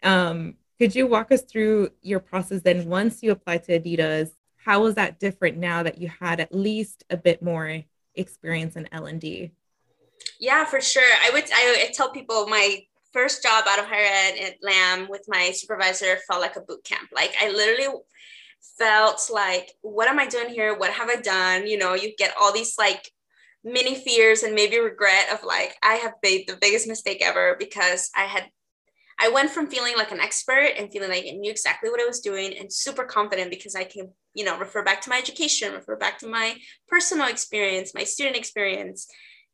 um, 0.03 0.55
could 0.79 0.95
you 0.95 1.07
walk 1.07 1.31
us 1.31 1.41
through 1.41 1.89
your 2.01 2.19
process 2.19 2.61
then 2.61 2.87
once 2.87 3.21
you 3.21 3.31
applied 3.31 3.63
to 3.63 3.79
adidas 3.79 4.31
how 4.57 4.81
was 4.81 4.95
that 4.95 5.19
different 5.19 5.57
now 5.57 5.83
that 5.83 5.97
you 5.99 6.09
had 6.19 6.39
at 6.39 6.53
least 6.53 7.03
a 7.09 7.17
bit 7.17 7.41
more 7.41 7.83
experience 8.15 8.75
in 8.75 8.87
l&d 8.91 9.51
yeah, 10.39 10.65
for 10.65 10.81
sure. 10.81 11.03
I 11.03 11.29
would 11.31 11.45
I, 11.53 11.85
I 11.87 11.91
tell 11.93 12.11
people 12.11 12.47
my 12.47 12.81
first 13.13 13.43
job 13.43 13.65
out 13.67 13.79
of 13.79 13.85
higher 13.85 14.05
ed 14.05 14.37
at 14.45 14.55
LAM 14.61 15.07
with 15.09 15.23
my 15.27 15.51
supervisor 15.51 16.17
felt 16.27 16.41
like 16.41 16.55
a 16.55 16.61
boot 16.61 16.83
camp. 16.83 17.09
Like 17.13 17.33
I 17.41 17.49
literally 17.49 18.01
felt 18.77 19.29
like, 19.31 19.71
what 19.81 20.09
am 20.09 20.19
I 20.19 20.27
doing 20.27 20.49
here? 20.49 20.77
What 20.77 20.91
have 20.91 21.09
I 21.09 21.15
done? 21.15 21.67
You 21.67 21.77
know, 21.77 21.93
you 21.93 22.13
get 22.17 22.33
all 22.39 22.51
these 22.51 22.75
like 22.77 23.09
mini 23.63 23.95
fears 23.95 24.43
and 24.43 24.53
maybe 24.53 24.79
regret 24.79 25.29
of 25.31 25.43
like, 25.43 25.75
I 25.81 25.95
have 25.95 26.13
made 26.21 26.47
the 26.47 26.57
biggest 26.59 26.87
mistake 26.87 27.21
ever 27.21 27.55
because 27.57 28.09
I 28.15 28.23
had 28.23 28.49
I 29.19 29.29
went 29.29 29.49
from 29.49 29.67
feeling 29.67 29.95
like 29.95 30.11
an 30.11 30.19
expert 30.19 30.71
and 30.77 30.91
feeling 30.91 31.09
like 31.09 31.25
I 31.25 31.31
knew 31.31 31.49
exactly 31.51 31.89
what 31.89 32.01
I 32.01 32.05
was 32.05 32.19
doing 32.19 32.57
and 32.57 32.71
super 32.71 33.05
confident 33.05 33.49
because 33.49 33.75
I 33.75 33.85
can, 33.85 34.09
you 34.33 34.43
know, 34.43 34.57
refer 34.57 34.83
back 34.83 35.01
to 35.01 35.09
my 35.09 35.17
education, 35.17 35.73
refer 35.73 35.95
back 35.95 36.19
to 36.19 36.27
my 36.27 36.55
personal 36.89 37.27
experience, 37.27 37.93
my 37.93 38.03
student 38.03 38.35
experience, 38.35 39.07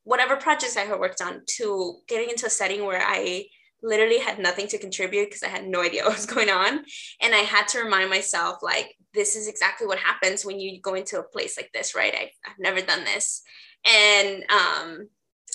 whatever 0.04 0.36
projects 0.36 0.78
I 0.78 0.82
had 0.82 1.00
worked 1.00 1.22
on 1.22 1.42
to 1.58 1.98
getting 2.08 2.30
into 2.30 2.48
a 2.48 2.50
setting 2.50 2.86
where 2.86 3.02
I 3.04 3.46
literally 3.84 4.20
had 4.20 4.40
nothing 4.40 4.68
to 4.68 4.78
contribute 4.78 5.26
because 5.26 5.44
I 5.44 5.48
had 5.48 5.68
no 5.68 5.82
idea 5.82 6.04
what 6.06 6.16
was 6.16 6.26
going 6.26 6.50
on. 6.50 6.84
And 7.22 7.34
I 7.36 7.40
had 7.40 7.68
to 7.70 7.84
remind 7.84 8.10
myself, 8.10 8.58
like, 8.62 8.96
this 9.14 9.36
is 9.36 9.48
exactly 9.48 9.88
what 9.88 10.00
happens 10.00 10.46
when 10.46 10.60
you 10.60 10.82
go 10.82 10.94
into 10.96 11.20
a 11.20 11.24
place 11.24 11.58
like 11.58 11.70
this, 11.74 11.96
right? 11.96 12.14
I've, 12.16 12.30
I've 12.46 12.60
never 12.60 12.82
done 12.82 13.04
this. 13.04 13.42
And 13.86 14.44
um, 14.50 15.10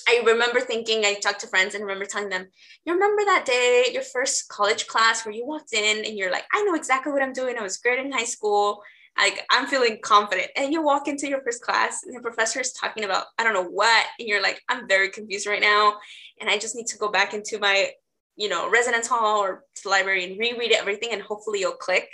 I 0.09 0.23
remember 0.25 0.61
thinking, 0.61 1.05
I 1.05 1.15
talked 1.15 1.41
to 1.41 1.47
friends 1.49 1.75
and 1.75 1.83
remember 1.85 2.05
telling 2.05 2.29
them, 2.29 2.47
you 2.85 2.93
remember 2.93 3.25
that 3.25 3.45
day, 3.45 3.87
your 3.93 4.03
first 4.03 4.49
college 4.49 4.87
class 4.87 5.25
where 5.25 5.35
you 5.35 5.47
walked 5.47 5.73
in 5.73 6.05
and 6.05 6.17
you're 6.17 6.31
like, 6.31 6.45
I 6.53 6.63
know 6.63 6.75
exactly 6.75 7.13
what 7.13 7.23
I'm 7.23 7.33
doing. 7.33 7.59
I 7.59 7.63
was 7.63 7.79
great 7.79 7.99
in 7.99 8.13
high 8.13 8.25
school 8.25 8.83
like 9.19 9.47
I'm 9.51 9.67
feeling 9.67 9.99
confident. 10.03 10.49
And 10.57 10.73
you 10.73 10.83
walk 10.83 11.09
into 11.09 11.29
your 11.29 11.41
first 11.43 11.63
class 11.63 12.05
and 12.05 12.15
the 12.15 12.21
professor 12.21 12.61
is 12.61 12.73
talking 12.73 13.05
about, 13.05 13.27
I 13.39 13.45
don't 13.45 13.55
know 13.55 13.65
what, 13.65 14.07
and 14.19 14.29
you're 14.29 14.43
like, 14.43 14.63
I'm 14.69 14.87
very 14.87 15.09
confused 15.09 15.47
right 15.47 15.61
now. 15.61 15.97
And 16.41 16.51
I 16.51 16.59
just 16.59 16.77
need 16.77 16.87
to 16.89 16.99
go 16.99 17.09
back 17.09 17.33
into 17.33 17.59
my, 17.59 17.91
you 18.37 18.49
know, 18.49 18.71
residence 18.71 19.07
hall 19.07 19.39
or 19.39 19.65
library 19.85 20.25
and 20.25 20.39
reread 20.39 20.73
everything 20.73 21.11
and 21.13 21.23
hopefully 21.23 21.61
you'll 21.61 21.73
click. 21.73 22.09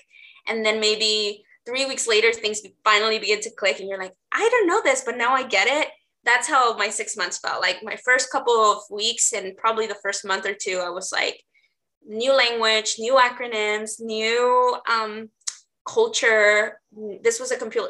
And 0.46 0.64
then 0.64 0.80
maybe 0.80 1.44
three 1.66 1.86
weeks 1.86 2.06
later, 2.06 2.32
things 2.32 2.60
finally 2.84 3.18
begin 3.18 3.40
to 3.40 3.50
click, 3.50 3.78
and 3.78 3.88
you're 3.88 3.98
like, 3.98 4.14
I 4.32 4.48
don't 4.50 4.66
know 4.66 4.82
this, 4.82 5.02
but 5.04 5.16
now 5.16 5.32
I 5.32 5.44
get 5.44 5.68
it. 5.68 5.88
That's 6.24 6.48
how 6.48 6.76
my 6.76 6.88
six 6.88 7.16
months 7.16 7.38
felt. 7.38 7.60
Like 7.60 7.82
my 7.82 7.96
first 7.96 8.30
couple 8.30 8.54
of 8.54 8.78
weeks 8.90 9.32
and 9.32 9.56
probably 9.56 9.86
the 9.86 9.96
first 10.02 10.24
month 10.24 10.46
or 10.46 10.54
two, 10.54 10.80
I 10.84 10.90
was 10.90 11.10
like, 11.12 11.42
new 12.06 12.32
language, 12.32 12.96
new 12.98 13.14
acronyms, 13.14 14.00
new 14.00 14.76
um, 14.90 15.30
culture. 15.86 16.80
This 17.22 17.40
was 17.40 17.50
a 17.50 17.56
complete, 17.56 17.84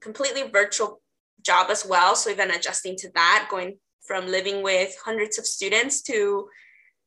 completely 0.00 0.48
virtual 0.48 1.00
job 1.42 1.70
as 1.70 1.84
well. 1.86 2.14
So 2.14 2.30
even 2.30 2.50
adjusting 2.50 2.96
to 2.98 3.10
that, 3.14 3.48
going 3.50 3.78
from 4.06 4.26
living 4.26 4.62
with 4.62 4.96
hundreds 5.04 5.38
of 5.38 5.46
students 5.46 6.02
to 6.02 6.48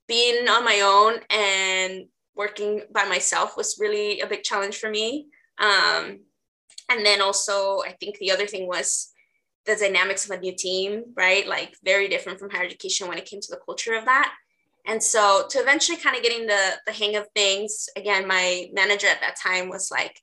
being 0.07 0.47
on 0.47 0.63
my 0.63 0.82
own 0.84 1.20
and 1.30 2.05
working 2.36 2.84
by 2.93 3.05
myself 3.05 3.57
was 3.57 3.78
really 3.80 4.22
a 4.22 4.28
big 4.28 4.43
challenge 4.43 4.78
for 4.78 4.89
me. 4.89 5.28
Um, 5.59 6.20
and 6.89 7.05
then 7.05 7.22
also, 7.22 7.82
I 7.86 7.91
think 7.99 8.18
the 8.18 8.32
other 8.32 8.47
thing 8.47 8.68
was 8.68 9.11
the 9.68 9.76
dynamics 9.76 10.26
of 10.26 10.32
a 10.32 10.39
new 10.39 10.55
team, 10.55 11.03
right? 11.15 11.47
Like 11.47 11.76
very 11.84 12.07
different 12.07 12.39
from 12.39 12.49
higher 12.49 12.65
education 12.65 13.07
when 13.07 13.18
it 13.18 13.26
came 13.26 13.41
to 13.41 13.51
the 13.51 13.59
culture 13.63 13.93
of 13.93 14.05
that. 14.05 14.34
And 14.88 15.03
so 15.03 15.45
to 15.49 15.59
eventually 15.59 15.97
kind 15.97 16.15
of 16.15 16.24
getting 16.24 16.47
the, 16.47 16.72
the 16.86 16.93
hang 16.93 17.18
of 17.18 17.28
things, 17.36 17.89
again, 17.97 18.26
my 18.26 18.70
manager 18.74 19.07
at 19.07 19.20
that 19.20 19.36
time 19.36 19.68
was 19.68 19.91
like, 19.91 20.22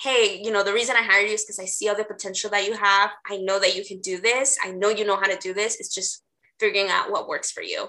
hey, 0.00 0.40
you 0.42 0.50
know, 0.50 0.62
the 0.62 0.72
reason 0.72 0.96
I 0.96 1.02
hired 1.02 1.28
you 1.28 1.34
is 1.34 1.44
because 1.44 1.58
I 1.58 1.66
see 1.66 1.88
all 1.88 1.96
the 1.96 2.04
potential 2.04 2.48
that 2.50 2.66
you 2.66 2.74
have. 2.74 3.10
I 3.26 3.36
know 3.36 3.58
that 3.58 3.76
you 3.76 3.84
can 3.84 4.00
do 4.00 4.18
this. 4.20 4.56
I 4.64 4.70
know 4.70 4.88
you 4.88 5.04
know 5.04 5.16
how 5.16 5.26
to 5.26 5.36
do 5.36 5.52
this. 5.52 5.78
It's 5.78 5.94
just 5.94 6.22
figuring 6.58 6.88
out 6.88 7.10
what 7.10 7.28
works 7.28 7.50
for 7.50 7.62
you. 7.62 7.88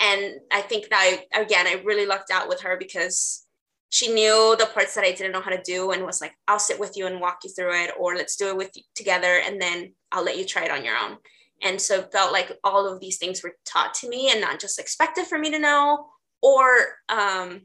And 0.00 0.40
I 0.50 0.62
think 0.62 0.88
that 0.88 1.24
I, 1.34 1.40
again, 1.40 1.66
I 1.66 1.82
really 1.84 2.06
lucked 2.06 2.30
out 2.30 2.48
with 2.48 2.62
her 2.62 2.76
because 2.78 3.46
she 3.90 4.12
knew 4.12 4.56
the 4.58 4.66
parts 4.66 4.94
that 4.94 5.04
I 5.04 5.10
didn't 5.10 5.32
know 5.32 5.40
how 5.40 5.50
to 5.50 5.62
do 5.62 5.90
and 5.90 6.04
was 6.04 6.20
like, 6.20 6.32
I'll 6.48 6.60
sit 6.60 6.78
with 6.78 6.96
you 6.96 7.06
and 7.06 7.20
walk 7.20 7.40
you 7.44 7.50
through 7.50 7.74
it, 7.74 7.90
or 7.98 8.14
let's 8.14 8.36
do 8.36 8.48
it 8.48 8.56
with 8.56 8.70
you 8.74 8.82
together. 8.94 9.40
And 9.44 9.60
then 9.60 9.94
I'll 10.12 10.24
let 10.24 10.38
you 10.38 10.44
try 10.44 10.64
it 10.64 10.70
on 10.70 10.84
your 10.84 10.96
own. 10.96 11.16
And 11.62 11.80
so 11.80 11.96
it 11.96 12.12
felt 12.12 12.32
like 12.32 12.56
all 12.64 12.86
of 12.86 13.00
these 13.00 13.18
things 13.18 13.42
were 13.42 13.56
taught 13.66 13.92
to 13.94 14.08
me 14.08 14.30
and 14.30 14.40
not 14.40 14.60
just 14.60 14.78
expected 14.78 15.26
for 15.26 15.38
me 15.38 15.50
to 15.50 15.58
know 15.58 16.06
or 16.40 16.64
um, 17.08 17.62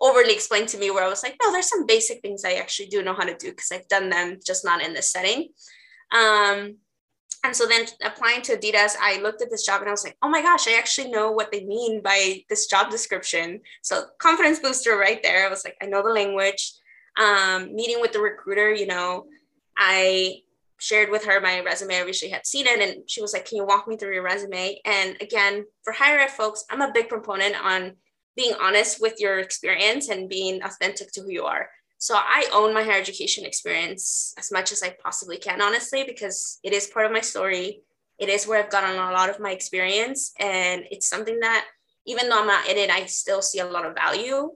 overly 0.00 0.32
explained 0.32 0.68
to 0.68 0.78
me 0.78 0.90
where 0.90 1.04
I 1.04 1.08
was 1.08 1.22
like, 1.22 1.36
no, 1.42 1.52
there's 1.52 1.68
some 1.68 1.84
basic 1.84 2.20
things 2.20 2.44
I 2.44 2.54
actually 2.54 2.86
do 2.86 3.02
know 3.02 3.12
how 3.12 3.24
to 3.24 3.36
do 3.36 3.50
because 3.50 3.72
I've 3.72 3.88
done 3.88 4.10
them, 4.10 4.38
just 4.44 4.64
not 4.64 4.82
in 4.82 4.94
this 4.94 5.10
setting. 5.10 5.48
Um, 6.12 6.76
and 7.44 7.54
so 7.54 7.66
then 7.66 7.86
applying 8.02 8.40
to 8.42 8.56
Adidas, 8.56 8.94
I 9.00 9.20
looked 9.20 9.42
at 9.42 9.50
this 9.50 9.66
job 9.66 9.82
and 9.82 9.88
I 9.88 9.92
was 9.92 10.02
like, 10.02 10.16
oh 10.22 10.30
my 10.30 10.40
gosh, 10.40 10.66
I 10.66 10.78
actually 10.78 11.10
know 11.10 11.30
what 11.30 11.52
they 11.52 11.62
mean 11.64 12.00
by 12.02 12.42
this 12.48 12.66
job 12.66 12.90
description. 12.90 13.60
So 13.82 14.06
confidence 14.18 14.60
booster 14.60 14.96
right 14.96 15.22
there. 15.22 15.46
I 15.46 15.50
was 15.50 15.62
like, 15.62 15.76
I 15.82 15.86
know 15.86 16.02
the 16.02 16.08
language. 16.08 16.72
Um, 17.20 17.74
meeting 17.74 18.00
with 18.00 18.12
the 18.12 18.20
recruiter, 18.20 18.72
you 18.72 18.86
know, 18.86 19.26
I 19.76 20.38
shared 20.80 21.10
with 21.10 21.26
her 21.26 21.38
my 21.42 21.60
resume. 21.60 21.96
I 21.96 22.04
wish 22.04 22.16
she 22.16 22.30
had 22.30 22.46
seen 22.46 22.66
it. 22.66 22.80
And 22.80 23.08
she 23.08 23.20
was 23.20 23.34
like, 23.34 23.44
can 23.44 23.58
you 23.58 23.66
walk 23.66 23.86
me 23.86 23.98
through 23.98 24.14
your 24.14 24.24
resume? 24.24 24.80
And 24.86 25.16
again, 25.20 25.66
for 25.82 25.92
higher 25.92 26.18
ed 26.18 26.30
folks, 26.30 26.64
I'm 26.70 26.80
a 26.80 26.92
big 26.92 27.10
proponent 27.10 27.62
on 27.62 27.92
being 28.36 28.54
honest 28.58 29.02
with 29.02 29.20
your 29.20 29.38
experience 29.38 30.08
and 30.08 30.30
being 30.30 30.62
authentic 30.62 31.12
to 31.12 31.20
who 31.20 31.30
you 31.30 31.44
are. 31.44 31.68
So 32.04 32.16
I 32.16 32.46
own 32.52 32.74
my 32.74 32.82
higher 32.82 33.00
education 33.00 33.46
experience 33.46 34.34
as 34.36 34.52
much 34.52 34.72
as 34.72 34.82
I 34.82 34.94
possibly 35.02 35.38
can, 35.38 35.62
honestly, 35.62 36.04
because 36.04 36.58
it 36.62 36.74
is 36.74 36.86
part 36.86 37.06
of 37.06 37.12
my 37.12 37.22
story. 37.22 37.80
It 38.18 38.28
is 38.28 38.46
where 38.46 38.62
I've 38.62 38.68
gotten 38.68 38.90
a 38.90 39.10
lot 39.10 39.30
of 39.30 39.40
my 39.40 39.52
experience. 39.52 40.34
And 40.38 40.84
it's 40.90 41.08
something 41.08 41.40
that, 41.40 41.64
even 42.04 42.28
though 42.28 42.40
I'm 42.42 42.46
not 42.46 42.68
in 42.68 42.76
it, 42.76 42.90
I 42.90 43.06
still 43.06 43.40
see 43.40 43.60
a 43.60 43.64
lot 43.64 43.86
of 43.86 43.94
value, 43.94 44.50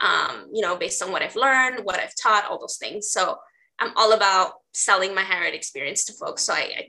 um, 0.00 0.46
you 0.52 0.62
know, 0.62 0.76
based 0.76 1.02
on 1.02 1.10
what 1.10 1.22
I've 1.22 1.34
learned, 1.34 1.80
what 1.82 1.98
I've 1.98 2.14
taught, 2.14 2.44
all 2.48 2.60
those 2.60 2.76
things. 2.76 3.10
So 3.10 3.36
I'm 3.80 3.90
all 3.96 4.12
about 4.12 4.52
selling 4.72 5.12
my 5.12 5.22
higher 5.22 5.46
ed 5.46 5.54
experience 5.54 6.04
to 6.04 6.12
folks. 6.12 6.44
So 6.44 6.52
I, 6.52 6.58
I 6.58 6.86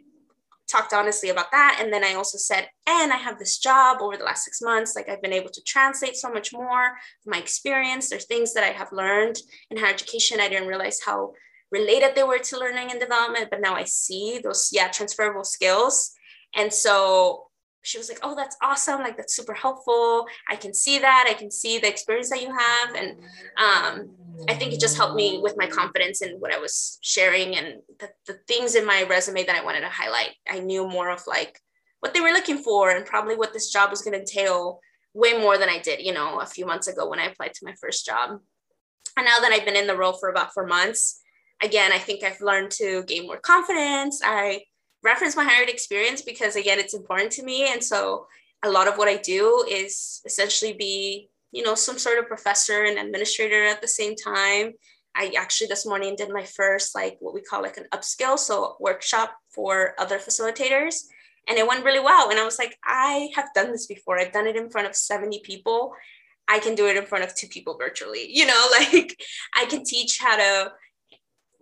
talked 0.69 0.93
honestly 0.93 1.29
about 1.29 1.51
that. 1.51 1.79
And 1.81 1.91
then 1.91 2.03
I 2.03 2.13
also 2.13 2.37
said, 2.37 2.67
and 2.87 3.11
I 3.11 3.17
have 3.17 3.39
this 3.39 3.57
job 3.57 3.97
over 4.01 4.17
the 4.17 4.23
last 4.23 4.43
six 4.43 4.61
months. 4.61 4.95
Like 4.95 5.09
I've 5.09 5.21
been 5.21 5.33
able 5.33 5.49
to 5.49 5.61
translate 5.63 6.15
so 6.15 6.29
much 6.29 6.53
more 6.53 6.91
from 7.23 7.31
my 7.31 7.37
experience. 7.37 8.09
There's 8.09 8.25
things 8.25 8.53
that 8.53 8.63
I 8.63 8.71
have 8.71 8.91
learned 8.91 9.37
in 9.69 9.77
higher 9.77 9.93
education. 9.93 10.39
I 10.39 10.49
didn't 10.49 10.67
realize 10.67 10.99
how 11.05 11.33
related 11.71 12.15
they 12.15 12.23
were 12.23 12.39
to 12.39 12.59
learning 12.59 12.91
and 12.91 12.99
development, 12.99 13.49
but 13.49 13.61
now 13.61 13.75
I 13.75 13.83
see 13.83 14.39
those, 14.43 14.69
yeah, 14.71 14.89
transferable 14.89 15.43
skills. 15.43 16.11
And 16.55 16.71
so 16.71 17.47
she 17.83 17.97
was 17.97 18.09
like, 18.09 18.19
Oh, 18.23 18.35
that's 18.35 18.57
awesome. 18.61 19.01
Like, 19.01 19.17
that's 19.17 19.35
super 19.35 19.53
helpful. 19.53 20.25
I 20.49 20.55
can 20.55 20.73
see 20.73 20.99
that. 20.99 21.27
I 21.29 21.33
can 21.33 21.51
see 21.51 21.77
the 21.77 21.87
experience 21.87 22.29
that 22.29 22.41
you 22.41 22.49
have. 22.57 22.95
And 22.95 23.17
um, 23.57 24.09
I 24.49 24.55
think 24.55 24.73
it 24.73 24.79
just 24.79 24.97
helped 24.97 25.15
me 25.15 25.39
with 25.41 25.55
my 25.57 25.67
confidence 25.67 26.21
in 26.21 26.39
what 26.39 26.53
I 26.53 26.59
was 26.59 26.97
sharing 27.01 27.55
and 27.55 27.81
the, 27.99 28.09
the 28.25 28.39
things 28.47 28.75
in 28.75 28.85
my 28.85 29.03
resume 29.03 29.45
that 29.45 29.55
I 29.55 29.63
wanted 29.63 29.81
to 29.81 29.89
highlight. 29.89 30.31
I 30.49 30.59
knew 30.59 30.87
more 30.87 31.11
of 31.11 31.21
like 31.27 31.59
what 31.99 32.13
they 32.13 32.21
were 32.21 32.31
looking 32.31 32.57
for 32.57 32.89
and 32.89 33.05
probably 33.05 33.35
what 33.35 33.53
this 33.53 33.71
job 33.71 33.91
was 33.91 34.01
going 34.01 34.13
to 34.13 34.19
entail 34.19 34.79
way 35.13 35.37
more 35.37 35.57
than 35.57 35.69
I 35.69 35.79
did, 35.79 36.01
you 36.01 36.13
know, 36.13 36.39
a 36.39 36.45
few 36.45 36.65
months 36.65 36.87
ago 36.87 37.07
when 37.07 37.19
I 37.19 37.25
applied 37.25 37.53
to 37.53 37.65
my 37.65 37.73
first 37.79 38.05
job. 38.05 38.39
And 39.15 39.25
now 39.25 39.39
that 39.39 39.51
I've 39.51 39.65
been 39.65 39.75
in 39.75 39.87
the 39.87 39.97
role 39.97 40.13
for 40.13 40.29
about 40.29 40.53
four 40.53 40.65
months, 40.65 41.21
again, 41.61 41.91
I 41.91 41.99
think 41.99 42.23
I've 42.23 42.41
learned 42.41 42.71
to 42.71 43.03
gain 43.03 43.27
more 43.27 43.37
confidence. 43.37 44.21
I 44.23 44.63
reference 45.03 45.35
my 45.35 45.43
higher 45.43 45.63
ed 45.63 45.69
experience 45.69 46.21
because 46.21 46.55
again 46.55 46.79
it's 46.79 46.93
important 46.93 47.31
to 47.33 47.43
me. 47.43 47.71
And 47.71 47.83
so 47.83 48.27
a 48.63 48.69
lot 48.69 48.87
of 48.87 48.97
what 48.97 49.09
i 49.09 49.17
do 49.17 49.65
is 49.69 50.21
essentially 50.25 50.73
be 50.73 51.29
you 51.51 51.63
know 51.63 51.75
some 51.75 51.99
sort 51.99 52.17
of 52.17 52.27
professor 52.27 52.85
and 52.85 52.97
administrator 52.97 53.63
at 53.65 53.81
the 53.81 53.87
same 53.87 54.15
time. 54.15 54.73
I 55.15 55.33
actually 55.37 55.67
this 55.67 55.85
morning 55.85 56.15
did 56.15 56.29
my 56.31 56.43
first 56.43 56.95
like 56.95 57.17
what 57.19 57.33
we 57.33 57.41
call 57.41 57.61
like 57.61 57.77
an 57.77 57.87
upskill 57.93 58.39
so 58.39 58.77
workshop 58.79 59.35
for 59.53 59.93
other 59.99 60.17
facilitators. 60.17 61.03
And 61.47 61.57
it 61.57 61.67
went 61.67 61.83
really 61.83 61.99
well. 61.99 62.29
And 62.29 62.39
i 62.39 62.45
was 62.45 62.57
like 62.57 62.77
i 62.83 63.29
have 63.35 63.53
done 63.53 63.71
this 63.71 63.85
before. 63.85 64.19
I've 64.19 64.31
done 64.31 64.47
it 64.47 64.55
in 64.55 64.69
front 64.69 64.87
of 64.87 64.95
70 64.95 65.41
people. 65.43 65.93
I 66.47 66.59
can 66.59 66.75
do 66.75 66.87
it 66.87 66.97
in 66.97 67.05
front 67.05 67.23
of 67.23 67.33
two 67.33 67.47
people 67.47 67.77
virtually 67.77 68.25
you 68.29 68.45
know 68.45 68.63
like 68.71 69.17
i 69.55 69.63
can 69.65 69.83
teach 69.85 70.19
how 70.19 70.35
to 70.35 70.71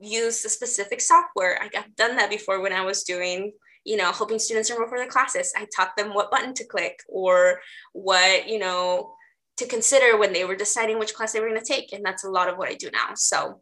use 0.02 0.42
the 0.42 0.50
specific 0.50 1.02
software. 1.02 1.62
I 1.62 1.70
have 1.76 1.96
done 1.96 2.16
that 2.18 2.30
before 2.30 2.62
when 2.62 2.74
I 2.74 2.82
was 2.82 3.04
doing, 3.04 3.54
you 3.86 3.98
know, 3.98 4.12
helping 4.12 4.40
students 4.40 4.70
enroll 4.70 4.90
for 4.90 4.98
their 4.98 5.08
classes. 5.08 5.54
I 5.56 5.68
taught 5.76 5.96
them 5.96 6.14
what 6.14 6.32
button 6.32 6.54
to 6.56 6.66
click 6.66 7.00
or 7.08 7.62
what, 7.94 8.48
you 8.48 8.60
know, 8.60 9.14
to 9.58 9.68
consider 9.68 10.18
when 10.18 10.34
they 10.34 10.46
were 10.46 10.56
deciding 10.56 10.98
which 10.98 11.14
class 11.14 11.34
they 11.34 11.40
were 11.40 11.50
going 11.50 11.60
to 11.60 11.66
take. 11.66 11.94
And 11.94 12.04
that's 12.04 12.24
a 12.24 12.30
lot 12.30 12.50
of 12.50 12.58
what 12.58 12.70
I 12.70 12.76
do 12.76 12.90
now. 12.92 13.14
So 13.16 13.62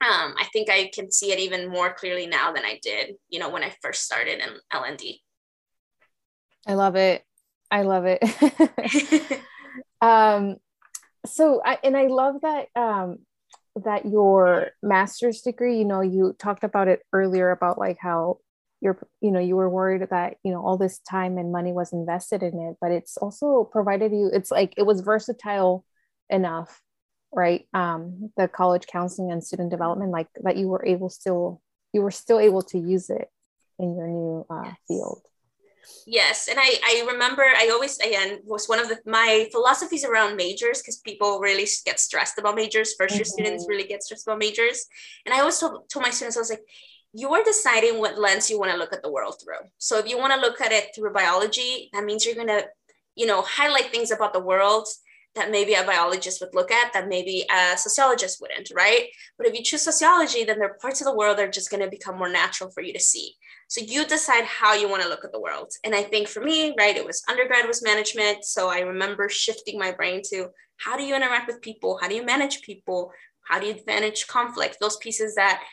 um, 0.00 0.34
I 0.38 0.46
think 0.52 0.68
I 0.68 0.90
can 0.92 1.10
see 1.10 1.32
it 1.32 1.38
even 1.38 1.68
more 1.68 1.94
clearly 1.94 2.26
now 2.26 2.52
than 2.52 2.64
I 2.64 2.78
did, 2.82 3.14
you 3.28 3.38
know, 3.38 3.48
when 3.48 3.62
I 3.62 3.72
first 3.80 4.04
started 4.04 4.40
in 4.40 4.48
LND. 4.72 5.20
I 6.66 6.74
love 6.74 6.96
it. 6.96 7.24
I 7.70 7.82
love 7.82 8.04
it. 8.06 8.22
um, 10.00 10.56
so 11.26 11.62
I, 11.64 11.78
and 11.82 11.96
I 11.96 12.06
love 12.06 12.36
that 12.42 12.68
um, 12.74 13.18
that 13.84 14.06
your 14.06 14.70
master's 14.82 15.40
degree 15.40 15.78
you 15.78 15.84
know 15.84 16.00
you 16.00 16.34
talked 16.38 16.64
about 16.64 16.88
it 16.88 17.00
earlier 17.12 17.50
about 17.50 17.78
like 17.78 17.98
how 18.00 18.38
you're 18.80 18.98
you 19.20 19.30
know 19.30 19.40
you 19.40 19.56
were 19.56 19.68
worried 19.68 20.06
that 20.10 20.36
you 20.44 20.52
know 20.52 20.64
all 20.64 20.76
this 20.76 20.98
time 21.00 21.38
and 21.38 21.50
money 21.50 21.72
was 21.72 21.92
invested 21.92 22.42
in 22.42 22.58
it 22.60 22.76
but 22.80 22.92
it's 22.92 23.16
also 23.16 23.64
provided 23.64 24.12
you 24.12 24.30
it's 24.32 24.50
like 24.50 24.74
it 24.76 24.84
was 24.86 25.00
versatile 25.00 25.84
enough 26.30 26.82
right 27.32 27.66
um 27.74 28.30
the 28.36 28.46
college 28.46 28.86
counseling 28.86 29.32
and 29.32 29.42
student 29.42 29.70
development 29.70 30.12
like 30.12 30.28
that 30.42 30.56
you 30.56 30.68
were 30.68 30.84
able 30.86 31.08
still 31.08 31.60
you 31.92 32.00
were 32.02 32.10
still 32.10 32.38
able 32.38 32.62
to 32.62 32.78
use 32.78 33.10
it 33.10 33.28
in 33.78 33.96
your 33.96 34.06
new 34.06 34.46
uh, 34.50 34.62
yes. 34.64 34.76
field 34.86 35.22
Yes, 36.06 36.48
and 36.48 36.58
I 36.60 36.78
I 36.84 37.04
remember 37.12 37.42
I 37.42 37.70
always 37.72 37.98
again 37.98 38.40
was 38.44 38.66
one 38.66 38.80
of 38.80 38.88
the 38.88 38.98
my 39.06 39.48
philosophies 39.52 40.04
around 40.04 40.36
majors 40.36 40.80
because 40.80 40.98
people 40.98 41.40
really 41.40 41.66
get 41.84 42.00
stressed 42.00 42.38
about 42.38 42.54
majors. 42.54 42.94
1st 43.00 43.10
year 43.10 43.20
mm-hmm. 43.20 43.24
students 43.24 43.66
really 43.68 43.84
get 43.84 44.02
stressed 44.02 44.26
about 44.26 44.38
majors, 44.38 44.86
and 45.24 45.34
I 45.34 45.40
always 45.40 45.58
told, 45.58 45.88
told 45.90 46.04
my 46.04 46.10
students 46.10 46.36
I 46.36 46.40
was 46.40 46.50
like, 46.50 46.64
you 47.12 47.32
are 47.34 47.44
deciding 47.44 47.98
what 47.98 48.18
lens 48.18 48.50
you 48.50 48.58
want 48.58 48.72
to 48.72 48.78
look 48.78 48.92
at 48.92 49.02
the 49.02 49.12
world 49.12 49.36
through. 49.42 49.68
So 49.78 49.98
if 49.98 50.08
you 50.08 50.18
want 50.18 50.32
to 50.34 50.40
look 50.40 50.60
at 50.60 50.72
it 50.72 50.88
through 50.94 51.12
biology, 51.12 51.90
that 51.92 52.04
means 52.04 52.24
you're 52.24 52.34
gonna 52.34 52.62
you 53.14 53.26
know 53.26 53.42
highlight 53.42 53.90
things 53.90 54.10
about 54.10 54.32
the 54.32 54.40
world 54.40 54.88
that 55.34 55.50
maybe 55.50 55.74
a 55.74 55.84
biologist 55.84 56.40
would 56.40 56.54
look 56.54 56.70
at 56.70 56.92
that 56.92 57.08
maybe 57.08 57.44
a 57.50 57.76
sociologist 57.76 58.40
wouldn't, 58.40 58.70
right? 58.74 59.08
But 59.36 59.48
if 59.48 59.54
you 59.54 59.62
choose 59.62 59.82
sociology, 59.82 60.44
then 60.44 60.58
there 60.58 60.68
are 60.68 60.78
parts 60.80 61.00
of 61.00 61.06
the 61.06 61.14
world 61.14 61.38
that 61.38 61.48
are 61.48 61.50
just 61.50 61.70
going 61.70 61.82
to 61.82 61.90
become 61.90 62.18
more 62.18 62.28
natural 62.28 62.70
for 62.70 62.82
you 62.82 62.92
to 62.92 63.00
see. 63.00 63.34
So 63.74 63.80
you 63.84 64.06
decide 64.06 64.44
how 64.44 64.74
you 64.74 64.88
want 64.88 65.02
to 65.02 65.08
look 65.08 65.24
at 65.24 65.32
the 65.32 65.40
world. 65.40 65.72
And 65.82 65.96
I 65.96 66.04
think 66.04 66.28
for 66.28 66.40
me, 66.40 66.76
right, 66.78 66.96
it 66.96 67.04
was 67.04 67.24
undergrad 67.28 67.66
was 67.66 67.82
management. 67.82 68.44
So 68.44 68.68
I 68.68 68.78
remember 68.78 69.28
shifting 69.28 69.80
my 69.80 69.90
brain 69.90 70.22
to 70.30 70.50
how 70.76 70.96
do 70.96 71.02
you 71.02 71.16
interact 71.16 71.48
with 71.48 71.60
people? 71.60 71.98
How 72.00 72.06
do 72.06 72.14
you 72.14 72.24
manage 72.24 72.62
people? 72.62 73.10
How 73.48 73.58
do 73.58 73.66
you 73.66 73.74
manage 73.84 74.28
conflict? 74.28 74.76
Those 74.80 74.96
pieces 74.98 75.34
that 75.34 75.64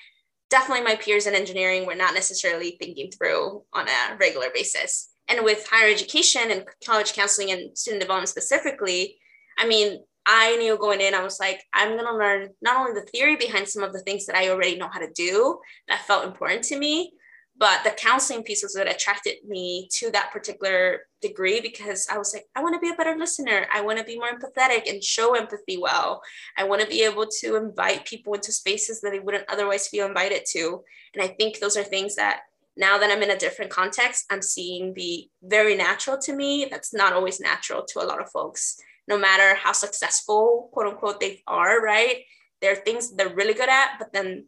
definitely 0.50 0.84
my 0.84 0.96
peers 0.96 1.28
in 1.28 1.36
engineering 1.36 1.86
were 1.86 1.94
not 1.94 2.16
necessarily 2.16 2.76
thinking 2.80 3.12
through 3.12 3.62
on 3.72 3.88
a 3.88 4.18
regular 4.20 4.48
basis. 4.52 5.12
And 5.28 5.46
with 5.46 5.68
higher 5.70 5.94
education 5.94 6.50
and 6.50 6.66
college 6.84 7.14
counseling 7.14 7.52
and 7.52 7.78
student 7.78 8.02
development 8.02 8.30
specifically, 8.30 9.20
I 9.60 9.68
mean, 9.68 10.00
I 10.26 10.58
knew 10.58 10.76
going 10.76 11.02
in, 11.02 11.14
I 11.14 11.22
was 11.22 11.40
like, 11.40 11.62
I'm 11.72 11.90
going 11.90 12.08
to 12.08 12.18
learn 12.18 12.50
not 12.64 12.78
only 12.78 13.00
the 13.00 13.06
theory 13.06 13.36
behind 13.36 13.68
some 13.68 13.84
of 13.84 13.94
the 13.94 14.00
things 14.00 14.26
that 14.26 14.36
I 14.36 14.50
already 14.50 14.78
know 14.78 14.90
how 14.92 15.02
to 15.02 15.12
do 15.14 15.60
that 15.88 16.08
felt 16.08 16.26
important 16.26 16.64
to 16.64 16.80
me, 16.80 17.14
but 17.62 17.84
the 17.84 17.92
counseling 17.92 18.42
piece 18.42 18.64
was 18.64 18.76
what 18.76 18.90
attracted 18.90 19.36
me 19.48 19.88
to 19.92 20.10
that 20.10 20.32
particular 20.34 21.02
degree 21.22 21.62
because 21.62 22.08
I 22.12 22.18
was 22.18 22.34
like, 22.34 22.46
I 22.56 22.64
want 22.64 22.74
to 22.74 22.80
be 22.80 22.90
a 22.90 22.96
better 22.96 23.16
listener. 23.16 23.68
I 23.72 23.82
want 23.82 24.00
to 24.00 24.04
be 24.04 24.18
more 24.18 24.32
empathetic 24.32 24.90
and 24.90 25.04
show 25.04 25.36
empathy 25.36 25.78
well. 25.78 26.24
I 26.58 26.64
want 26.64 26.82
to 26.82 26.88
be 26.88 27.04
able 27.04 27.28
to 27.42 27.58
invite 27.58 28.06
people 28.06 28.34
into 28.34 28.52
spaces 28.52 29.00
that 29.02 29.12
they 29.12 29.20
wouldn't 29.20 29.48
otherwise 29.48 29.88
feel 29.88 30.08
invited 30.08 30.42
to. 30.54 30.82
And 31.14 31.24
I 31.24 31.28
think 31.28 31.60
those 31.60 31.78
are 31.78 31.84
things 31.84 32.16
that 32.16 32.40
now 32.76 32.98
that 32.98 33.12
I'm 33.12 33.22
in 33.22 33.30
a 33.30 33.38
different 33.38 33.70
context, 33.70 34.26
I'm 34.32 34.42
seeing 34.42 34.92
be 34.92 35.30
very 35.44 35.76
natural 35.76 36.18
to 36.24 36.36
me. 36.36 36.68
That's 36.72 36.96
not 36.96 37.14
always 37.14 37.40
natural 37.40 37.86
to 37.90 38.02
a 38.02 38.08
lot 38.08 38.22
of 38.22 38.32
folks 38.32 38.82
no 39.08 39.18
matter 39.18 39.56
how 39.56 39.74
successful, 39.74 40.70
quote 40.72 40.88
unquote, 40.88 41.20
they 41.20 41.42
are, 41.48 41.82
right? 41.82 42.24
There 42.62 42.72
are 42.72 42.76
things 42.76 43.12
they're 43.12 43.36
really 43.36 43.54
good 43.54 43.70
at, 43.70 43.98
but 44.00 44.14
then 44.14 44.46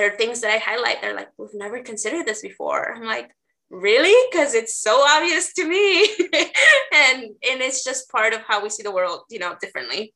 there 0.00 0.10
are 0.10 0.16
things 0.16 0.40
that 0.40 0.50
I 0.50 0.56
highlight. 0.56 1.02
They're 1.02 1.14
like, 1.14 1.28
we've 1.36 1.50
never 1.52 1.82
considered 1.82 2.24
this 2.24 2.40
before. 2.40 2.94
I'm 2.94 3.04
like, 3.04 3.30
really? 3.68 4.16
Because 4.30 4.54
it's 4.54 4.80
so 4.80 5.04
obvious 5.06 5.52
to 5.52 5.68
me. 5.68 6.04
and 6.94 7.24
and 7.24 7.60
it's 7.60 7.84
just 7.84 8.10
part 8.10 8.32
of 8.32 8.40
how 8.40 8.62
we 8.62 8.70
see 8.70 8.82
the 8.82 8.90
world, 8.90 9.24
you 9.28 9.38
know, 9.38 9.56
differently. 9.60 10.14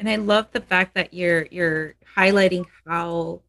And 0.00 0.08
I 0.08 0.16
love 0.16 0.48
the 0.50 0.60
fact 0.60 0.94
that 0.94 1.14
you're 1.14 1.46
you're 1.52 1.94
highlighting 2.16 2.66
how 2.84 3.42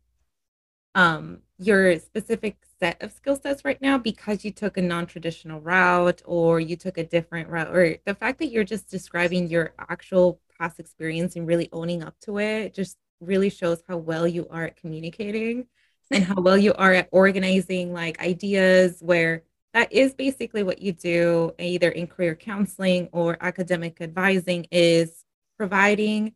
um 0.94 1.40
your 1.58 1.98
specific 1.98 2.58
set 2.80 3.02
of 3.02 3.12
skill 3.12 3.36
sets 3.36 3.66
right 3.66 3.82
now 3.82 3.98
because 3.98 4.46
you 4.46 4.52
took 4.52 4.78
a 4.78 4.82
non-traditional 4.84 5.60
route 5.62 6.22
or 6.26 6.60
you 6.60 6.76
took 6.76 7.00
a 7.00 7.04
different 7.04 7.50
route 7.50 7.76
or 7.76 7.98
the 8.06 8.14
fact 8.14 8.38
that 8.38 8.52
you're 8.52 8.64
just 8.64 8.88
describing 8.88 9.50
your 9.50 9.74
actual 9.80 10.40
past 10.60 10.80
experience 10.80 11.36
and 11.36 11.48
really 11.48 11.70
owning 11.74 12.04
up 12.04 12.14
to 12.20 12.38
it 12.38 12.76
just 12.76 12.98
really 13.20 13.50
shows 13.50 13.82
how 13.88 13.98
well 13.98 14.28
you 14.28 14.48
are 14.50 14.66
at 14.66 14.76
communicating 14.76 15.68
and 16.12 16.24
how 16.24 16.42
well 16.42 16.58
you 16.58 16.74
are 16.74 16.94
at 16.94 17.10
organizing 17.12 17.94
like 17.94 18.20
ideas 18.22 18.98
where 19.02 19.44
that 19.74 19.92
is 19.92 20.14
basically 20.14 20.64
what 20.64 20.82
you 20.82 20.92
do 20.92 21.52
either 21.60 21.90
in 21.90 22.08
career 22.08 22.36
counseling 22.36 23.10
or 23.12 23.38
academic 23.42 24.02
advising 24.02 24.66
is 24.72 25.24
providing 25.58 26.34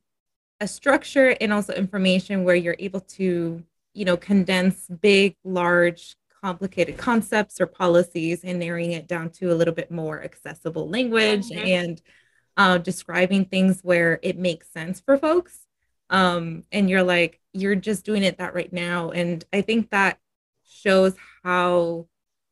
a 0.60 0.68
structure 0.68 1.36
and 1.42 1.52
also 1.52 1.74
information 1.74 2.44
where 2.44 2.56
you're 2.56 2.76
able 2.80 3.00
to 3.00 3.64
you 3.94 4.06
know 4.06 4.18
condense 4.18 4.88
big 5.02 5.36
large 5.44 6.16
complicated 6.44 6.98
concepts 6.98 7.62
or 7.62 7.68
policies 7.68 8.44
and 8.44 8.60
narrowing 8.60 8.92
it 8.94 9.08
down 9.08 9.30
to 9.30 9.52
a 9.52 9.56
little 9.56 9.74
bit 9.74 9.92
more 9.92 10.24
accessible 10.24 10.90
language 10.90 11.50
mm-hmm. 11.50 11.68
and 11.68 12.02
uh, 12.58 12.78
describing 12.78 13.46
things 13.46 13.80
where 13.82 14.20
it 14.22 14.38
makes 14.38 14.70
sense 14.72 15.00
for 15.00 15.18
folks. 15.18 15.62
Um, 16.12 16.64
and 16.72 16.90
you're 16.90 17.04
like, 17.04 17.40
you're 17.54 17.76
just 17.76 18.06
doing 18.06 18.24
it 18.24 18.38
that 18.38 18.54
right 18.54 18.72
now. 18.72 19.10
And 19.10 19.44
I 19.52 19.62
think 19.62 19.90
that 19.90 20.20
shows 20.64 21.16
how 21.44 22.08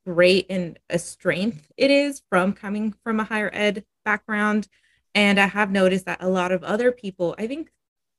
great 0.05 0.47
and 0.49 0.79
a 0.89 0.97
strength 0.97 1.71
it 1.77 1.91
is 1.91 2.23
from 2.29 2.53
coming 2.53 2.95
from 3.03 3.19
a 3.19 3.23
higher 3.25 3.51
ed 3.53 3.85
background. 4.03 4.67
And 5.13 5.39
I 5.39 5.47
have 5.47 5.71
noticed 5.71 6.05
that 6.05 6.23
a 6.23 6.29
lot 6.29 6.51
of 6.51 6.63
other 6.63 6.91
people, 6.91 7.35
I 7.37 7.47
think 7.47 7.69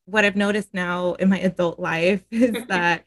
what 0.05 0.24
I've 0.24 0.36
noticed 0.36 0.74
now 0.74 1.14
in 1.14 1.28
my 1.28 1.38
adult 1.38 1.80
life 1.80 2.22
is 2.30 2.55
that 2.68 3.05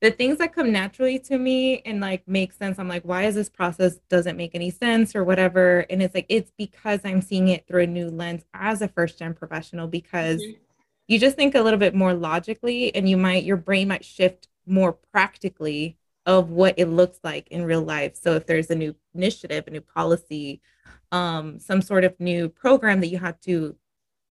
the 0.00 0.10
things 0.10 0.36
that 0.38 0.54
come 0.54 0.70
naturally 0.70 1.18
to 1.18 1.38
me 1.38 1.80
and 1.86 1.98
like 1.98 2.28
make 2.28 2.52
sense 2.52 2.78
i'm 2.78 2.88
like 2.88 3.04
why 3.04 3.22
is 3.22 3.34
this 3.34 3.48
process 3.48 3.96
doesn't 4.10 4.36
make 4.36 4.54
any 4.54 4.68
sense 4.68 5.16
or 5.16 5.24
whatever 5.24 5.86
and 5.88 6.02
it's 6.02 6.14
like 6.14 6.26
it's 6.28 6.52
because 6.58 7.00
i'm 7.04 7.22
seeing 7.22 7.48
it 7.48 7.66
through 7.66 7.84
a 7.84 7.86
new 7.86 8.10
lens 8.10 8.44
as 8.52 8.82
a 8.82 8.88
first 8.88 9.18
gen 9.18 9.32
professional 9.32 9.86
because 9.86 10.42
mm-hmm. 10.42 10.63
You 11.06 11.18
just 11.18 11.36
think 11.36 11.54
a 11.54 11.62
little 11.62 11.78
bit 11.78 11.94
more 11.94 12.14
logically 12.14 12.94
and 12.94 13.08
you 13.08 13.16
might 13.16 13.44
your 13.44 13.56
brain 13.56 13.88
might 13.88 14.04
shift 14.04 14.48
more 14.66 14.92
practically 14.92 15.96
of 16.26 16.50
what 16.50 16.74
it 16.78 16.86
looks 16.86 17.18
like 17.22 17.48
in 17.48 17.64
real 17.64 17.82
life 17.82 18.16
so 18.16 18.34
if 18.34 18.46
there's 18.46 18.70
a 18.70 18.74
new 18.74 18.94
initiative 19.14 19.64
a 19.66 19.70
new 19.70 19.80
policy 19.80 20.60
um, 21.12 21.60
some 21.60 21.80
sort 21.80 22.02
of 22.02 22.18
new 22.18 22.48
program 22.48 23.00
that 23.00 23.08
you 23.08 23.18
have 23.18 23.38
to 23.40 23.76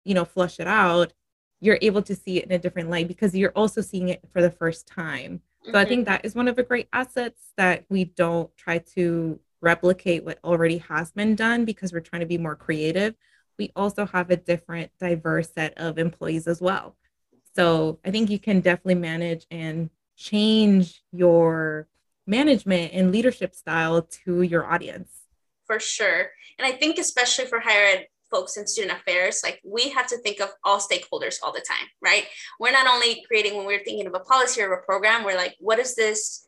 you 0.04 0.14
know 0.14 0.24
flush 0.24 0.58
it 0.58 0.66
out 0.66 1.12
you're 1.60 1.78
able 1.80 2.02
to 2.02 2.14
see 2.14 2.38
it 2.38 2.44
in 2.44 2.52
a 2.52 2.58
different 2.58 2.90
light 2.90 3.08
because 3.08 3.34
you're 3.34 3.52
also 3.56 3.80
seeing 3.80 4.08
it 4.08 4.20
for 4.32 4.42
the 4.42 4.50
first 4.50 4.86
time 4.86 5.40
so 5.66 5.72
mm-hmm. 5.72 5.78
I 5.78 5.84
think 5.84 6.06
that 6.06 6.24
is 6.24 6.36
one 6.36 6.46
of 6.46 6.54
the 6.54 6.62
great 6.62 6.88
assets 6.92 7.52
that 7.56 7.84
we 7.88 8.04
don't 8.04 8.54
try 8.56 8.78
to 8.94 9.40
replicate 9.60 10.24
what 10.24 10.38
already 10.44 10.78
has 10.78 11.10
been 11.10 11.34
done 11.34 11.64
because 11.64 11.92
we're 11.92 12.00
trying 12.00 12.20
to 12.20 12.26
be 12.26 12.38
more 12.38 12.54
creative. 12.54 13.16
We 13.58 13.72
also 13.74 14.06
have 14.06 14.30
a 14.30 14.36
different, 14.36 14.90
diverse 15.00 15.50
set 15.52 15.76
of 15.78 15.98
employees 15.98 16.46
as 16.46 16.60
well. 16.60 16.96
So 17.54 17.98
I 18.04 18.10
think 18.10 18.28
you 18.30 18.38
can 18.38 18.60
definitely 18.60 18.96
manage 18.96 19.46
and 19.50 19.90
change 20.16 21.02
your 21.12 21.88
management 22.26 22.92
and 22.92 23.12
leadership 23.12 23.54
style 23.54 24.02
to 24.24 24.42
your 24.42 24.70
audience. 24.70 25.10
For 25.66 25.80
sure. 25.80 26.30
And 26.58 26.66
I 26.66 26.72
think, 26.72 26.98
especially 26.98 27.46
for 27.46 27.60
higher 27.60 27.84
ed 27.84 28.06
folks 28.30 28.56
in 28.56 28.66
student 28.66 28.98
affairs, 28.98 29.40
like 29.42 29.60
we 29.64 29.90
have 29.90 30.06
to 30.08 30.18
think 30.18 30.40
of 30.40 30.50
all 30.64 30.78
stakeholders 30.78 31.36
all 31.42 31.52
the 31.52 31.64
time, 31.66 31.86
right? 32.02 32.26
We're 32.58 32.72
not 32.72 32.86
only 32.86 33.24
creating 33.26 33.56
when 33.56 33.66
we're 33.66 33.84
thinking 33.84 34.06
of 34.06 34.14
a 34.14 34.20
policy 34.20 34.62
or 34.62 34.72
a 34.72 34.82
program, 34.82 35.24
we're 35.24 35.36
like, 35.36 35.54
what 35.60 35.78
is 35.78 35.94
this? 35.94 36.46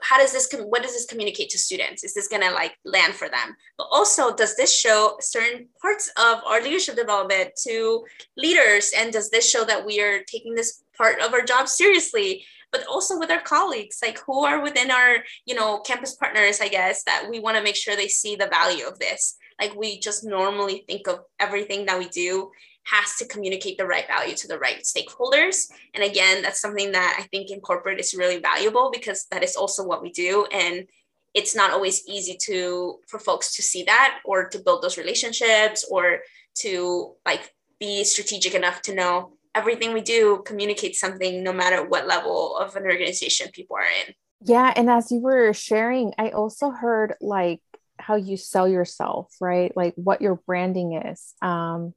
How 0.00 0.18
does 0.18 0.32
this, 0.32 0.46
com- 0.46 0.70
what 0.70 0.82
does 0.82 0.92
this 0.92 1.06
communicate 1.06 1.48
to 1.50 1.58
students? 1.58 2.04
Is 2.04 2.14
this 2.14 2.28
gonna 2.28 2.50
like 2.50 2.76
land 2.84 3.14
for 3.14 3.28
them? 3.28 3.56
But 3.78 3.88
also, 3.90 4.34
does 4.34 4.56
this 4.56 4.74
show 4.74 5.16
certain 5.20 5.68
parts 5.80 6.10
of 6.16 6.40
our 6.46 6.62
leadership 6.62 6.96
development 6.96 7.50
to 7.64 8.04
leaders? 8.36 8.92
And 8.96 9.12
does 9.12 9.30
this 9.30 9.48
show 9.48 9.64
that 9.64 9.84
we 9.84 10.00
are 10.00 10.22
taking 10.24 10.54
this 10.54 10.82
part 10.96 11.20
of 11.20 11.32
our 11.32 11.42
job 11.42 11.68
seriously? 11.68 12.44
but 12.74 12.84
also 12.88 13.16
with 13.20 13.30
our 13.30 13.40
colleagues 13.40 14.00
like 14.02 14.18
who 14.26 14.44
are 14.44 14.60
within 14.60 14.90
our 14.90 15.18
you 15.46 15.54
know 15.54 15.78
campus 15.78 16.16
partners 16.16 16.60
i 16.60 16.66
guess 16.66 17.04
that 17.04 17.24
we 17.30 17.38
want 17.38 17.56
to 17.56 17.62
make 17.62 17.76
sure 17.76 17.94
they 17.94 18.08
see 18.08 18.34
the 18.34 18.48
value 18.48 18.84
of 18.84 18.98
this 18.98 19.36
like 19.60 19.74
we 19.76 20.00
just 20.00 20.24
normally 20.24 20.84
think 20.88 21.06
of 21.06 21.20
everything 21.38 21.86
that 21.86 21.98
we 21.98 22.08
do 22.08 22.50
has 22.84 23.16
to 23.16 23.26
communicate 23.26 23.78
the 23.78 23.86
right 23.86 24.06
value 24.06 24.34
to 24.34 24.48
the 24.48 24.58
right 24.58 24.82
stakeholders. 24.82 25.70
And 25.94 26.04
again, 26.04 26.42
that's 26.42 26.60
something 26.60 26.92
that 26.92 27.16
I 27.18 27.22
think 27.24 27.50
in 27.50 27.60
corporate 27.60 27.98
is 27.98 28.14
really 28.14 28.38
valuable 28.38 28.90
because 28.92 29.26
that 29.30 29.42
is 29.42 29.56
also 29.56 29.84
what 29.84 30.02
we 30.02 30.10
do. 30.10 30.46
And 30.52 30.86
it's 31.32 31.56
not 31.56 31.72
always 31.72 32.06
easy 32.06 32.36
to 32.42 33.00
for 33.08 33.18
folks 33.18 33.56
to 33.56 33.62
see 33.62 33.84
that 33.84 34.20
or 34.24 34.48
to 34.48 34.58
build 34.58 34.82
those 34.82 34.98
relationships 34.98 35.84
or 35.90 36.20
to 36.56 37.14
like 37.26 37.52
be 37.80 38.04
strategic 38.04 38.54
enough 38.54 38.82
to 38.82 38.94
know 38.94 39.36
everything 39.54 39.92
we 39.92 40.00
do 40.00 40.42
communicates 40.44 41.00
something 41.00 41.42
no 41.42 41.52
matter 41.52 41.84
what 41.84 42.06
level 42.06 42.56
of 42.56 42.76
an 42.76 42.84
organization 42.84 43.48
people 43.52 43.76
are 43.76 44.06
in. 44.06 44.14
Yeah. 44.42 44.72
And 44.76 44.90
as 44.90 45.10
you 45.10 45.20
were 45.20 45.52
sharing, 45.52 46.12
I 46.18 46.30
also 46.30 46.70
heard 46.70 47.14
like 47.20 47.60
how 47.98 48.16
you 48.16 48.36
sell 48.36 48.68
yourself, 48.68 49.34
right? 49.40 49.74
Like 49.76 49.94
what 49.96 50.20
your 50.20 50.36
branding 50.46 50.94
is. 50.94 51.34
Um, 51.40 51.94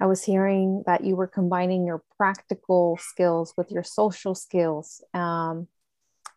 I 0.00 0.06
was 0.06 0.24
hearing 0.24 0.82
that 0.86 1.04
you 1.04 1.16
were 1.16 1.26
combining 1.26 1.86
your 1.86 2.02
practical 2.16 2.98
skills 3.00 3.54
with 3.56 3.70
your 3.70 3.84
social 3.84 4.34
skills. 4.34 5.02
Um, 5.14 5.68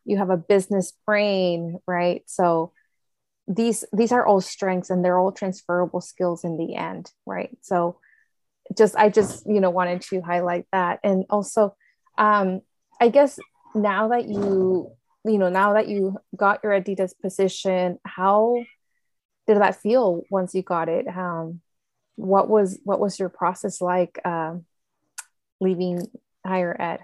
you 0.05 0.17
have 0.17 0.29
a 0.29 0.37
business 0.37 0.93
brain, 1.05 1.79
right? 1.87 2.23
So 2.27 2.73
these 3.47 3.83
these 3.93 4.11
are 4.11 4.25
all 4.25 4.41
strengths 4.41 4.89
and 4.89 5.03
they're 5.03 5.19
all 5.19 5.31
transferable 5.31 6.01
skills 6.01 6.43
in 6.43 6.57
the 6.57 6.75
end, 6.75 7.11
right? 7.25 7.55
So 7.61 7.99
just 8.77 8.95
I 8.95 9.09
just 9.09 9.45
you 9.47 9.59
know 9.59 9.69
wanted 9.69 10.01
to 10.01 10.21
highlight 10.21 10.65
that, 10.71 10.99
and 11.03 11.25
also 11.29 11.75
um, 12.17 12.61
I 12.99 13.09
guess 13.09 13.39
now 13.73 14.09
that 14.09 14.27
you 14.27 14.91
you 15.25 15.37
know 15.37 15.49
now 15.49 15.73
that 15.73 15.87
you 15.87 16.17
got 16.35 16.61
your 16.63 16.73
Adidas 16.73 17.13
position, 17.19 17.99
how 18.05 18.63
did 19.47 19.57
that 19.57 19.81
feel 19.81 20.23
once 20.29 20.55
you 20.55 20.63
got 20.63 20.89
it? 20.89 21.07
Um, 21.07 21.61
what 22.15 22.49
was 22.49 22.79
what 22.83 22.99
was 22.99 23.19
your 23.19 23.29
process 23.29 23.81
like 23.81 24.19
um, 24.25 24.65
leaving 25.59 26.07
higher 26.45 26.75
ed? 26.79 26.99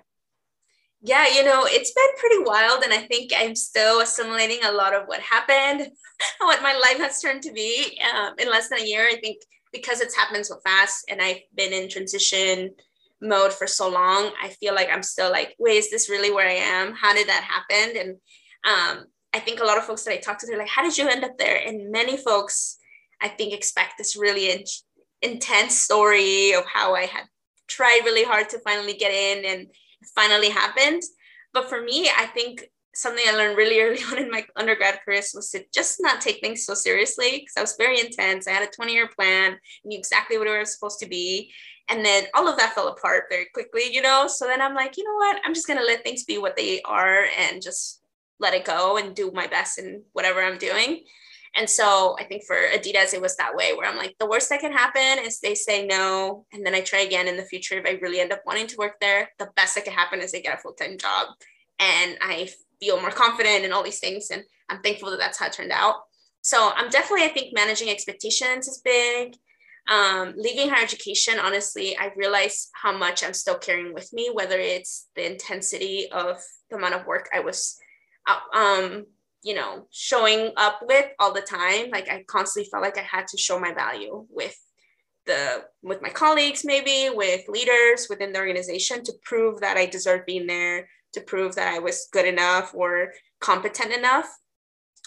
Yeah, 1.03 1.27
you 1.27 1.43
know, 1.43 1.65
it's 1.65 1.93
been 1.93 2.17
pretty 2.17 2.43
wild, 2.43 2.83
and 2.83 2.93
I 2.93 2.99
think 3.07 3.31
I'm 3.35 3.55
still 3.55 4.01
assimilating 4.01 4.63
a 4.63 4.71
lot 4.71 4.93
of 4.93 5.07
what 5.07 5.19
happened, 5.19 5.91
what 6.39 6.61
my 6.61 6.73
life 6.73 6.99
has 6.99 7.19
turned 7.19 7.41
to 7.43 7.51
be 7.51 7.99
um, 8.15 8.35
in 8.37 8.49
less 8.49 8.69
than 8.69 8.79
a 8.79 8.85
year. 8.85 9.07
I 9.07 9.15
think 9.15 9.41
because 9.73 10.01
it's 10.01 10.15
happened 10.15 10.45
so 10.45 10.59
fast, 10.63 11.05
and 11.09 11.21
I've 11.21 11.41
been 11.55 11.73
in 11.73 11.89
transition 11.89 12.71
mode 13.21 13.53
for 13.53 13.67
so 13.67 13.89
long, 13.89 14.31
I 14.41 14.49
feel 14.49 14.73
like 14.73 14.89
I'm 14.91 15.03
still 15.03 15.31
like, 15.31 15.55
wait, 15.59 15.77
is 15.77 15.91
this 15.91 16.09
really 16.09 16.31
where 16.31 16.47
I 16.47 16.53
am? 16.53 16.93
How 16.93 17.13
did 17.13 17.27
that 17.27 17.43
happen? 17.43 17.97
And 17.97 18.09
um, 18.63 19.05
I 19.33 19.39
think 19.39 19.59
a 19.59 19.63
lot 19.63 19.77
of 19.77 19.85
folks 19.85 20.03
that 20.03 20.13
I 20.13 20.17
talk 20.17 20.39
to, 20.39 20.47
they're 20.47 20.57
like, 20.57 20.67
how 20.67 20.83
did 20.83 20.97
you 20.97 21.07
end 21.07 21.23
up 21.23 21.37
there? 21.37 21.55
And 21.65 21.91
many 21.91 22.17
folks, 22.17 22.77
I 23.21 23.27
think, 23.27 23.53
expect 23.53 23.93
this 23.97 24.17
really 24.17 24.49
intense 25.21 25.77
story 25.77 26.53
of 26.53 26.65
how 26.65 26.95
I 26.95 27.05
had 27.05 27.25
tried 27.67 28.01
really 28.03 28.23
hard 28.23 28.49
to 28.49 28.59
finally 28.59 28.93
get 28.93 29.11
in 29.11 29.45
and 29.45 29.67
finally 30.15 30.49
happened. 30.49 31.01
But 31.53 31.69
for 31.69 31.81
me, 31.81 32.09
I 32.09 32.25
think 32.27 32.69
something 32.93 33.23
I 33.27 33.35
learned 33.35 33.57
really 33.57 33.79
early 33.81 34.03
on 34.11 34.17
in 34.17 34.29
my 34.29 34.45
undergrad 34.55 34.99
career 35.03 35.21
was 35.33 35.49
to 35.51 35.63
just 35.73 36.01
not 36.01 36.21
take 36.21 36.41
things 36.41 36.65
so 36.65 36.73
seriously 36.73 37.31
because 37.31 37.53
I 37.57 37.61
was 37.61 37.75
very 37.77 37.99
intense. 37.99 38.47
I 38.47 38.51
had 38.51 38.67
a 38.67 38.71
20 38.71 38.93
year 38.93 39.07
plan, 39.07 39.57
knew 39.85 39.97
exactly 39.97 40.37
what 40.37 40.47
it 40.47 40.57
was 40.57 40.73
supposed 40.73 40.99
to 40.99 41.07
be. 41.07 41.51
And 41.89 42.05
then 42.05 42.25
all 42.33 42.47
of 42.47 42.57
that 42.57 42.73
fell 42.73 42.87
apart 42.87 43.25
very 43.29 43.47
quickly, 43.53 43.91
you 43.91 44.01
know? 44.01 44.27
So 44.27 44.45
then 44.45 44.61
I'm 44.61 44.75
like, 44.75 44.97
you 44.97 45.03
know 45.03 45.15
what? 45.15 45.41
I'm 45.43 45.53
just 45.53 45.67
going 45.67 45.79
to 45.79 45.85
let 45.85 46.03
things 46.03 46.23
be 46.23 46.37
what 46.37 46.55
they 46.55 46.81
are 46.83 47.25
and 47.37 47.61
just 47.61 48.01
let 48.39 48.53
it 48.53 48.65
go 48.65 48.97
and 48.97 49.15
do 49.15 49.31
my 49.31 49.47
best 49.47 49.77
in 49.77 50.03
whatever 50.13 50.41
I'm 50.41 50.57
doing. 50.57 51.03
And 51.55 51.69
so 51.69 52.15
I 52.17 52.23
think 52.23 52.43
for 52.45 52.55
Adidas, 52.55 53.13
it 53.13 53.21
was 53.21 53.35
that 53.35 53.55
way 53.55 53.73
where 53.73 53.89
I'm 53.89 53.97
like, 53.97 54.15
the 54.19 54.25
worst 54.25 54.49
that 54.49 54.61
can 54.61 54.71
happen 54.71 55.23
is 55.23 55.39
they 55.39 55.55
say 55.55 55.85
no. 55.85 56.45
And 56.53 56.65
then 56.65 56.73
I 56.73 56.81
try 56.81 56.99
again 56.99 57.27
in 57.27 57.35
the 57.35 57.43
future. 57.43 57.75
If 57.77 57.85
I 57.85 57.99
really 58.01 58.21
end 58.21 58.31
up 58.31 58.41
wanting 58.45 58.67
to 58.67 58.77
work 58.77 58.99
there, 59.01 59.29
the 59.37 59.49
best 59.55 59.75
that 59.75 59.83
can 59.83 59.93
happen 59.93 60.21
is 60.21 60.31
they 60.31 60.41
get 60.41 60.57
a 60.57 60.61
full 60.61 60.73
time 60.73 60.97
job. 60.97 61.27
And 61.79 62.17
I 62.21 62.49
feel 62.79 63.01
more 63.01 63.11
confident 63.11 63.65
and 63.65 63.73
all 63.73 63.83
these 63.83 63.99
things. 63.99 64.29
And 64.31 64.43
I'm 64.69 64.81
thankful 64.81 65.11
that 65.11 65.19
that's 65.19 65.39
how 65.39 65.47
it 65.47 65.53
turned 65.53 65.71
out. 65.71 65.95
So 66.41 66.71
I'm 66.75 66.89
definitely, 66.89 67.25
I 67.25 67.33
think 67.33 67.53
managing 67.53 67.89
expectations 67.89 68.67
is 68.67 68.81
big. 68.83 69.35
Um, 69.89 70.33
leaving 70.37 70.69
higher 70.69 70.83
education, 70.83 71.37
honestly, 71.39 71.97
I 71.97 72.11
realized 72.15 72.69
how 72.73 72.97
much 72.97 73.23
I'm 73.23 73.33
still 73.33 73.57
carrying 73.57 73.93
with 73.93 74.13
me, 74.13 74.29
whether 74.31 74.57
it's 74.57 75.07
the 75.15 75.29
intensity 75.29 76.07
of 76.11 76.41
the 76.69 76.77
amount 76.77 76.93
of 76.93 77.05
work 77.05 77.29
I 77.33 77.41
was 77.41 77.77
uh, 78.27 78.57
um, 78.57 79.05
you 79.43 79.55
know, 79.55 79.87
showing 79.91 80.51
up 80.57 80.79
with 80.87 81.07
all 81.19 81.33
the 81.33 81.41
time. 81.41 81.89
Like 81.91 82.09
I 82.09 82.23
constantly 82.27 82.69
felt 82.69 82.83
like 82.83 82.97
I 82.97 83.01
had 83.01 83.27
to 83.29 83.37
show 83.37 83.59
my 83.59 83.73
value 83.73 84.25
with 84.29 84.57
the 85.25 85.63
with 85.81 86.01
my 86.01 86.09
colleagues, 86.09 86.65
maybe 86.65 87.09
with 87.13 87.47
leaders 87.47 88.07
within 88.09 88.33
the 88.33 88.39
organization 88.39 89.03
to 89.03 89.13
prove 89.23 89.61
that 89.61 89.77
I 89.77 89.85
deserved 89.85 90.25
being 90.25 90.47
there, 90.47 90.87
to 91.13 91.21
prove 91.21 91.55
that 91.55 91.73
I 91.73 91.79
was 91.79 92.07
good 92.11 92.25
enough 92.25 92.71
or 92.73 93.13
competent 93.39 93.93
enough. 93.93 94.27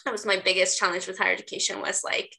That 0.04 0.12
was 0.12 0.26
my 0.26 0.40
biggest 0.44 0.78
challenge 0.78 1.06
with 1.06 1.18
higher 1.18 1.32
education 1.32 1.80
was 1.80 2.02
like 2.04 2.34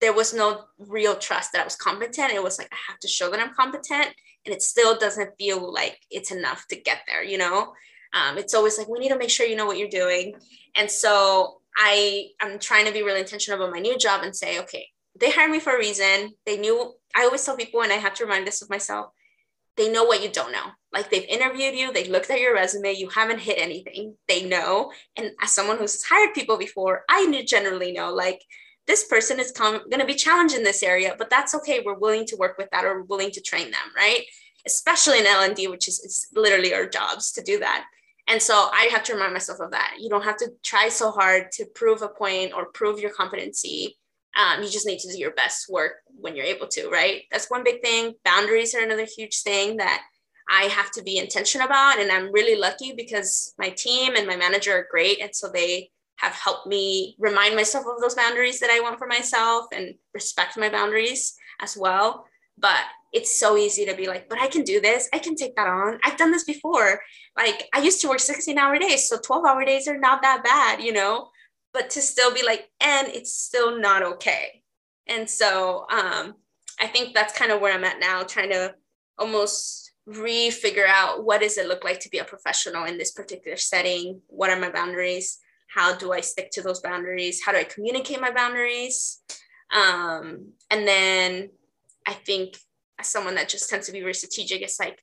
there 0.00 0.12
was 0.12 0.34
no 0.34 0.64
real 0.78 1.14
trust 1.14 1.52
that 1.52 1.60
I 1.60 1.64
was 1.64 1.76
competent. 1.76 2.32
It 2.32 2.42
was 2.42 2.58
like 2.58 2.68
I 2.72 2.76
have 2.88 2.98
to 3.00 3.08
show 3.08 3.30
that 3.30 3.40
I'm 3.40 3.54
competent 3.54 4.08
and 4.44 4.54
it 4.54 4.60
still 4.60 4.98
doesn't 4.98 5.36
feel 5.38 5.72
like 5.72 5.98
it's 6.10 6.32
enough 6.32 6.66
to 6.68 6.76
get 6.76 6.98
there, 7.06 7.22
you 7.22 7.38
know? 7.38 7.72
Um, 8.12 8.38
it's 8.38 8.54
always 8.54 8.78
like 8.78 8.88
we 8.88 8.98
need 8.98 9.08
to 9.10 9.18
make 9.18 9.30
sure 9.30 9.46
you 9.46 9.56
know 9.56 9.66
what 9.66 9.78
you're 9.78 9.88
doing. 9.88 10.34
And 10.74 10.90
so 10.90 11.58
i 11.76 12.26
i'm 12.40 12.58
trying 12.58 12.84
to 12.86 12.92
be 12.92 13.02
really 13.02 13.20
intentional 13.20 13.58
about 13.58 13.72
my 13.72 13.80
new 13.80 13.96
job 13.96 14.22
and 14.22 14.36
say 14.36 14.60
okay 14.60 14.86
they 15.20 15.30
hired 15.30 15.50
me 15.50 15.60
for 15.60 15.74
a 15.74 15.78
reason. 15.78 16.32
They 16.46 16.56
knew 16.56 16.94
i 17.14 17.24
always 17.24 17.44
tell 17.44 17.56
people 17.56 17.82
and 17.82 17.92
i 17.92 17.96
have 17.96 18.14
to 18.14 18.24
remind 18.24 18.46
this 18.46 18.62
of 18.62 18.70
myself 18.70 19.10
they 19.78 19.90
know 19.90 20.04
what 20.04 20.22
you 20.22 20.28
don't 20.30 20.52
know. 20.52 20.66
Like 20.92 21.10
they've 21.10 21.24
interviewed 21.24 21.74
you 21.74 21.92
they 21.92 22.04
looked 22.04 22.30
at 22.30 22.40
your 22.40 22.54
resume 22.54 22.92
you 22.92 23.08
haven't 23.08 23.38
hit 23.38 23.58
anything. 23.58 24.16
They 24.28 24.44
know. 24.44 24.92
And 25.16 25.30
as 25.42 25.54
someone 25.54 25.78
who's 25.78 26.04
hired 26.04 26.34
people 26.34 26.58
before 26.58 27.04
i 27.08 27.44
generally 27.46 27.92
know 27.92 28.12
like 28.12 28.42
this 28.86 29.04
person 29.04 29.38
is 29.38 29.52
com- 29.52 29.88
going 29.88 30.00
to 30.00 30.06
be 30.06 30.14
challenged 30.14 30.56
in 30.56 30.64
this 30.64 30.82
area 30.82 31.14
but 31.16 31.30
that's 31.30 31.54
okay. 31.54 31.82
We're 31.84 31.94
willing 31.98 32.26
to 32.26 32.36
work 32.36 32.58
with 32.58 32.68
that 32.70 32.84
or 32.84 33.02
willing 33.02 33.30
to 33.32 33.40
train 33.40 33.70
them 33.70 33.88
right? 33.96 34.24
Especially 34.66 35.18
in 35.18 35.26
l&d 35.26 35.68
which 35.68 35.88
is 35.88 36.00
it's 36.04 36.28
literally 36.34 36.74
our 36.74 36.86
jobs 36.86 37.32
to 37.32 37.42
do 37.42 37.58
that 37.60 37.84
and 38.28 38.40
so 38.40 38.54
I 38.72 38.88
have 38.92 39.02
to 39.04 39.14
remind 39.14 39.32
myself 39.32 39.60
of 39.60 39.72
that. 39.72 39.96
You 39.98 40.08
don't 40.08 40.24
have 40.24 40.36
to 40.38 40.52
try 40.62 40.88
so 40.88 41.10
hard 41.10 41.50
to 41.52 41.66
prove 41.74 42.02
a 42.02 42.08
point 42.08 42.52
or 42.54 42.66
prove 42.66 43.00
your 43.00 43.10
competency. 43.10 43.96
Um, 44.36 44.62
you 44.62 44.70
just 44.70 44.86
need 44.86 45.00
to 45.00 45.12
do 45.12 45.18
your 45.18 45.32
best 45.32 45.68
work 45.68 45.96
when 46.06 46.36
you're 46.36 46.46
able 46.46 46.68
to, 46.68 46.88
right? 46.88 47.22
That's 47.30 47.50
one 47.50 47.64
big 47.64 47.82
thing. 47.82 48.14
Boundaries 48.24 48.74
are 48.74 48.82
another 48.82 49.04
huge 49.04 49.42
thing 49.42 49.76
that 49.78 50.02
I 50.50 50.64
have 50.64 50.90
to 50.92 51.02
be 51.02 51.18
intentional 51.18 51.66
about. 51.66 51.98
And 51.98 52.10
I'm 52.10 52.32
really 52.32 52.58
lucky 52.58 52.92
because 52.96 53.54
my 53.58 53.70
team 53.70 54.14
and 54.16 54.26
my 54.26 54.36
manager 54.36 54.72
are 54.72 54.86
great. 54.90 55.20
And 55.20 55.34
so 55.34 55.48
they 55.48 55.90
have 56.16 56.32
helped 56.32 56.66
me 56.66 57.16
remind 57.18 57.56
myself 57.56 57.84
of 57.86 58.00
those 58.00 58.14
boundaries 58.14 58.60
that 58.60 58.70
I 58.70 58.80
want 58.80 58.98
for 58.98 59.06
myself 59.06 59.66
and 59.74 59.94
respect 60.14 60.56
my 60.56 60.68
boundaries 60.68 61.34
as 61.60 61.76
well. 61.76 62.26
But 62.56 62.80
it's 63.12 63.38
so 63.38 63.56
easy 63.56 63.84
to 63.84 63.94
be 63.94 64.06
like, 64.06 64.28
but 64.28 64.40
I 64.40 64.46
can 64.46 64.62
do 64.62 64.80
this. 64.80 65.08
I 65.12 65.18
can 65.18 65.36
take 65.36 65.54
that 65.56 65.68
on. 65.68 65.98
I've 66.02 66.16
done 66.16 66.32
this 66.32 66.44
before. 66.44 67.00
Like 67.36 67.68
I 67.74 67.82
used 67.82 68.00
to 68.02 68.08
work 68.08 68.20
16 68.20 68.56
hour 68.56 68.78
days. 68.78 69.08
So 69.08 69.18
12 69.18 69.44
hour 69.44 69.64
days 69.64 69.86
are 69.86 69.98
not 69.98 70.22
that 70.22 70.42
bad, 70.42 70.82
you 70.82 70.92
know, 70.92 71.28
but 71.74 71.90
to 71.90 72.00
still 72.00 72.32
be 72.32 72.44
like, 72.44 72.68
and 72.80 73.08
it's 73.08 73.34
still 73.34 73.78
not 73.78 74.02
okay. 74.02 74.62
And 75.06 75.28
so 75.28 75.86
um, 75.90 76.34
I 76.80 76.86
think 76.86 77.14
that's 77.14 77.36
kind 77.36 77.52
of 77.52 77.60
where 77.60 77.74
I'm 77.74 77.84
at 77.84 78.00
now, 78.00 78.22
trying 78.22 78.50
to 78.50 78.74
almost 79.18 79.92
re-figure 80.06 80.86
out 80.86 81.24
what 81.24 81.42
does 81.42 81.58
it 81.58 81.68
look 81.68 81.84
like 81.84 82.00
to 82.00 82.08
be 82.08 82.18
a 82.18 82.24
professional 82.24 82.84
in 82.84 82.98
this 82.98 83.12
particular 83.12 83.56
setting? 83.56 84.20
What 84.28 84.50
are 84.50 84.58
my 84.58 84.70
boundaries? 84.70 85.38
How 85.68 85.94
do 85.94 86.12
I 86.12 86.20
stick 86.20 86.50
to 86.52 86.62
those 86.62 86.80
boundaries? 86.80 87.40
How 87.44 87.52
do 87.52 87.58
I 87.58 87.64
communicate 87.64 88.20
my 88.20 88.30
boundaries? 88.30 89.20
Um, 89.72 90.52
and 90.70 90.86
then 90.86 91.50
I 92.06 92.12
think 92.12 92.56
as 92.98 93.08
someone 93.08 93.34
that 93.36 93.48
just 93.48 93.68
tends 93.68 93.86
to 93.86 93.92
be 93.92 94.00
very 94.00 94.14
strategic, 94.14 94.62
it's 94.62 94.80
like, 94.80 94.98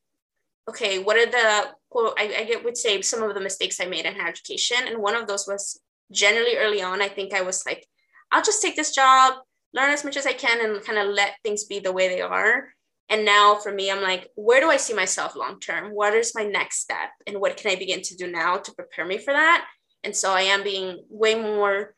okay, 0.70 1.00
what 1.00 1.18
are 1.18 1.26
the 1.26 1.70
quote? 1.90 2.14
I, 2.18 2.34
I 2.40 2.44
get 2.46 2.64
would 2.64 2.78
say 2.78 3.02
some 3.02 3.24
of 3.24 3.34
the 3.34 3.42
mistakes 3.42 3.80
I 3.80 3.86
made 3.86 4.06
in 4.06 4.16
higher 4.16 4.30
education, 4.30 4.78
and 4.88 5.00
one 5.00 5.16
of 5.16 5.28
those 5.28 5.48
was 5.48 5.80
generally 6.12 6.58
early 6.58 6.82
on. 6.82 7.02
I 7.02 7.08
think 7.08 7.34
I 7.34 7.42
was 7.42 7.66
like, 7.66 7.86
I'll 8.32 8.44
just 8.44 8.62
take 8.62 8.76
this 8.76 8.94
job, 8.94 9.36
learn 9.74 9.92
as 9.92 10.04
much 10.04 10.18
as 10.18 10.26
I 10.26 10.34
can, 10.34 10.64
and 10.64 10.84
kind 10.84 11.00
of 11.00 11.08
let 11.08 11.36
things 11.44 11.66
be 11.66 11.80
the 11.80 11.92
way 11.92 12.08
they 12.08 12.22
are. 12.22 12.70
And 13.10 13.26
now 13.26 13.56
for 13.56 13.72
me, 13.72 13.90
I'm 13.90 14.04
like, 14.04 14.30
where 14.36 14.62
do 14.62 14.70
I 14.70 14.78
see 14.78 14.94
myself 14.94 15.36
long 15.36 15.60
term? 15.60 15.90
What 15.92 16.14
is 16.14 16.36
my 16.36 16.44
next 16.44 16.80
step? 16.80 17.10
And 17.26 17.40
what 17.40 17.58
can 17.58 17.72
I 17.72 17.76
begin 17.76 18.04
to 18.04 18.16
do 18.16 18.32
now 18.32 18.58
to 18.58 18.74
prepare 18.74 19.06
me 19.06 19.18
for 19.18 19.34
that? 19.34 19.66
And 20.04 20.16
so 20.16 20.32
I 20.32 20.42
am 20.42 20.64
being 20.64 21.04
way 21.10 21.34
more 21.34 21.96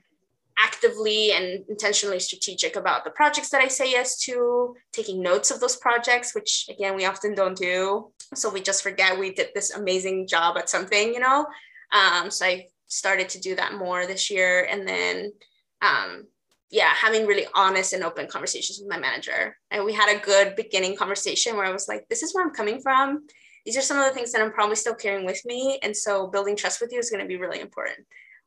actively 0.61 1.31
and 1.31 1.63
intentionally 1.69 2.19
strategic 2.19 2.75
about 2.75 3.03
the 3.03 3.11
projects 3.11 3.49
that 3.49 3.61
I 3.61 3.67
say 3.67 3.91
yes 3.91 4.19
to, 4.25 4.75
taking 4.93 5.21
notes 5.21 5.51
of 5.51 5.59
those 5.59 5.75
projects, 5.75 6.35
which 6.35 6.67
again, 6.69 6.95
we 6.95 7.05
often 7.05 7.33
don't 7.33 7.57
do. 7.57 8.11
So 8.35 8.49
we 8.49 8.61
just 8.61 8.83
forget 8.83 9.17
we 9.17 9.33
did 9.33 9.49
this 9.53 9.71
amazing 9.71 10.27
job 10.27 10.57
at 10.57 10.69
something, 10.69 11.13
you 11.13 11.19
know? 11.19 11.45
Um, 11.91 12.29
so 12.29 12.45
I 12.45 12.67
started 12.87 13.29
to 13.29 13.41
do 13.41 13.55
that 13.55 13.73
more 13.73 14.05
this 14.05 14.29
year. 14.29 14.67
And 14.69 14.87
then, 14.87 15.33
um, 15.81 16.27
yeah, 16.69 16.93
having 16.93 17.25
really 17.25 17.47
honest 17.53 17.93
and 17.93 18.03
open 18.03 18.27
conversations 18.27 18.79
with 18.79 18.89
my 18.89 18.99
manager. 18.99 19.57
And 19.71 19.83
we 19.83 19.93
had 19.93 20.15
a 20.15 20.23
good 20.23 20.55
beginning 20.55 20.95
conversation 20.95 21.57
where 21.57 21.65
I 21.65 21.71
was 21.71 21.87
like, 21.87 22.07
this 22.07 22.23
is 22.23 22.33
where 22.33 22.45
I'm 22.45 22.53
coming 22.53 22.81
from. 22.81 23.27
These 23.65 23.77
are 23.77 23.81
some 23.81 23.97
of 23.97 24.05
the 24.05 24.11
things 24.11 24.31
that 24.31 24.41
I'm 24.41 24.53
probably 24.53 24.75
still 24.75 24.95
carrying 24.95 25.25
with 25.25 25.43
me. 25.45 25.79
And 25.83 25.95
so 25.95 26.27
building 26.27 26.55
trust 26.55 26.81
with 26.81 26.91
you 26.91 26.99
is 26.99 27.09
going 27.09 27.21
to 27.21 27.27
be 27.27 27.37
really 27.37 27.59
important. 27.59 27.99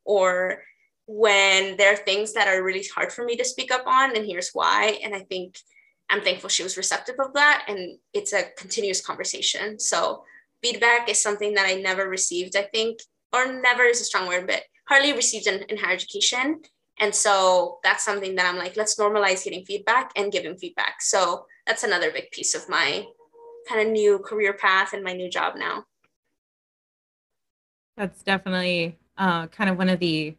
Or 0.05 0.62
when 1.07 1.76
there 1.76 1.92
are 1.92 1.96
things 1.96 2.32
that 2.32 2.48
are 2.48 2.62
really 2.62 2.84
hard 2.94 3.12
for 3.12 3.24
me 3.24 3.36
to 3.36 3.44
speak 3.44 3.70
up 3.72 3.86
on 3.86 4.16
and 4.16 4.26
here's 4.26 4.50
why. 4.52 4.98
And 5.02 5.14
i 5.14 5.20
think 5.20 5.59
i'm 6.11 6.22
thankful 6.22 6.48
she 6.50 6.62
was 6.62 6.76
receptive 6.76 7.16
of 7.18 7.32
that 7.34 7.64
and 7.68 7.98
it's 8.12 8.32
a 8.32 8.44
continuous 8.57 9.05
conversation. 9.05 9.78
So 9.78 10.24
feedback 10.62 11.09
is 11.09 11.22
something 11.22 11.55
that 11.55 11.66
i 11.66 11.74
never 11.74 12.09
received 12.09 12.57
i 12.57 12.62
think 12.62 13.00
or 13.32 13.61
never 13.61 13.82
is 13.82 14.00
a 14.00 14.05
strong 14.05 14.28
word 14.28 14.46
but 14.46 14.62
hardly 14.88 15.12
received 15.12 15.46
in, 15.46 15.62
in 15.68 15.76
higher 15.78 15.94
education. 15.94 16.61
And 17.00 17.14
so 17.14 17.80
that's 17.82 18.05
something 18.05 18.34
that 18.36 18.46
i'm 18.46 18.59
like 18.59 18.76
let's 18.76 18.98
normalize 18.98 19.44
getting 19.44 19.64
feedback 19.64 20.11
and 20.16 20.32
giving 20.32 20.57
feedback. 20.57 21.00
So 21.00 21.46
that's 21.66 21.84
another 21.84 22.11
big 22.11 22.30
piece 22.30 22.55
of 22.55 22.68
my 22.68 23.07
kind 23.68 23.80
of 23.80 23.92
new 23.92 24.18
career 24.18 24.52
path 24.52 24.92
and 24.92 25.02
my 25.02 25.12
new 25.12 25.30
job 25.30 25.55
now. 25.57 25.84
That's 27.96 28.22
definitely 28.22 28.98
uh, 29.16 29.46
kind 29.48 29.70
of 29.70 29.78
one 29.78 29.88
of 29.88 30.00
the 30.00 30.36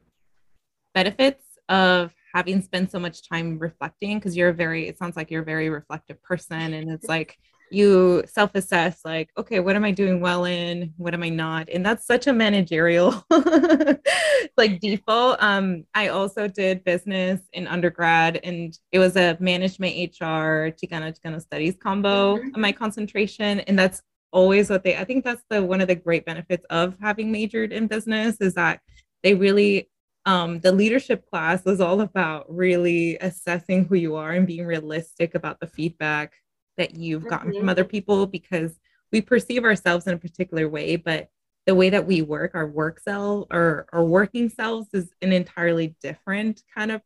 benefits 0.95 1.43
of 1.69 2.11
having 2.33 2.61
spent 2.61 2.91
so 2.91 2.99
much 2.99 3.27
time 3.29 3.59
reflecting 3.59 4.17
because 4.17 4.35
you're 4.35 4.49
a 4.49 4.53
very 4.53 4.87
it 4.87 4.97
sounds 4.97 5.15
like 5.15 5.29
you're 5.29 5.43
a 5.43 5.45
very 5.45 5.69
reflective 5.69 6.21
person 6.23 6.73
and 6.73 6.89
it's 6.91 7.07
like 7.07 7.37
you 7.71 8.23
self-assess 8.27 9.01
like 9.05 9.29
okay 9.37 9.59
what 9.59 9.75
am 9.75 9.83
i 9.83 9.91
doing 9.91 10.19
well 10.19 10.45
in? 10.45 10.93
What 10.97 11.13
am 11.13 11.23
i 11.23 11.29
not? 11.29 11.69
And 11.69 11.85
that's 11.85 12.05
such 12.05 12.27
a 12.27 12.33
managerial 12.33 13.25
like 14.57 14.79
default. 14.79 15.41
Um 15.41 15.85
i 15.93 16.09
also 16.09 16.47
did 16.47 16.83
business 16.83 17.41
in 17.53 17.67
undergrad 17.67 18.39
and 18.43 18.77
it 18.91 18.99
was 18.99 19.15
a 19.15 19.37
management 19.39 19.95
hr 19.95 20.71
chicano 20.77 21.13
chicano 21.17 21.41
studies 21.41 21.75
combo 21.81 22.37
mm-hmm. 22.37 22.61
my 22.61 22.71
concentration 22.71 23.61
and 23.61 23.77
that's 23.77 24.01
always 24.31 24.69
what 24.69 24.83
they 24.83 24.97
i 24.97 25.03
think 25.03 25.23
that's 25.23 25.43
the 25.49 25.63
one 25.63 25.81
of 25.81 25.87
the 25.87 25.95
great 25.95 26.25
benefits 26.25 26.65
of 26.69 26.95
having 27.01 27.31
majored 27.31 27.71
in 27.71 27.87
business 27.87 28.37
is 28.41 28.53
that 28.53 28.81
they 29.23 29.33
really 29.33 29.89
um, 30.25 30.59
the 30.59 30.71
leadership 30.71 31.29
class 31.29 31.63
was 31.65 31.79
all 31.79 32.01
about 32.01 32.45
really 32.53 33.17
assessing 33.17 33.85
who 33.85 33.95
you 33.95 34.15
are 34.15 34.31
and 34.31 34.47
being 34.47 34.65
realistic 34.65 35.35
about 35.35 35.59
the 35.59 35.67
feedback 35.67 36.33
that 36.77 36.95
you've 36.95 37.27
gotten 37.27 37.51
mm-hmm. 37.51 37.59
from 37.59 37.69
other 37.69 37.85
people 37.85 38.25
because 38.25 38.77
we 39.11 39.21
perceive 39.21 39.63
ourselves 39.63 40.07
in 40.07 40.13
a 40.13 40.17
particular 40.17 40.67
way, 40.67 40.95
but 40.95 41.29
the 41.65 41.75
way 41.75 41.89
that 41.89 42.05
we 42.05 42.21
work, 42.21 42.51
our 42.53 42.67
work 42.67 42.99
self 42.99 43.47
or 43.51 43.87
our 43.91 44.03
working 44.03 44.49
selves 44.49 44.87
is 44.93 45.11
an 45.21 45.31
entirely 45.31 45.95
different 46.01 46.61
kind 46.75 46.91
of, 46.91 47.01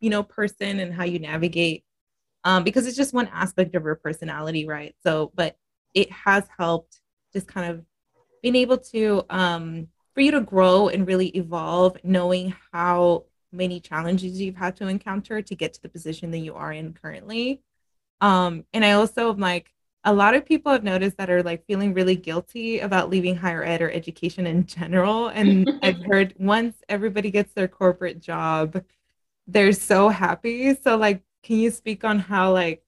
you 0.00 0.10
know, 0.10 0.22
person 0.22 0.80
and 0.80 0.94
how 0.94 1.04
you 1.04 1.18
navigate 1.18 1.84
um, 2.44 2.64
because 2.64 2.86
it's 2.86 2.96
just 2.96 3.12
one 3.12 3.28
aspect 3.32 3.74
of 3.74 3.84
your 3.84 3.96
personality, 3.96 4.66
right? 4.66 4.94
So, 5.02 5.30
but 5.34 5.56
it 5.94 6.10
has 6.10 6.44
helped 6.56 7.00
just 7.32 7.46
kind 7.46 7.70
of 7.70 7.84
being 8.42 8.56
able 8.56 8.78
to 8.78 9.24
um, 9.28 9.88
for 10.20 10.24
you 10.24 10.32
to 10.32 10.42
grow 10.42 10.88
and 10.88 11.06
really 11.06 11.28
evolve, 11.28 11.96
knowing 12.04 12.54
how 12.72 13.24
many 13.52 13.80
challenges 13.80 14.38
you've 14.38 14.54
had 14.54 14.76
to 14.76 14.86
encounter 14.86 15.40
to 15.40 15.54
get 15.54 15.72
to 15.72 15.80
the 15.80 15.88
position 15.88 16.30
that 16.30 16.40
you 16.40 16.54
are 16.54 16.74
in 16.74 16.92
currently. 16.92 17.62
Um, 18.20 18.66
and 18.74 18.84
I 18.84 18.92
also 18.92 19.32
am 19.32 19.38
like, 19.38 19.72
a 20.04 20.12
lot 20.12 20.34
of 20.34 20.44
people 20.44 20.72
have 20.72 20.84
noticed 20.84 21.16
that 21.16 21.30
are 21.30 21.42
like 21.42 21.64
feeling 21.64 21.94
really 21.94 22.16
guilty 22.16 22.80
about 22.80 23.08
leaving 23.08 23.34
higher 23.34 23.64
ed 23.64 23.80
or 23.80 23.90
education 23.90 24.46
in 24.46 24.66
general. 24.66 25.28
And 25.28 25.70
I've 25.82 26.04
heard 26.04 26.34
once 26.36 26.76
everybody 26.86 27.30
gets 27.30 27.54
their 27.54 27.68
corporate 27.68 28.20
job, 28.20 28.84
they're 29.46 29.72
so 29.72 30.10
happy. 30.10 30.74
So, 30.74 30.98
like, 30.98 31.22
can 31.42 31.56
you 31.56 31.70
speak 31.70 32.04
on 32.04 32.18
how, 32.18 32.52
like, 32.52 32.84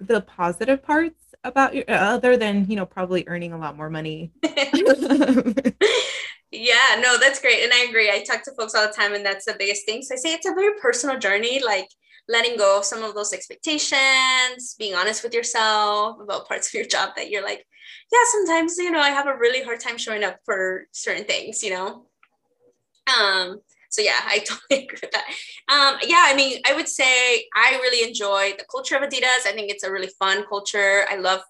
the 0.00 0.22
positive 0.22 0.82
parts 0.82 1.22
about 1.44 1.76
your 1.76 1.84
other 1.88 2.36
than, 2.36 2.68
you 2.68 2.74
know, 2.74 2.84
probably 2.84 3.22
earning 3.28 3.52
a 3.52 3.58
lot 3.58 3.76
more 3.76 3.90
money? 3.90 4.32
yeah, 6.50 7.00
no, 7.00 7.18
that's 7.18 7.40
great. 7.40 7.62
And 7.62 7.72
I 7.72 7.86
agree. 7.88 8.10
I 8.10 8.22
talk 8.22 8.42
to 8.44 8.52
folks 8.54 8.74
all 8.74 8.86
the 8.86 8.92
time, 8.92 9.14
and 9.14 9.24
that's 9.24 9.44
the 9.44 9.56
biggest 9.58 9.86
thing. 9.86 10.02
So 10.02 10.14
I 10.14 10.18
say 10.18 10.32
it's 10.32 10.48
a 10.48 10.54
very 10.54 10.78
personal 10.80 11.18
journey. 11.18 11.62
Like, 11.64 11.88
letting 12.28 12.56
go 12.56 12.78
of 12.78 12.84
some 12.84 13.02
of 13.02 13.14
those 13.14 13.32
expectations, 13.32 14.74
being 14.78 14.94
honest 14.94 15.22
with 15.22 15.34
yourself 15.34 16.20
about 16.20 16.46
parts 16.46 16.68
of 16.68 16.74
your 16.74 16.84
job 16.84 17.10
that 17.16 17.30
you're 17.30 17.42
like, 17.42 17.66
yeah, 18.12 18.18
sometimes, 18.32 18.76
you 18.76 18.90
know, 18.90 19.00
I 19.00 19.10
have 19.10 19.26
a 19.26 19.36
really 19.36 19.62
hard 19.62 19.80
time 19.80 19.96
showing 19.96 20.24
up 20.24 20.36
for 20.44 20.86
certain 20.92 21.24
things, 21.24 21.62
you 21.62 21.70
know? 21.70 22.06
Um, 23.08 23.60
so 23.90 24.02
yeah, 24.02 24.20
I 24.26 24.38
totally 24.46 24.84
agree 24.84 24.98
with 25.00 25.10
that. 25.12 25.24
Um, 25.68 25.98
yeah, 26.06 26.24
I 26.26 26.34
mean, 26.34 26.60
I 26.66 26.74
would 26.74 26.88
say 26.88 27.46
I 27.54 27.78
really 27.82 28.06
enjoy 28.06 28.52
the 28.58 28.66
culture 28.70 28.96
of 28.96 29.02
Adidas. 29.02 29.46
I 29.46 29.52
think 29.52 29.70
it's 29.70 29.84
a 29.84 29.90
really 29.90 30.10
fun 30.18 30.44
culture. 30.48 31.06
I 31.10 31.16
love 31.16 31.40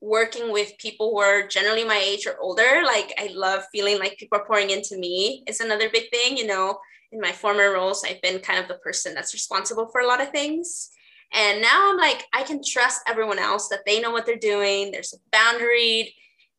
working 0.00 0.52
with 0.52 0.78
people 0.78 1.10
who 1.10 1.18
are 1.18 1.46
generally 1.46 1.84
my 1.84 1.96
age 1.96 2.26
or 2.26 2.38
older. 2.40 2.82
Like 2.84 3.12
I 3.18 3.30
love 3.34 3.62
feeling 3.72 3.98
like 3.98 4.16
people 4.18 4.38
are 4.38 4.46
pouring 4.46 4.70
into 4.70 4.96
me 4.96 5.42
is 5.46 5.60
another 5.60 5.90
big 5.90 6.10
thing, 6.10 6.36
you 6.36 6.46
know 6.46 6.78
in 7.12 7.20
my 7.20 7.32
former 7.32 7.72
roles, 7.72 8.04
I've 8.04 8.20
been 8.20 8.40
kind 8.40 8.58
of 8.58 8.68
the 8.68 8.74
person 8.74 9.14
that's 9.14 9.32
responsible 9.32 9.88
for 9.90 10.00
a 10.00 10.06
lot 10.06 10.20
of 10.20 10.30
things. 10.30 10.90
And 11.32 11.60
now 11.60 11.90
I'm 11.90 11.98
like, 11.98 12.24
I 12.32 12.42
can 12.42 12.60
trust 12.64 13.02
everyone 13.06 13.38
else 13.38 13.68
that 13.68 13.80
they 13.86 14.00
know 14.00 14.10
what 14.10 14.26
they're 14.26 14.36
doing. 14.36 14.90
There's 14.90 15.14
a 15.14 15.36
boundaried 15.36 16.12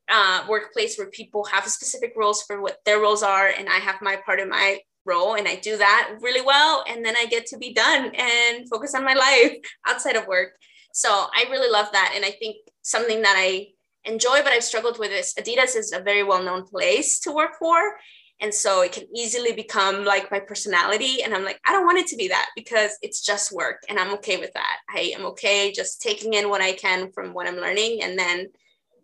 uh, 0.09 0.45
workplace 0.47 0.97
where 0.97 1.09
people 1.09 1.45
have 1.45 1.67
specific 1.67 2.13
roles 2.15 2.43
for 2.43 2.61
what 2.61 2.77
their 2.85 2.99
roles 2.99 3.23
are, 3.23 3.47
and 3.47 3.69
I 3.69 3.77
have 3.77 4.01
my 4.01 4.17
part 4.25 4.39
of 4.39 4.47
my 4.47 4.79
role, 5.05 5.35
and 5.35 5.47
I 5.47 5.55
do 5.55 5.77
that 5.77 6.17
really 6.21 6.41
well. 6.41 6.83
And 6.87 7.03
then 7.03 7.15
I 7.17 7.25
get 7.25 7.45
to 7.47 7.57
be 7.57 7.73
done 7.73 8.11
and 8.15 8.69
focus 8.69 8.95
on 8.95 9.03
my 9.03 9.13
life 9.13 9.57
outside 9.87 10.15
of 10.15 10.27
work. 10.27 10.53
So 10.93 11.09
I 11.09 11.45
really 11.49 11.71
love 11.71 11.87
that. 11.93 12.13
And 12.15 12.25
I 12.25 12.31
think 12.31 12.57
something 12.81 13.21
that 13.21 13.35
I 13.37 13.67
enjoy, 14.05 14.41
but 14.43 14.51
I've 14.53 14.63
struggled 14.63 14.99
with 14.99 15.11
is 15.11 15.33
Adidas 15.35 15.75
is 15.75 15.93
a 15.93 15.99
very 15.99 16.23
well 16.23 16.43
known 16.43 16.65
place 16.65 17.19
to 17.21 17.31
work 17.31 17.51
for. 17.59 17.95
And 18.41 18.53
so 18.53 18.81
it 18.81 18.93
can 18.93 19.03
easily 19.15 19.51
become 19.51 20.05
like 20.05 20.31
my 20.31 20.39
personality. 20.39 21.21
And 21.21 21.33
I'm 21.33 21.43
like, 21.43 21.59
I 21.67 21.73
don't 21.73 21.85
want 21.85 21.97
it 21.97 22.07
to 22.07 22.15
be 22.15 22.29
that 22.29 22.49
because 22.55 22.91
it's 23.01 23.21
just 23.21 23.51
work. 23.51 23.83
And 23.89 23.99
I'm 23.99 24.13
okay 24.13 24.37
with 24.37 24.53
that. 24.53 24.77
I 24.89 25.13
am 25.15 25.25
okay 25.27 25.73
just 25.73 26.01
taking 26.01 26.33
in 26.33 26.49
what 26.49 26.61
I 26.61 26.71
can 26.71 27.11
from 27.11 27.33
what 27.33 27.47
I'm 27.47 27.57
learning. 27.57 28.01
And 28.01 28.17
then 28.17 28.47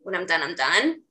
when 0.04 0.16
I'm 0.16 0.26
done, 0.26 0.42
I'm 0.42 0.56
done. 0.56 1.02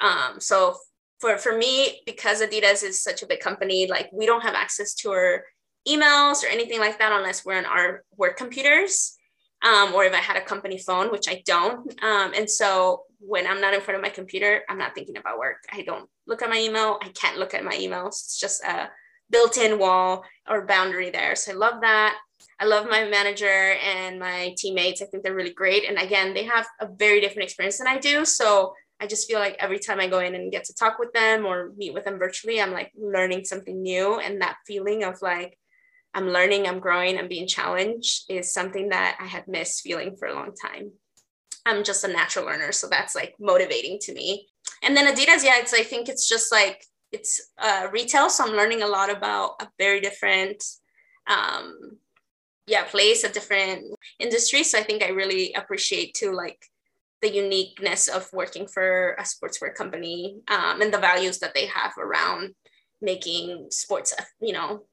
Um, 0.00 0.40
so 0.40 0.76
for, 1.20 1.36
for 1.36 1.56
me, 1.56 2.00
because 2.06 2.40
Adidas 2.40 2.82
is 2.82 3.02
such 3.02 3.22
a 3.22 3.26
big 3.26 3.40
company, 3.40 3.86
like 3.86 4.08
we 4.12 4.24
don't 4.24 4.42
have 4.42 4.54
access 4.54 4.94
to 4.94 5.10
our 5.10 5.44
emails 5.86 6.42
or 6.42 6.46
anything 6.46 6.80
like 6.80 6.98
that 6.98 7.12
unless 7.12 7.44
we're 7.44 7.58
on 7.58 7.66
our 7.66 8.02
work 8.16 8.38
computers. 8.38 9.16
Um, 9.64 9.94
or 9.94 10.04
if 10.04 10.12
I 10.12 10.18
had 10.18 10.36
a 10.36 10.44
company 10.44 10.78
phone, 10.78 11.10
which 11.10 11.26
I 11.26 11.42
don't. 11.46 11.90
Um, 12.04 12.34
and 12.36 12.48
so 12.50 13.04
when 13.18 13.46
I'm 13.46 13.62
not 13.62 13.72
in 13.72 13.80
front 13.80 13.96
of 13.96 14.02
my 14.02 14.10
computer, 14.10 14.60
I'm 14.68 14.76
not 14.76 14.94
thinking 14.94 15.16
about 15.16 15.38
work. 15.38 15.64
I 15.72 15.80
don't 15.82 16.06
look 16.26 16.42
at 16.42 16.50
my 16.50 16.58
email. 16.58 16.98
I 17.02 17.08
can't 17.08 17.38
look 17.38 17.54
at 17.54 17.64
my 17.64 17.74
emails. 17.74 18.08
It's 18.08 18.38
just 18.38 18.62
a 18.62 18.90
built 19.30 19.56
in 19.56 19.78
wall 19.78 20.22
or 20.48 20.66
boundary 20.66 21.10
there. 21.10 21.34
So 21.34 21.52
I 21.52 21.54
love 21.54 21.80
that. 21.80 22.14
I 22.60 22.66
love 22.66 22.86
my 22.88 23.08
manager 23.08 23.74
and 23.82 24.18
my 24.18 24.54
teammates. 24.58 25.00
I 25.00 25.06
think 25.06 25.22
they're 25.22 25.34
really 25.34 25.54
great. 25.54 25.88
And 25.88 25.98
again, 25.98 26.34
they 26.34 26.44
have 26.44 26.66
a 26.80 26.86
very 26.86 27.20
different 27.20 27.44
experience 27.44 27.78
than 27.78 27.88
I 27.88 27.98
do. 27.98 28.26
So 28.26 28.74
I 29.00 29.06
just 29.06 29.26
feel 29.26 29.40
like 29.40 29.56
every 29.58 29.78
time 29.78 29.98
I 29.98 30.08
go 30.08 30.20
in 30.20 30.34
and 30.34 30.52
get 30.52 30.64
to 30.64 30.74
talk 30.74 30.98
with 30.98 31.12
them 31.12 31.46
or 31.46 31.72
meet 31.76 31.94
with 31.94 32.04
them 32.04 32.18
virtually, 32.18 32.60
I'm 32.60 32.72
like 32.72 32.92
learning 32.96 33.44
something 33.44 33.82
new. 33.82 34.20
And 34.20 34.40
that 34.40 34.58
feeling 34.66 35.04
of 35.04 35.20
like, 35.22 35.58
I'm 36.14 36.28
learning, 36.28 36.66
I'm 36.66 36.78
growing, 36.78 37.18
I'm 37.18 37.28
being 37.28 37.48
challenged 37.48 38.24
is 38.28 38.54
something 38.54 38.90
that 38.90 39.18
I 39.20 39.26
have 39.26 39.48
missed 39.48 39.82
feeling 39.82 40.16
for 40.16 40.28
a 40.28 40.34
long 40.34 40.52
time. 40.54 40.92
I'm 41.66 41.82
just 41.82 42.04
a 42.04 42.08
natural 42.08 42.46
learner. 42.46 42.72
So 42.72 42.88
that's 42.88 43.14
like 43.14 43.34
motivating 43.40 43.98
to 44.02 44.14
me. 44.14 44.48
And 44.82 44.96
then 44.96 45.12
Adidas, 45.12 45.44
yeah, 45.44 45.58
it's, 45.58 45.74
I 45.74 45.82
think 45.82 46.08
it's 46.08 46.28
just 46.28 46.52
like, 46.52 46.84
it's 47.10 47.40
uh, 47.58 47.88
retail. 47.92 48.30
So 48.30 48.44
I'm 48.44 48.54
learning 48.54 48.82
a 48.82 48.86
lot 48.86 49.10
about 49.10 49.60
a 49.60 49.68
very 49.78 50.00
different, 50.00 50.62
um, 51.26 51.98
yeah, 52.66 52.84
place, 52.84 53.24
a 53.24 53.28
different 53.28 53.84
industry. 54.18 54.62
So 54.62 54.78
I 54.78 54.82
think 54.82 55.02
I 55.02 55.08
really 55.08 55.52
appreciate 55.54 56.14
too, 56.14 56.32
like 56.32 56.64
the 57.22 57.34
uniqueness 57.34 58.08
of 58.08 58.28
working 58.32 58.66
for 58.66 59.12
a 59.14 59.22
sportswear 59.22 59.74
company 59.74 60.36
um, 60.48 60.80
and 60.80 60.92
the 60.92 60.98
values 60.98 61.38
that 61.38 61.54
they 61.54 61.66
have 61.66 61.92
around 61.98 62.54
making 63.00 63.66
sports, 63.70 64.14
you 64.40 64.52
know, 64.52 64.84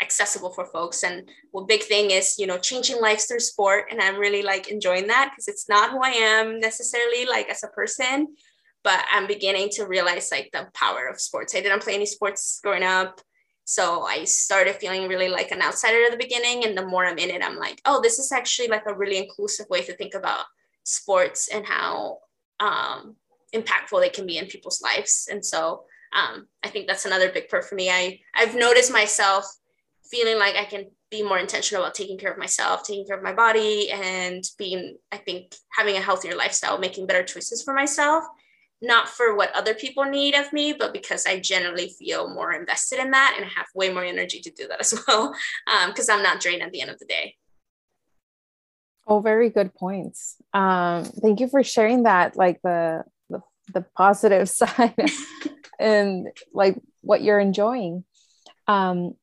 accessible 0.00 0.50
for 0.50 0.66
folks. 0.66 1.02
And 1.02 1.28
one 1.52 1.66
big 1.66 1.82
thing 1.82 2.10
is 2.10 2.38
you 2.38 2.46
know 2.46 2.58
changing 2.58 3.00
lives 3.00 3.24
through 3.24 3.40
sport. 3.40 3.86
And 3.90 4.00
i'm 4.00 4.18
really 4.18 4.42
like 4.42 4.68
enjoying 4.68 5.06
that 5.08 5.30
because 5.30 5.48
it's 5.48 5.68
not 5.68 5.90
who 5.90 6.00
i 6.02 6.10
am 6.10 6.60
necessarily 6.60 7.24
like 7.26 7.48
as 7.48 7.62
a 7.62 7.68
person 7.68 8.28
but 8.84 9.04
i'm 9.10 9.26
beginning 9.26 9.68
to 9.70 9.86
realize 9.86 10.30
like 10.30 10.50
the 10.52 10.68
power 10.74 11.06
of 11.06 11.20
sports. 11.20 11.54
I 11.54 11.60
didn't 11.60 11.82
play 11.82 11.94
any 11.94 12.06
sports 12.06 12.60
growing 12.62 12.82
up 12.82 13.20
so 13.64 14.02
i 14.02 14.24
started 14.24 14.76
feeling 14.76 15.08
really 15.08 15.28
like 15.28 15.50
an 15.50 15.62
outsider 15.62 16.04
at 16.04 16.12
the 16.12 16.18
beginning. 16.18 16.64
And 16.64 16.76
the 16.76 16.86
more 16.86 17.06
i'm 17.06 17.18
in 17.18 17.30
it 17.30 17.42
i'm 17.42 17.56
like 17.56 17.80
oh 17.84 18.00
this 18.02 18.18
is 18.18 18.32
actually 18.32 18.68
like 18.68 18.84
a 18.86 18.94
really 18.94 19.18
inclusive 19.18 19.66
way 19.70 19.82
to 19.82 19.96
think 19.96 20.14
about 20.14 20.44
sports 20.84 21.48
and 21.48 21.66
how 21.66 22.18
um, 22.60 23.16
impactful 23.52 24.00
they 24.00 24.08
can 24.08 24.24
be 24.24 24.38
in 24.38 24.46
people's 24.46 24.80
lives. 24.80 25.28
And 25.30 25.44
so 25.44 25.84
um, 26.12 26.46
i 26.62 26.68
think 26.68 26.86
that's 26.86 27.06
another 27.06 27.32
big 27.32 27.48
part 27.48 27.64
for 27.64 27.74
me. 27.74 27.90
I 27.90 28.20
i've 28.34 28.54
noticed 28.54 28.92
myself 28.92 29.44
feeling 30.10 30.38
like 30.38 30.56
I 30.56 30.64
can 30.64 30.86
be 31.10 31.22
more 31.22 31.38
intentional 31.38 31.84
about 31.84 31.94
taking 31.94 32.18
care 32.18 32.32
of 32.32 32.38
myself, 32.38 32.82
taking 32.82 33.06
care 33.06 33.16
of 33.16 33.22
my 33.22 33.32
body, 33.32 33.90
and 33.90 34.42
being, 34.58 34.96
I 35.12 35.18
think, 35.18 35.54
having 35.76 35.96
a 35.96 36.00
healthier 36.00 36.34
lifestyle, 36.34 36.78
making 36.78 37.06
better 37.06 37.22
choices 37.22 37.62
for 37.62 37.74
myself, 37.74 38.24
not 38.82 39.08
for 39.08 39.36
what 39.36 39.54
other 39.54 39.74
people 39.74 40.04
need 40.04 40.34
of 40.34 40.52
me, 40.52 40.72
but 40.72 40.92
because 40.92 41.26
I 41.26 41.40
generally 41.40 41.94
feel 41.98 42.32
more 42.32 42.52
invested 42.52 42.98
in 42.98 43.10
that 43.12 43.34
and 43.36 43.46
have 43.46 43.66
way 43.74 43.92
more 43.92 44.04
energy 44.04 44.40
to 44.40 44.50
do 44.50 44.68
that 44.68 44.80
as 44.80 44.94
well, 45.08 45.34
because 45.86 46.08
um, 46.08 46.18
I'm 46.18 46.22
not 46.22 46.40
drained 46.40 46.62
at 46.62 46.72
the 46.72 46.80
end 46.80 46.90
of 46.90 46.98
the 46.98 47.06
day. 47.06 47.36
Oh, 49.06 49.20
very 49.20 49.50
good 49.50 49.72
points. 49.74 50.36
Um, 50.52 51.04
thank 51.04 51.38
you 51.38 51.48
for 51.48 51.62
sharing 51.62 52.02
that, 52.02 52.36
like 52.36 52.60
the 52.62 53.04
the, 53.30 53.40
the 53.72 53.82
positive 53.96 54.48
side 54.48 54.94
and 55.78 56.28
like 56.52 56.76
what 57.02 57.22
you're 57.22 57.38
enjoying. 57.38 58.04
Um, 58.66 59.14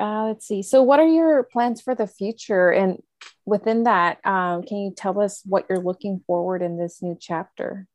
uh, 0.00 0.26
let's 0.26 0.46
see. 0.46 0.62
So, 0.62 0.82
what 0.82 1.00
are 1.00 1.06
your 1.06 1.42
plans 1.44 1.80
for 1.80 1.94
the 1.94 2.06
future? 2.06 2.70
And 2.70 3.02
within 3.44 3.84
that, 3.84 4.24
um, 4.24 4.62
can 4.62 4.78
you 4.78 4.92
tell 4.96 5.20
us 5.20 5.42
what 5.44 5.66
you're 5.68 5.78
looking 5.78 6.22
forward 6.26 6.62
in 6.62 6.78
this 6.78 7.02
new 7.02 7.16
chapter? 7.20 7.86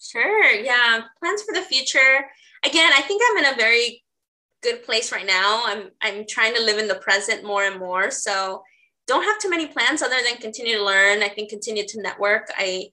Sure. 0.00 0.50
Yeah. 0.50 1.02
Plans 1.20 1.42
for 1.42 1.54
the 1.54 1.62
future. 1.62 2.26
Again, 2.64 2.90
I 2.94 3.02
think 3.02 3.22
I'm 3.30 3.44
in 3.44 3.52
a 3.52 3.56
very 3.56 4.02
good 4.62 4.82
place 4.82 5.12
right 5.12 5.26
now. 5.26 5.62
I'm 5.66 5.90
I'm 6.00 6.26
trying 6.26 6.54
to 6.54 6.62
live 6.62 6.78
in 6.78 6.88
the 6.88 6.96
present 6.96 7.44
more 7.44 7.64
and 7.64 7.78
more. 7.78 8.10
So 8.10 8.62
don't 9.06 9.24
have 9.24 9.38
too 9.38 9.50
many 9.50 9.66
plans 9.66 10.02
other 10.02 10.16
than 10.24 10.40
continue 10.40 10.76
to 10.76 10.84
learn. 10.84 11.22
I 11.22 11.28
think 11.28 11.50
continue 11.50 11.84
to 11.86 12.02
network. 12.02 12.48
I 12.56 12.90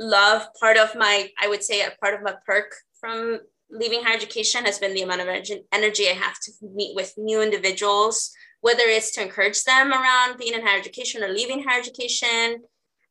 love 0.00 0.48
part 0.58 0.76
of 0.76 0.94
my, 0.96 1.28
I 1.40 1.46
would 1.46 1.62
say 1.62 1.82
a 1.82 1.92
part 2.00 2.14
of 2.14 2.22
my 2.22 2.34
perk 2.44 2.74
from 2.98 3.38
leaving 3.70 4.02
higher 4.02 4.16
education 4.16 4.64
has 4.64 4.78
been 4.78 4.94
the 4.94 5.02
amount 5.02 5.20
of 5.20 5.28
energy 5.72 6.08
I 6.08 6.12
have 6.12 6.38
to 6.40 6.52
meet 6.74 6.94
with 6.94 7.14
new 7.16 7.42
individuals, 7.42 8.32
whether 8.60 8.84
it's 8.84 9.12
to 9.12 9.22
encourage 9.22 9.62
them 9.64 9.92
around 9.92 10.38
being 10.38 10.54
in 10.54 10.66
higher 10.66 10.78
education 10.78 11.22
or 11.22 11.28
leaving 11.28 11.62
higher 11.62 11.80
education. 11.80 12.62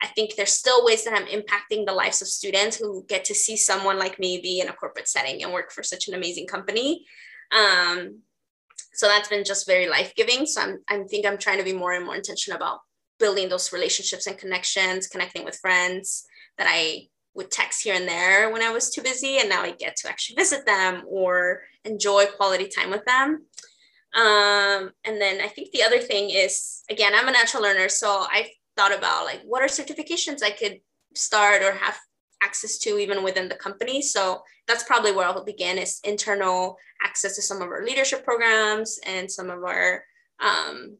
I 0.02 0.08
think 0.08 0.36
there's 0.36 0.54
still 0.54 0.86
ways 0.86 1.04
that 1.04 1.14
I'm 1.14 1.28
impacting 1.28 1.86
the 1.86 1.94
lives 1.94 2.22
of 2.22 2.28
students 2.28 2.78
who 2.78 3.06
get 3.08 3.26
to 3.26 3.36
see 3.36 3.58
someone 3.58 4.00
like 4.00 4.20
me 4.20 4.40
be 4.42 4.62
in 4.62 4.70
a 4.70 4.74
corporate 4.74 5.10
setting 5.10 5.44
and 5.44 5.52
work 5.52 5.72
for 5.72 5.84
such 5.84 6.08
an 6.08 6.14
amazing 6.14 6.48
company. 6.48 7.06
Um, 7.52 8.20
so 8.94 9.08
that's 9.08 9.28
been 9.28 9.44
just 9.44 9.68
very 9.68 9.88
life 9.88 10.14
giving. 10.16 10.46
So 10.46 10.62
I'm, 10.62 10.80
I 10.88 11.04
think 11.04 11.26
I'm 11.26 11.38
trying 11.38 11.58
to 11.58 11.64
be 11.64 11.74
more 11.74 11.94
and 11.94 12.06
more 12.06 12.16
intentional 12.16 12.58
about 12.58 12.80
building 13.20 13.50
those 13.50 13.74
relationships 13.74 14.28
and 14.28 14.38
connections, 14.38 15.08
connecting 15.08 15.44
with 15.44 15.58
friends 15.58 16.26
that 16.58 16.68
I 16.70 17.08
would 17.40 17.50
text 17.50 17.84
here 17.84 17.96
and 17.96 18.08
there 18.08 18.52
when 18.52 18.62
I 18.62 18.72
was 18.72 18.92
too 18.92 19.02
busy. 19.02 19.40
And 19.40 19.50
now 19.50 19.64
I 19.64 19.72
get 19.72 19.96
to 19.98 20.10
actually 20.10 20.36
visit 20.36 20.66
them 20.66 21.04
or 21.08 21.62
enjoy 21.86 22.26
quality 22.38 22.68
time 22.68 22.92
with 22.92 23.06
them. 23.06 23.46
Um, 24.14 24.92
and 25.06 25.22
then 25.22 25.40
I 25.42 25.48
think 25.48 25.72
the 25.72 25.84
other 25.84 26.00
thing 26.00 26.30
is, 26.30 26.84
again, 26.90 27.14
I'm 27.16 27.28
a 27.28 27.32
natural 27.32 27.64
learner. 27.64 27.90
So 27.90 28.10
I 28.10 28.50
thought 28.76 28.96
about 28.96 29.26
like, 29.26 29.42
what 29.46 29.62
are 29.62 29.68
certifications 29.68 30.44
I 30.44 30.52
could 30.52 30.82
start 31.16 31.64
or 31.64 31.72
have 31.72 31.98
access 32.44 32.78
to 32.80 32.98
even 32.98 33.24
within 33.24 33.50
the 33.50 33.56
company. 33.56 34.02
So 34.02 34.44
that's 34.68 34.84
probably 34.84 35.12
where 35.12 35.26
I'll 35.26 35.44
begin 35.44 35.78
is 35.78 36.00
internal 36.04 36.78
access 37.04 37.36
to 37.36 37.42
some 37.42 37.62
of 37.62 37.70
our 37.70 37.84
leadership 37.86 38.24
programs 38.24 39.00
and 39.06 39.32
some 39.32 39.50
of 39.50 39.64
our 39.64 40.04
um, 40.40 40.98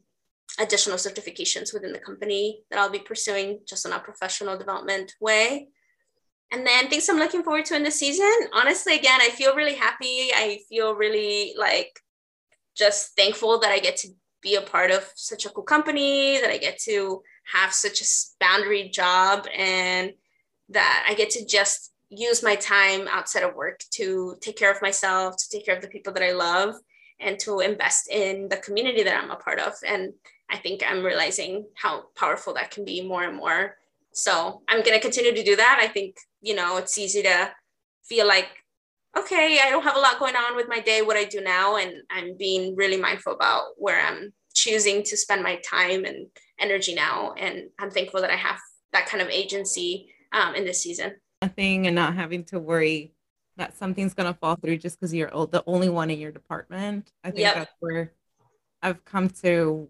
additional 0.58 0.96
certifications 0.96 1.72
within 1.72 1.92
the 1.92 1.98
company 1.98 2.62
that 2.70 2.78
I'll 2.78 2.90
be 2.90 2.98
pursuing 2.98 3.60
just 3.66 3.86
in 3.86 3.92
a 3.92 3.98
professional 3.98 4.58
development 4.58 5.14
way. 5.20 5.68
And 6.52 6.66
then 6.66 6.88
things 6.88 7.08
I'm 7.08 7.18
looking 7.18 7.42
forward 7.42 7.64
to 7.66 7.76
in 7.76 7.84
the 7.84 7.90
season. 7.90 8.32
Honestly, 8.52 8.96
again, 8.96 9.20
I 9.22 9.28
feel 9.30 9.54
really 9.54 9.74
happy. 9.74 10.30
I 10.34 10.60
feel 10.68 10.94
really 10.94 11.54
like 11.56 12.00
just 12.76 13.14
thankful 13.16 13.60
that 13.60 13.70
I 13.70 13.78
get 13.78 13.96
to 13.98 14.08
be 14.42 14.56
a 14.56 14.62
part 14.62 14.90
of 14.90 15.08
such 15.14 15.46
a 15.46 15.50
cool 15.50 15.62
company, 15.62 16.40
that 16.40 16.50
I 16.50 16.58
get 16.58 16.78
to 16.80 17.22
have 17.52 17.72
such 17.72 18.00
a 18.00 18.06
boundary 18.40 18.88
job, 18.88 19.46
and 19.56 20.12
that 20.70 21.06
I 21.08 21.14
get 21.14 21.30
to 21.30 21.46
just 21.46 21.92
use 22.08 22.42
my 22.42 22.56
time 22.56 23.06
outside 23.08 23.42
of 23.42 23.54
work 23.54 23.84
to 23.92 24.36
take 24.40 24.56
care 24.56 24.72
of 24.72 24.82
myself, 24.82 25.36
to 25.36 25.48
take 25.50 25.64
care 25.64 25.76
of 25.76 25.82
the 25.82 25.88
people 25.88 26.12
that 26.14 26.22
I 26.22 26.32
love, 26.32 26.74
and 27.20 27.38
to 27.40 27.60
invest 27.60 28.10
in 28.10 28.48
the 28.48 28.56
community 28.56 29.02
that 29.02 29.22
I'm 29.22 29.30
a 29.30 29.36
part 29.36 29.60
of. 29.60 29.74
And 29.86 30.14
I 30.48 30.56
think 30.56 30.82
I'm 30.84 31.04
realizing 31.04 31.66
how 31.76 32.06
powerful 32.16 32.54
that 32.54 32.70
can 32.70 32.84
be 32.84 33.06
more 33.06 33.22
and 33.22 33.36
more. 33.36 33.76
So 34.12 34.62
I'm 34.68 34.82
going 34.82 34.96
to 34.96 35.00
continue 35.00 35.34
to 35.34 35.42
do 35.42 35.56
that. 35.56 35.78
I 35.80 35.88
think, 35.88 36.16
you 36.40 36.54
know, 36.54 36.76
it's 36.76 36.98
easy 36.98 37.22
to 37.22 37.50
feel 38.04 38.26
like, 38.26 38.48
okay, 39.16 39.58
I 39.62 39.70
don't 39.70 39.82
have 39.82 39.96
a 39.96 40.00
lot 40.00 40.18
going 40.18 40.36
on 40.36 40.56
with 40.56 40.68
my 40.68 40.80
day, 40.80 41.02
what 41.02 41.16
I 41.16 41.24
do 41.24 41.40
now. 41.40 41.76
And 41.76 41.92
I'm 42.10 42.36
being 42.36 42.76
really 42.76 42.96
mindful 42.96 43.34
about 43.34 43.62
where 43.76 44.00
I'm 44.00 44.32
choosing 44.54 45.02
to 45.04 45.16
spend 45.16 45.42
my 45.42 45.60
time 45.68 46.04
and 46.04 46.26
energy 46.58 46.94
now. 46.94 47.34
And 47.36 47.70
I'm 47.78 47.90
thankful 47.90 48.20
that 48.20 48.30
I 48.30 48.36
have 48.36 48.58
that 48.92 49.06
kind 49.06 49.22
of 49.22 49.28
agency 49.28 50.12
um, 50.32 50.54
in 50.54 50.64
this 50.64 50.82
season. 50.82 51.14
Nothing 51.42 51.86
and 51.86 51.96
not 51.96 52.14
having 52.14 52.44
to 52.46 52.58
worry 52.58 53.14
that 53.56 53.76
something's 53.76 54.14
going 54.14 54.32
to 54.32 54.38
fall 54.38 54.56
through 54.56 54.78
just 54.78 54.98
because 54.98 55.14
you're 55.14 55.30
the 55.30 55.62
only 55.66 55.88
one 55.88 56.10
in 56.10 56.18
your 56.18 56.32
department. 56.32 57.10
I 57.22 57.30
think 57.30 57.40
yep. 57.40 57.54
that's 57.54 57.72
where 57.80 58.12
I've 58.82 59.04
come 59.04 59.28
to 59.42 59.88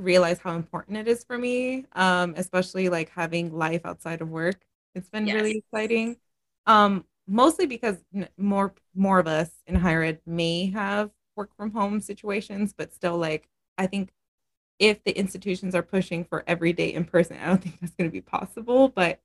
realize 0.00 0.38
how 0.38 0.56
important 0.56 0.96
it 0.96 1.08
is 1.08 1.24
for 1.24 1.38
me, 1.38 1.86
um, 1.92 2.34
especially 2.36 2.88
like 2.88 3.10
having 3.10 3.52
life 3.52 3.82
outside 3.84 4.20
of 4.20 4.30
work. 4.30 4.60
It's 4.94 5.08
been 5.08 5.26
yes. 5.26 5.34
really 5.34 5.58
exciting. 5.58 6.16
Um, 6.66 7.04
mostly 7.26 7.66
because 7.66 7.96
more 8.36 8.74
more 8.94 9.18
of 9.18 9.26
us 9.26 9.50
in 9.66 9.76
higher 9.76 10.02
ed 10.02 10.20
may 10.26 10.66
have 10.70 11.10
work 11.36 11.54
from 11.56 11.70
home 11.72 12.00
situations, 12.00 12.74
but 12.76 12.92
still 12.92 13.16
like 13.16 13.48
I 13.78 13.86
think 13.86 14.10
if 14.78 15.04
the 15.04 15.16
institutions 15.16 15.74
are 15.74 15.82
pushing 15.82 16.24
for 16.24 16.42
every 16.46 16.72
day 16.72 16.92
in 16.92 17.04
person, 17.04 17.36
I 17.40 17.46
don't 17.46 17.62
think 17.62 17.80
that's 17.80 17.94
going 17.94 18.08
to 18.10 18.12
be 18.12 18.22
possible. 18.22 18.88
But 18.88 19.20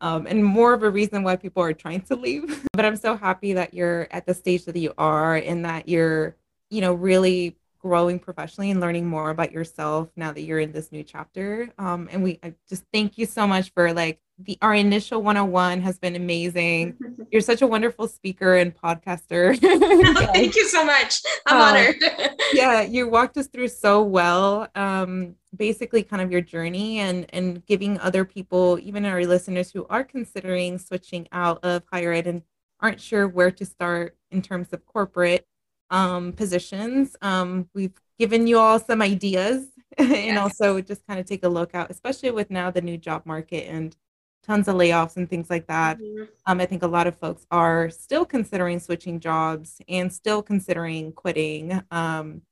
um, 0.00 0.26
and 0.26 0.42
more 0.42 0.72
of 0.72 0.82
a 0.82 0.90
reason 0.90 1.22
why 1.22 1.36
people 1.36 1.62
are 1.62 1.74
trying 1.74 2.00
to 2.02 2.16
leave. 2.16 2.66
but 2.72 2.84
I'm 2.84 2.96
so 2.96 3.16
happy 3.16 3.52
that 3.54 3.74
you're 3.74 4.08
at 4.10 4.24
the 4.24 4.34
stage 4.34 4.64
that 4.64 4.76
you 4.76 4.94
are 4.96 5.36
and 5.36 5.64
that 5.64 5.88
you're, 5.88 6.36
you 6.70 6.80
know, 6.80 6.94
really 6.94 7.56
growing 7.80 8.18
professionally 8.18 8.70
and 8.70 8.80
learning 8.80 9.06
more 9.06 9.30
about 9.30 9.52
yourself 9.52 10.10
now 10.16 10.32
that 10.32 10.42
you're 10.42 10.60
in 10.60 10.72
this 10.72 10.92
new 10.92 11.02
chapter. 11.02 11.68
Um, 11.78 12.08
and 12.12 12.22
we 12.22 12.38
I 12.42 12.54
just 12.68 12.84
thank 12.92 13.18
you 13.18 13.26
so 13.26 13.46
much 13.46 13.72
for 13.72 13.92
like 13.92 14.20
the 14.38 14.56
our 14.62 14.74
initial 14.74 15.22
101 15.22 15.80
has 15.82 15.98
been 15.98 16.16
amazing. 16.16 16.96
You're 17.30 17.42
such 17.42 17.62
a 17.62 17.66
wonderful 17.66 18.08
speaker 18.08 18.56
and 18.56 18.74
podcaster. 18.74 19.58
thank 20.32 20.56
you 20.56 20.66
so 20.66 20.84
much. 20.84 21.20
I'm 21.46 21.56
um, 21.56 21.62
honored. 21.62 21.96
yeah, 22.52 22.82
you 22.82 23.08
walked 23.08 23.36
us 23.36 23.48
through 23.48 23.68
so 23.68 24.02
well. 24.02 24.68
Um, 24.74 25.36
basically 25.54 26.02
kind 26.02 26.22
of 26.22 26.32
your 26.32 26.40
journey 26.40 27.00
and 27.00 27.26
and 27.34 27.64
giving 27.66 27.98
other 28.00 28.24
people, 28.24 28.78
even 28.82 29.04
our 29.04 29.24
listeners 29.24 29.70
who 29.70 29.86
are 29.90 30.04
considering 30.04 30.78
switching 30.78 31.28
out 31.32 31.62
of 31.62 31.82
higher 31.92 32.12
ed 32.12 32.26
and 32.26 32.42
aren't 32.80 33.00
sure 33.00 33.28
where 33.28 33.50
to 33.50 33.64
start 33.64 34.16
in 34.30 34.40
terms 34.42 34.68
of 34.72 34.86
corporate 34.86 35.46
um, 35.90 36.32
positions. 36.32 37.16
Um, 37.22 37.68
we've 37.74 37.98
given 38.18 38.46
you 38.46 38.58
all 38.58 38.78
some 38.78 39.02
ideas 39.02 39.66
and 39.98 40.10
yes. 40.10 40.38
also 40.38 40.80
just 40.80 41.06
kind 41.06 41.18
of 41.18 41.26
take 41.26 41.44
a 41.44 41.48
look 41.48 41.74
out, 41.74 41.90
especially 41.90 42.30
with 42.30 42.50
now 42.50 42.70
the 42.70 42.80
new 42.80 42.96
job 42.96 43.22
market 43.26 43.68
and 43.68 43.96
tons 44.42 44.68
of 44.68 44.76
layoffs 44.76 45.16
and 45.16 45.28
things 45.28 45.50
like 45.50 45.66
that. 45.66 45.98
Mm-hmm. 45.98 46.24
Um, 46.46 46.60
I 46.60 46.66
think 46.66 46.82
a 46.82 46.88
lot 46.88 47.06
of 47.06 47.16
folks 47.16 47.46
are 47.50 47.90
still 47.90 48.24
considering 48.24 48.78
switching 48.78 49.20
jobs 49.20 49.80
and 49.88 50.12
still 50.12 50.42
considering 50.42 51.12
quitting 51.12 51.82
um, 51.90 52.42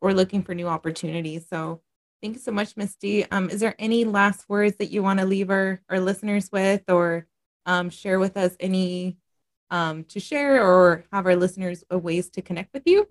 or 0.00 0.14
looking 0.14 0.42
for 0.42 0.54
new 0.54 0.68
opportunities. 0.68 1.46
So 1.48 1.80
thank 2.22 2.34
you 2.34 2.40
so 2.40 2.52
much, 2.52 2.76
Mitzi. 2.76 3.30
Um, 3.30 3.50
is 3.50 3.60
there 3.60 3.74
any 3.78 4.04
last 4.04 4.48
words 4.48 4.76
that 4.76 4.90
you 4.90 5.02
want 5.02 5.20
to 5.20 5.26
leave 5.26 5.50
our, 5.50 5.80
our 5.88 6.00
listeners 6.00 6.50
with 6.52 6.82
or 6.88 7.26
um, 7.66 7.90
share 7.90 8.18
with 8.18 8.36
us 8.36 8.56
any 8.60 9.16
um, 9.72 10.04
to 10.04 10.20
share 10.20 10.64
or 10.64 11.04
have 11.12 11.26
our 11.26 11.34
listeners 11.34 11.82
a 11.90 11.98
ways 11.98 12.28
to 12.30 12.42
connect 12.42 12.72
with 12.72 12.82
you? 12.86 13.08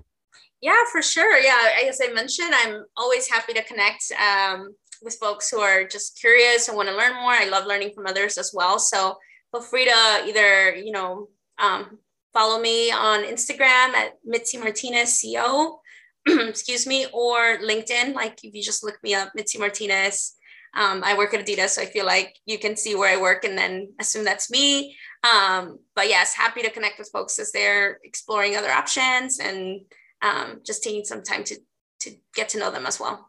Yeah, 0.61 0.77
for 0.91 1.01
sure. 1.01 1.37
Yeah, 1.39 1.57
as 1.89 1.99
I 2.01 2.13
mentioned, 2.13 2.51
I'm 2.53 2.85
always 2.95 3.27
happy 3.27 3.53
to 3.53 3.63
connect 3.63 4.03
um, 4.13 4.69
with 5.01 5.15
folks 5.15 5.49
who 5.49 5.59
are 5.59 5.83
just 5.83 6.19
curious 6.19 6.67
and 6.67 6.77
want 6.77 6.87
to 6.87 6.95
learn 6.95 7.15
more. 7.15 7.33
I 7.33 7.49
love 7.49 7.65
learning 7.65 7.93
from 7.95 8.05
others 8.05 8.37
as 8.37 8.51
well. 8.53 8.77
So 8.77 9.17
feel 9.51 9.63
free 9.63 9.85
to 9.85 10.23
either, 10.27 10.75
you 10.75 10.91
know, 10.91 11.29
um, 11.57 11.97
follow 12.31 12.61
me 12.61 12.91
on 12.91 13.23
Instagram 13.23 13.95
at 13.95 14.13
Mitzi 14.23 14.59
Martinez 14.59 15.19
CO, 15.19 15.81
excuse 16.27 16.85
me, 16.85 17.07
or 17.11 17.57
LinkedIn. 17.57 18.13
Like 18.13 18.39
if 18.43 18.53
you 18.53 18.61
just 18.61 18.83
look 18.83 18.99
me 19.01 19.15
up, 19.15 19.31
Mitzi 19.33 19.57
Martinez. 19.57 20.35
Um, 20.73 21.03
I 21.03 21.17
work 21.17 21.33
at 21.33 21.45
Adidas, 21.45 21.71
so 21.71 21.81
I 21.81 21.85
feel 21.85 22.05
like 22.05 22.33
you 22.45 22.57
can 22.57 22.77
see 22.77 22.95
where 22.95 23.11
I 23.11 23.21
work 23.21 23.43
and 23.43 23.57
then 23.57 23.93
assume 23.99 24.23
that's 24.23 24.49
me. 24.49 24.95
Um, 25.23 25.79
but 25.95 26.09
yes, 26.09 26.33
happy 26.33 26.61
to 26.63 26.71
connect 26.71 26.97
with 26.97 27.09
folks 27.11 27.37
as 27.37 27.51
they're 27.51 27.99
exploring 28.03 28.55
other 28.55 28.71
options 28.71 29.39
and 29.39 29.81
um, 30.21 30.61
just 30.65 30.83
taking 30.83 31.05
some 31.05 31.21
time 31.21 31.43
to, 31.45 31.57
to 31.99 32.11
get 32.33 32.49
to 32.49 32.59
know 32.59 32.71
them 32.71 32.85
as 32.85 32.99
well. 32.99 33.27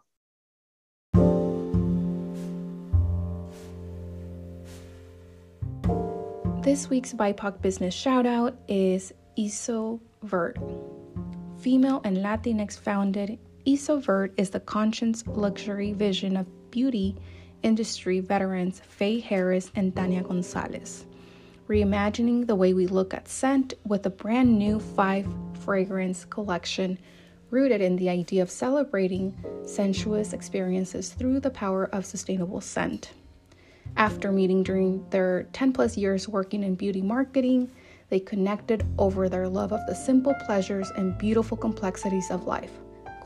This 6.62 6.88
week's 6.88 7.12
BIPOC 7.12 7.60
business 7.60 7.92
shout 7.92 8.24
out 8.24 8.56
is 8.68 9.12
Iso 9.36 10.00
Vert. 10.22 10.56
Female 11.58 12.00
and 12.04 12.18
Latinx 12.18 12.78
founded, 12.78 13.38
Iso 13.66 14.00
Vert 14.00 14.32
is 14.36 14.50
the 14.50 14.60
conscious 14.60 15.26
luxury 15.26 15.92
vision 15.92 16.36
of 16.36 16.46
beauty 16.70 17.16
industry 17.62 18.20
veterans 18.20 18.80
Faye 18.88 19.20
Harris 19.20 19.70
and 19.74 19.94
Tanya 19.94 20.22
Gonzalez 20.22 21.06
reimagining 21.72 22.46
the 22.46 22.54
way 22.54 22.74
we 22.74 22.86
look 22.86 23.14
at 23.14 23.26
scent 23.26 23.72
with 23.86 24.04
a 24.04 24.10
brand 24.10 24.58
new 24.58 24.78
five 24.78 25.26
fragrance 25.60 26.26
collection 26.26 26.98
rooted 27.48 27.80
in 27.80 27.96
the 27.96 28.10
idea 28.10 28.42
of 28.42 28.50
celebrating 28.50 29.34
sensuous 29.64 30.34
experiences 30.34 31.14
through 31.14 31.40
the 31.40 31.48
power 31.48 31.86
of 31.94 32.04
sustainable 32.04 32.60
scent. 32.60 33.12
After 33.96 34.30
meeting 34.30 34.62
during 34.62 35.08
their 35.08 35.44
10 35.54 35.72
plus 35.72 35.96
years 35.96 36.28
working 36.28 36.62
in 36.62 36.74
beauty 36.74 37.00
marketing, 37.00 37.70
they 38.10 38.20
connected 38.20 38.84
over 38.98 39.30
their 39.30 39.48
love 39.48 39.72
of 39.72 39.80
the 39.86 39.94
simple 39.94 40.34
pleasures 40.44 40.90
and 40.98 41.16
beautiful 41.16 41.56
complexities 41.56 42.30
of 42.30 42.44
life, 42.44 42.72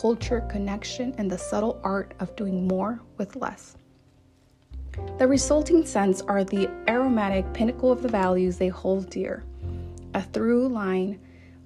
culture, 0.01 0.47
connection, 0.49 1.13
and 1.19 1.29
the 1.29 1.39
subtle 1.39 1.81
art 1.83 2.15
of 2.21 2.37
doing 2.37 2.69
more 2.69 3.01
with 3.19 3.35
less. 3.35 3.77
The 5.19 5.27
resulting 5.27 5.85
scents 5.87 6.23
are 6.23 6.45
the 6.45 6.69
aromatic 6.89 7.53
pinnacle 7.53 7.91
of 7.91 8.03
the 8.03 8.09
values 8.09 8.59
they 8.59 8.69
hold 8.69 9.11
dear, 9.11 9.45
a 10.15 10.23
through 10.23 10.69
line 10.69 11.19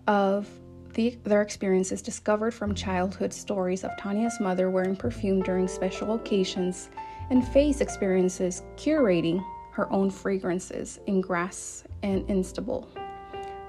of 0.06 0.48
the, 0.94 1.18
their 1.24 1.42
experiences 1.42 2.02
discovered 2.02 2.52
from 2.52 2.74
childhood 2.74 3.32
stories 3.32 3.84
of 3.84 3.90
Tanya's 3.98 4.38
mother 4.40 4.70
wearing 4.70 4.96
perfume 4.96 5.42
during 5.42 5.68
special 5.68 6.14
occasions 6.14 6.90
and 7.30 7.46
Faye's 7.48 7.80
experiences 7.80 8.62
curating 8.76 9.44
her 9.72 9.90
own 9.92 10.10
fragrances 10.10 10.98
in 11.06 11.20
Grasse 11.20 11.84
and 12.02 12.28
Istanbul. 12.30 12.88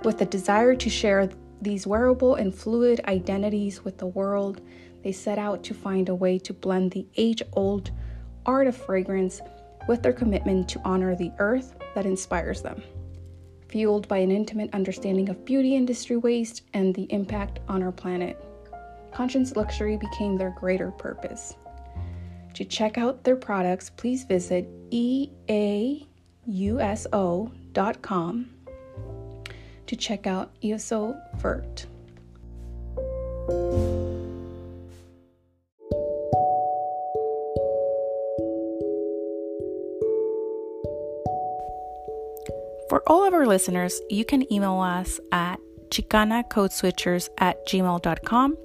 With 0.04 0.18
the 0.18 0.26
desire 0.26 0.76
to 0.76 0.90
share 0.90 1.30
these 1.62 1.86
wearable 1.86 2.36
and 2.36 2.54
fluid 2.54 3.02
identities 3.06 3.84
with 3.84 4.00
the 4.00 4.08
world, 4.08 4.62
they 5.04 5.12
set 5.12 5.38
out 5.38 5.64
to 5.64 5.74
find 5.74 6.10
a 6.10 6.16
way 6.16 6.40
to 6.40 6.54
blend 6.54 6.92
the 6.92 7.08
age 7.18 7.44
old 7.54 7.92
art 8.46 8.68
of 8.68 8.76
fragrance 8.76 9.42
with 9.88 10.02
their 10.02 10.14
commitment 10.14 10.68
to 10.70 10.82
honor 10.84 11.16
the 11.16 11.32
earth 11.40 11.76
that 11.96 12.06
inspires 12.06 12.62
them. 12.62 12.82
Fueled 13.70 14.08
by 14.08 14.18
an 14.18 14.32
intimate 14.32 14.74
understanding 14.74 15.30
of 15.30 15.46
beauty 15.46 15.76
industry 15.76 16.18
waste 16.18 16.64
and 16.74 16.94
the 16.94 17.08
impact 17.12 17.60
on 17.68 17.82
our 17.82 17.92
planet, 17.92 18.44
Conscience 19.14 19.56
Luxury 19.56 19.98
became 19.98 20.38
their 20.38 20.52
greater 20.52 20.92
purpose. 20.92 21.56
To 22.54 22.66
check 22.66 22.98
out 22.98 23.24
their 23.24 23.36
products, 23.36 23.90
please 23.90 24.24
visit 24.24 24.68
eauso.com 24.92 26.10
to 29.88 29.96
check 29.98 30.28
out 30.28 30.52
ESO 30.64 31.16
Vert. 31.36 31.86
For 42.92 43.02
all 43.08 43.26
of 43.26 43.34
our 43.34 43.46
listeners, 43.46 44.02
you 44.10 44.26
can 44.26 44.52
email 44.52 44.82
us 44.82 45.18
at 45.32 45.62
chicanacodeswitchers 45.92 47.30
at 47.38 47.66
gmail.com 47.66 48.58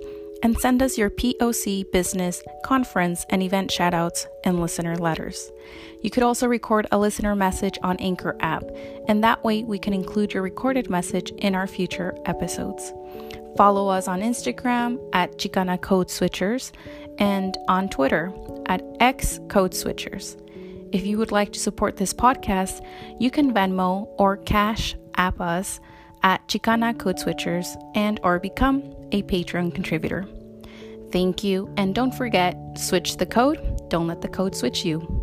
and 0.42 0.58
send 0.58 0.82
us 0.82 0.98
your 0.98 1.10
POC 1.10 1.92
business, 1.92 2.42
conference, 2.64 3.24
and 3.30 3.40
event 3.40 3.70
shoutouts 3.70 4.26
and 4.42 4.60
listener 4.60 4.96
letters. 4.96 5.52
You 6.02 6.10
could 6.10 6.24
also 6.24 6.48
record 6.48 6.88
a 6.90 6.98
listener 6.98 7.36
message 7.36 7.78
on 7.84 7.98
Anchor 7.98 8.34
app, 8.40 8.64
and 9.06 9.22
that 9.22 9.44
way 9.44 9.62
we 9.62 9.78
can 9.78 9.94
include 9.94 10.34
your 10.34 10.42
recorded 10.42 10.90
message 10.90 11.30
in 11.38 11.54
our 11.54 11.68
future 11.68 12.12
episodes. 12.24 12.92
Follow 13.56 13.86
us 13.88 14.08
on 14.08 14.22
Instagram 14.22 14.98
at 15.12 15.38
Chicana 15.38 15.80
Code 15.80 16.08
Switchers 16.08 16.72
and 17.18 17.56
on 17.68 17.88
Twitter 17.88 18.32
at 18.66 18.82
X 18.98 19.38
Code 19.48 19.70
Switchers. 19.70 20.36
If 20.92 21.06
you 21.06 21.18
would 21.18 21.32
like 21.32 21.52
to 21.52 21.58
support 21.58 21.96
this 21.96 22.12
podcast, 22.14 22.84
you 23.18 23.30
can 23.30 23.52
Venmo 23.52 24.08
or 24.18 24.36
Cash 24.36 24.96
App 25.16 25.40
us 25.40 25.80
at 26.22 26.46
Chicana 26.48 26.98
Code 26.98 27.16
Switchers 27.16 27.76
and 27.94 28.20
or 28.22 28.38
become 28.38 28.82
a 29.12 29.22
Patreon 29.22 29.74
contributor. 29.74 30.26
Thank 31.12 31.44
you, 31.44 31.72
and 31.76 31.94
don't 31.94 32.14
forget, 32.14 32.56
switch 32.76 33.16
the 33.16 33.26
code, 33.26 33.88
don't 33.88 34.06
let 34.06 34.20
the 34.20 34.28
code 34.28 34.54
switch 34.54 34.84
you. 34.84 35.15